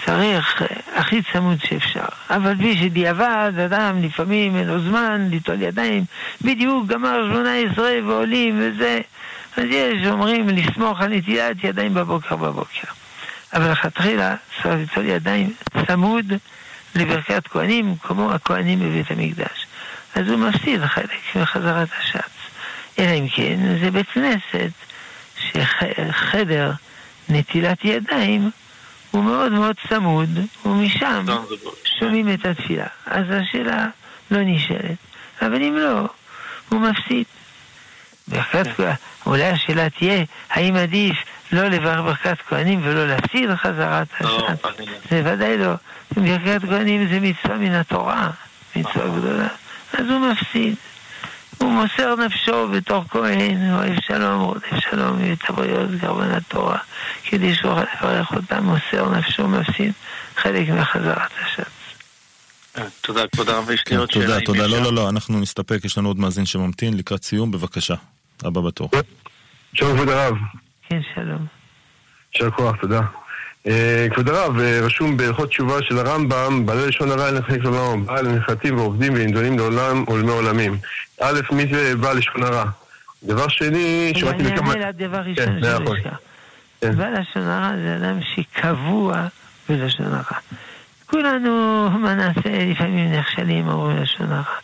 צריך 0.06 0.62
הכי 0.94 1.22
צמוד 1.32 1.58
שאפשר. 1.64 2.04
אבל 2.30 2.54
בלי 2.54 2.78
שדיעבד, 2.78 3.52
אדם 3.66 4.02
לפעמים 4.02 4.56
אין 4.56 4.66
לו 4.66 4.80
זמן 4.80 5.28
ליטול 5.30 5.62
ידיים, 5.62 6.04
בדיוק 6.42 6.86
גמר 6.86 7.32
18 7.32 7.90
ועולים 8.06 8.60
וזה. 8.60 9.00
אז 9.56 9.64
יש 9.70 10.06
אומרים 10.06 10.48
לסמוך 10.48 11.00
על 11.00 11.14
נטילת 11.14 11.64
ידיים 11.64 11.94
בבוקר 11.94 12.36
בבוקר. 12.36 12.88
אבל 13.54 13.70
לכתחילה 13.70 14.34
צריך 14.62 14.74
ליטול 14.74 15.06
ידיים 15.06 15.52
צמוד 15.86 16.32
לברכת 16.94 17.48
כהנים, 17.48 17.94
כמו 18.02 18.32
הכהנים 18.32 18.80
בבית 18.80 19.10
המקדש. 19.10 19.66
אז 20.14 20.28
הוא 20.28 20.38
מפסיד 20.38 20.84
חלק 20.84 21.36
מחזרת 21.36 21.88
השץ. 21.98 22.32
אלא 22.98 23.10
אם 23.10 23.28
כן, 23.28 23.58
זה 23.80 23.90
בית 23.90 24.08
כנסת, 24.08 24.70
שחדר 25.36 26.72
נטילת 27.28 27.84
ידיים 27.84 28.50
הוא 29.10 29.24
מאוד 29.24 29.52
מאוד 29.52 29.76
צמוד, 29.88 30.28
ומשם 30.64 31.26
שומעים 31.98 32.32
את 32.32 32.46
התפילה. 32.46 32.86
אז 33.06 33.24
השאלה 33.30 33.86
לא 34.30 34.38
נשאלת. 34.40 34.96
אבל 35.42 35.62
אם 35.62 35.76
לא, 35.76 36.08
הוא 36.68 36.80
מפסיד. 36.80 37.24
ברכת 38.28 38.66
כן. 38.66 38.72
כהנים, 38.74 38.94
אולי 39.26 39.44
השאלה 39.44 39.90
תהיה, 39.90 40.24
האם 40.50 40.76
עדיף 40.76 41.16
לא 41.52 41.68
לברך 41.68 42.00
ברכת 42.00 42.36
כהנים 42.48 42.80
ולא 42.82 43.06
להפסיד 43.06 43.54
חזרת 43.54 44.06
לא, 44.20 44.36
השעת? 44.36 44.80
זה 45.10 45.22
ודאי 45.24 45.58
לא. 45.58 45.72
ברכת 46.16 46.60
כהנים 46.68 47.08
זה 47.08 47.20
מצווה 47.20 47.58
מן 47.58 47.72
התורה, 47.72 48.30
מצווה 48.76 49.08
גדולה. 49.08 49.48
אז 49.92 50.06
הוא 50.10 50.18
מפסיד. 50.18 50.74
הוא 51.58 51.70
מוסר 51.70 52.14
נפשו 52.16 52.68
בתור 52.68 53.04
כהן, 53.08 53.72
אוהב 53.72 54.00
שלום, 54.00 54.40
רודף 54.40 54.80
שלום, 54.90 55.16
ואת 55.20 55.50
הבריות 55.50 55.90
גרבן 55.90 56.30
התורה, 56.30 56.78
כדי 57.24 57.54
שהוא 57.54 57.72
לברך 57.72 58.32
אותם, 58.32 58.64
מוסר 58.64 59.10
נפשו, 59.10 59.48
מפסיד 59.48 59.92
חלק 60.36 60.68
מחזרת 60.68 61.30
השץ. 61.42 61.64
אה, 62.78 62.84
תודה, 63.00 63.26
כבוד 63.28 63.48
הרב, 63.48 63.70
יש 63.70 63.84
לי 63.90 63.96
עוד 63.96 64.10
שאלה. 64.10 64.26
תודה, 64.26 64.40
תודה, 64.40 64.66
לא, 64.66 64.82
לא, 64.82 64.92
לא, 64.92 65.08
אנחנו 65.08 65.40
נסתפק, 65.40 65.84
יש 65.84 65.98
לנו 65.98 66.08
עוד 66.08 66.18
מאזין 66.18 66.46
שממתין 66.46 66.96
לקראת 66.96 67.24
סיום, 67.24 67.50
בבקשה, 67.50 67.94
הבא 68.44 68.60
בתור. 68.60 68.90
שלום, 69.74 69.96
כבוד 69.96 70.08
הרב. 70.08 70.34
כן, 70.88 71.00
שלום. 71.14 71.46
יישר 72.34 72.50
כוח, 72.50 72.76
תודה. 72.80 73.00
אה, 73.66 74.06
כבוד 74.10 74.28
הרב, 74.28 74.58
אה, 74.58 74.80
רשום 74.82 75.16
בהלכות 75.16 75.48
תשובה 75.48 75.82
של 75.82 75.98
הרמב"ם, 75.98 76.66
בעלי 76.66 76.86
לשון 76.86 77.10
הרע 77.10 77.26
אין 77.26 77.34
לחלק 77.34 77.64
לעולם, 77.64 78.06
בעל 78.06 78.28
נחתים 78.28 78.78
ועובדים 78.78 79.12
ונידונים 79.14 79.58
לעולם 79.58 80.04
ולמי 80.08 80.30
עולמים. 80.30 80.78
א', 81.20 81.40
מי 81.52 81.66
זה 81.72 81.96
בעל 81.96 82.16
לשון 82.16 82.42
הרע? 82.42 82.64
דבר 83.22 83.48
שני, 83.48 84.12
שמעתי 84.16 84.42
בכמה... 84.42 84.72
אני 84.72 84.84
אענה 84.84 84.88
לדבר 84.88 85.18
ראשון 85.18 85.60
של. 85.62 86.10
כן. 86.80 86.96
בעל 86.96 87.20
לשון 87.20 87.42
הרע 87.42 87.70
זה 87.76 87.96
אדם 87.96 88.18
שקבוע 88.34 89.26
בלשון 89.68 90.06
הרע. 90.06 90.38
כולנו, 91.06 91.90
מה 91.90 92.14
נעשה, 92.14 92.64
לפעמים 92.70 93.12
נכשלים 93.12 93.68
אומרים 93.68 93.96
לשון 93.96 94.32
הרע. 94.32 94.54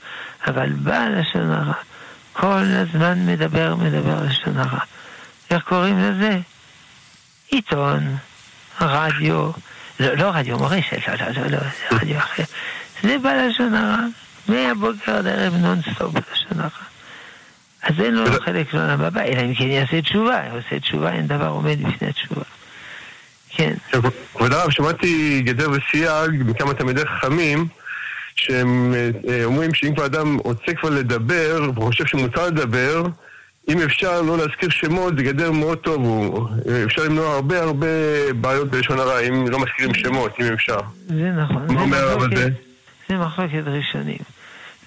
אבל 0.46 0.68
בעל 0.72 1.20
לשון 1.20 1.50
הרע, 1.50 1.72
כל 2.32 2.62
הזמן 2.64 3.26
מדבר, 3.26 3.74
מדבר 3.76 4.22
לשון 4.22 4.56
הרע. 4.56 4.80
איך 5.50 5.62
קוראים 5.62 5.98
לזה? 5.98 6.38
עיתון. 7.48 8.16
רדיו, 8.80 9.50
לא, 10.00 10.14
לא 10.14 10.30
רדיו 10.34 10.58
מורשת, 10.58 11.08
לא, 11.08 11.14
לא, 11.14 11.26
לא, 11.30 11.50
לא, 11.50 11.58
זה 11.58 11.96
רדיו 11.96 12.18
אחר. 12.18 12.42
זה 13.02 13.16
בלשון 13.18 13.74
הרע, 13.74 14.04
מהבוקר 14.48 15.16
עד 15.16 15.26
הערב 15.26 15.54
נונסטופ 15.54 16.12
בלשון 16.12 16.60
הרע. 16.60 16.68
אז 17.82 18.00
אין 18.00 18.14
לו 18.14 18.24
חלק 18.44 18.74
לעולם 18.74 19.00
הבא, 19.00 19.22
אלא 19.22 19.40
אם 19.40 19.54
כן 19.54 19.64
יעשה 19.64 20.02
תשובה, 20.02 20.46
אם 20.46 20.52
עושה 20.52 20.80
תשובה, 20.80 21.12
אין 21.12 21.26
דבר 21.26 21.48
עומד 21.48 21.78
בפני 21.82 22.12
תשובה. 22.12 22.42
כן. 23.50 23.74
כבוד 24.32 24.52
הרב, 24.52 24.70
שמעתי 24.70 25.42
גדר 25.44 25.70
וסייג 25.70 26.42
מכמה 26.46 26.74
תלמידי 26.74 27.02
חכמים, 27.06 27.66
שהם 28.34 28.94
אה, 29.28 29.44
אומרים 29.44 29.74
שאם 29.74 29.94
כבר 29.94 30.06
אדם 30.06 30.36
רוצה 30.36 30.74
כבר 30.74 30.90
לדבר, 30.90 31.70
וחושב 31.76 32.06
שמותר 32.06 32.46
לדבר, 32.46 33.06
אם 33.68 33.82
אפשר 33.82 34.22
לא 34.22 34.38
להזכיר 34.38 34.68
שמות, 34.70 35.16
זה 35.16 35.22
גדר 35.22 35.52
מאוד 35.52 35.78
טוב, 35.78 36.04
הוא, 36.04 36.48
אפשר 36.84 37.02
למנוע 37.02 37.34
הרבה 37.34 37.62
הרבה 37.62 37.86
בעיות 38.40 38.70
בלשון 38.70 38.98
הרע, 38.98 39.20
אם 39.20 39.48
לא 39.48 39.58
מזכירים 39.58 39.94
שמות, 39.94 40.32
אם 40.40 40.52
אפשר. 40.52 40.78
זה 41.06 41.30
נכון. 41.30 41.66
מה 41.68 41.80
אומר 41.80 41.96
הרב 41.96 42.22
הזה? 42.22 42.48
זה 43.08 43.16
מחלוקת 43.16 43.62
ראשונים. 43.66 44.18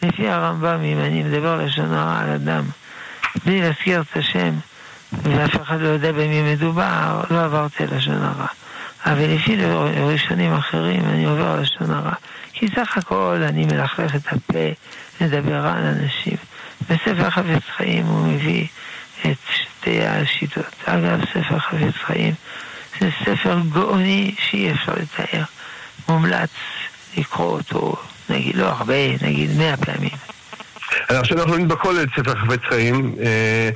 לפי 0.04 0.30
הרמב"ם, 0.30 0.82
אם 0.84 1.00
אני 1.00 1.24
מדבר 1.24 1.66
לשון 1.66 1.94
הרע 1.94 2.20
על 2.20 2.30
אדם, 2.30 2.64
בלי 3.46 3.62
להזכיר 3.62 4.02
את 4.02 4.18
השם, 4.18 4.54
ואף 5.24 5.62
אחד 5.62 5.82
לא 5.82 5.88
יודע 5.88 6.12
במי 6.12 6.54
מדובר, 6.54 7.22
לא 7.32 7.44
עברתי 7.44 7.84
לשון 7.92 8.22
הרע. 8.22 8.48
אבל 9.06 9.26
לפי 9.36 9.58
ראשונים 9.98 10.54
אחרים, 10.54 11.02
אני 11.06 11.26
עובר 11.26 11.62
לשון 11.62 11.92
הרע. 11.92 12.14
כי 12.54 12.68
סך 12.76 12.98
הכל 12.98 13.38
אני 13.44 13.66
מלכלך 13.66 14.16
את 14.16 14.28
הפה, 14.28 14.70
מדבר 15.22 15.56
רע 15.56 15.74
על 15.74 15.84
אנשים. 15.84 16.38
בספר 16.92 17.30
חפץ 17.30 17.64
חיים 17.78 18.06
הוא 18.06 18.28
מביא 18.28 18.68
את 19.26 19.38
שתי 19.54 20.06
השיטות. 20.06 20.76
אגב, 20.86 21.20
ספר 21.26 21.60
חפץ 21.60 21.96
חיים 22.06 22.34
זה 23.00 23.10
ספר 23.26 23.58
גאוני 23.74 24.36
שאי 24.38 24.72
אפשר 24.72 24.94
לתאר. 24.94 25.44
מומלץ 26.10 26.50
לקרוא 27.18 27.52
אותו, 27.52 27.96
נגיד, 28.30 28.56
לא 28.56 28.66
הרבה, 28.66 28.94
נגיד 29.22 29.58
מאה 29.58 29.78
פעמים. 29.78 30.18
עכשיו 31.10 31.38
אנחנו 31.38 31.58
לומדים 31.58 31.78
את 32.04 32.10
ספר 32.18 32.36
חפץ 32.36 32.60
חיים. 32.70 33.16
אה, 33.22 33.70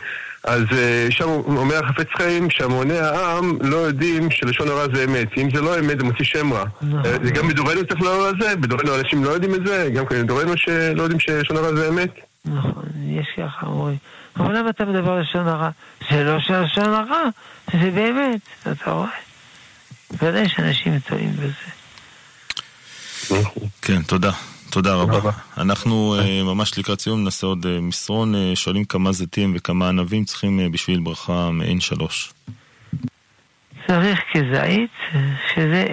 אז 0.44 0.64
אה, 0.78 1.08
שם 1.10 1.30
אומר 1.30 1.86
החפץ 1.86 2.08
חיים 2.18 2.50
שהמוני 2.50 2.98
העם 2.98 3.58
לא 3.62 3.78
יודעים 3.78 4.32
שלשון 4.32 4.68
הרע 4.68 4.86
זה 4.94 5.04
אמת. 5.04 5.28
אם 5.38 5.50
זה 5.56 5.62
לא 5.62 5.80
אמת, 5.80 5.98
זה 5.98 6.04
מוציא 6.04 6.26
שם 6.26 6.54
רע. 6.54 6.64
נכון. 6.82 7.06
אה, 7.06 7.18
זה 7.24 7.32
גם 7.32 7.48
בדורנו 7.48 7.86
צריך 7.86 8.02
לומר 8.02 8.26
על 8.26 8.34
זה, 8.42 8.56
בדורנו 8.56 8.96
אנשים 8.96 9.24
לא 9.24 9.30
יודעים 9.30 9.56
את 9.56 9.66
זה, 9.66 9.90
גם 9.94 10.06
כן 10.06 10.24
בדורנו 10.24 10.58
שלא 10.58 11.04
יודעים 11.04 11.20
שלשון 11.20 11.58
הרע 11.58 11.76
זה 11.76 11.90
אמת. 11.90 12.25
נכון, 12.46 12.84
יש 13.08 13.28
ככה 13.38 13.68
אומרים. 13.68 13.98
אבל 14.38 14.58
למה 14.58 14.70
אתה 14.70 14.86
מדבר 14.86 15.20
לשון 15.20 15.48
הרע? 15.48 15.70
זה 16.12 16.24
לא 16.24 16.40
של 16.40 16.62
לשון 16.62 16.94
הרע, 16.94 17.24
זה 17.72 17.92
באמת, 17.92 18.40
אתה 18.62 18.92
רואה? 18.92 19.10
ודאי 20.12 20.50
שאנשים 20.50 21.00
טועים 21.00 21.34
בזה. 21.34 21.72
כן, 23.82 24.02
תודה. 24.02 24.32
תודה 24.70 24.96
רבה. 24.96 25.32
אנחנו 25.58 26.16
uh, 26.20 26.24
ממש 26.44 26.78
לקראת 26.78 27.02
סיום 27.02 27.24
נעשה 27.24 27.48
עוד 27.48 27.66
uh, 27.66 27.68
מסרון, 27.82 28.36
uh, 28.36 28.56
שואלים 28.56 28.86
כמה 28.86 29.12
זיתים 29.12 29.54
וכמה 29.56 29.90
ענבים 29.90 30.26
צריכים 30.26 30.72
בשביל 30.72 31.00
ברכה 31.00 31.52
מעין 31.52 31.80
שלוש. 31.80 32.34
צריך 33.88 34.20
כזית, 34.34 34.92
שזה 35.54 35.86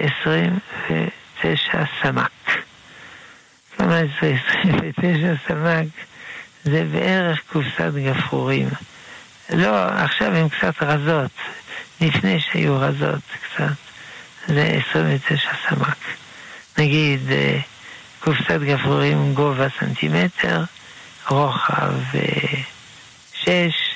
29 1.41 1.83
סמ"ק. 2.01 2.51
כמה 3.77 4.01
זה 4.21 4.37
29 4.59 5.33
סמ"ק? 5.47 6.12
זה 6.63 6.83
בערך 6.91 7.41
קופסת 7.51 7.91
גפרורים. 7.95 8.69
לא, 9.49 9.85
עכשיו 9.85 10.35
הן 10.35 10.49
קצת 10.49 10.73
רזות, 10.81 11.31
לפני 12.01 12.39
שהיו 12.39 12.79
רזות 12.79 13.21
קצת. 13.41 13.73
זה 14.47 14.79
29 14.89 15.49
סמ"ק. 15.69 15.97
נגיד, 16.77 17.19
אה, 17.31 17.59
קופסת 18.19 18.59
גפרורים 18.61 19.33
גובה 19.33 19.67
סנטימטר, 19.79 20.63
רוחב 21.29 21.93
אה, 22.15 22.21
שש, 23.33 23.95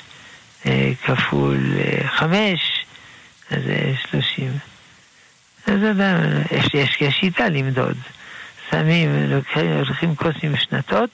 אה, 0.66 0.92
כפול 1.04 1.58
חמש, 2.06 2.84
אז 3.50 3.62
זה 3.64 3.92
שלושים. 4.10 4.52
אז 5.66 5.80
אדם, 5.90 6.16
יש, 6.74 7.00
יש, 7.00 7.14
שיטה 7.20 7.48
למדוד. 7.48 7.96
שמים, 8.70 9.30
לוקחים, 9.30 9.70
לוקחים 9.78 10.16
כוס 10.16 10.34
עם 10.42 10.56
שנתות, 10.56 11.10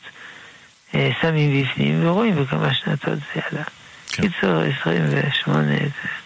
שמים 1.20 1.62
בפנים 1.62 2.06
ורואים 2.06 2.36
בכמה 2.36 2.74
שנתות 2.74 3.18
זה 3.34 3.40
עלה. 3.50 3.64
כן. 4.08 4.22
קיצור, 4.22 4.62
28, 4.80 5.72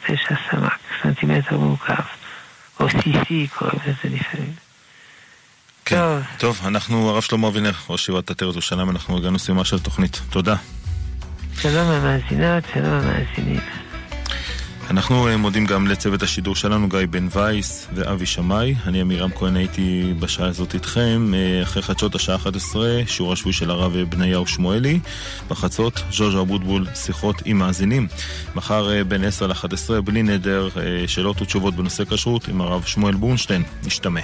9 0.07 0.17
סמ"ק, 0.51 0.79
סנטימטר 1.03 1.59
מורכב, 1.59 2.03
או 2.81 2.87
CC 2.89 3.29
קוראים 3.55 3.79
לזה 3.87 4.17
לפעמים. 4.17 4.53
כן, 5.85 5.97
טוב. 5.97 6.23
טוב, 6.39 6.61
אנחנו, 6.67 7.11
הרב 7.11 7.23
שלמה 7.23 7.49
אבינר, 7.49 7.73
ראש 7.89 8.07
שיבת 8.07 8.31
עטרת 8.31 8.53
ירושלים, 8.53 8.91
אנחנו 8.91 9.17
הגענו 9.17 9.39
סיומה 9.39 9.65
של 9.65 9.79
תוכנית. 9.79 10.21
תודה. 10.31 10.57
שלום 11.61 11.91
המאזינות, 11.91 12.65
שלום 12.75 12.93
המאזינים. 12.93 13.61
אנחנו 14.91 15.29
אה, 15.29 15.37
מודים 15.37 15.67
גם 15.67 15.87
לצוות 15.87 16.23
השידור 16.23 16.57
שלנו, 16.57 16.89
גיא 16.89 16.99
בן 17.11 17.29
וייס 17.33 17.89
ואבי 17.95 18.27
שמאי. 18.27 18.75
אני 18.87 19.01
עמירם 19.01 19.31
כהן 19.31 19.57
הייתי 19.57 20.15
בשעה 20.21 20.47
הזאת 20.47 20.75
איתכם. 20.75 21.33
אה, 21.35 21.63
אחרי 21.63 21.83
חדשות 21.83 22.15
השעה 22.15 22.37
11, 22.37 23.01
שיעור 23.07 23.33
השבועי 23.33 23.53
של 23.53 23.71
הרב 23.71 23.97
בניהו 24.09 24.47
שמואלי. 24.47 25.01
בחצות, 25.49 26.03
ז'וז'ו 26.13 26.41
אבוטבול, 26.41 26.87
שיחות 26.95 27.43
עם 27.45 27.59
מאזינים. 27.59 28.07
מחר 28.55 28.91
אה, 28.91 29.05
בין 29.05 29.25
10 29.25 29.47
ל-11, 29.47 30.01
בלי 30.05 30.23
נדר, 30.23 30.69
שאלות 31.07 31.43
ותשובות 31.43 31.75
בנושא 31.75 32.05
כשרות 32.05 32.49
עם 32.49 32.61
הרב 32.61 32.83
שמואל 32.83 33.15
בורנשטיין. 33.15 33.63
נשתמע. 33.87 34.21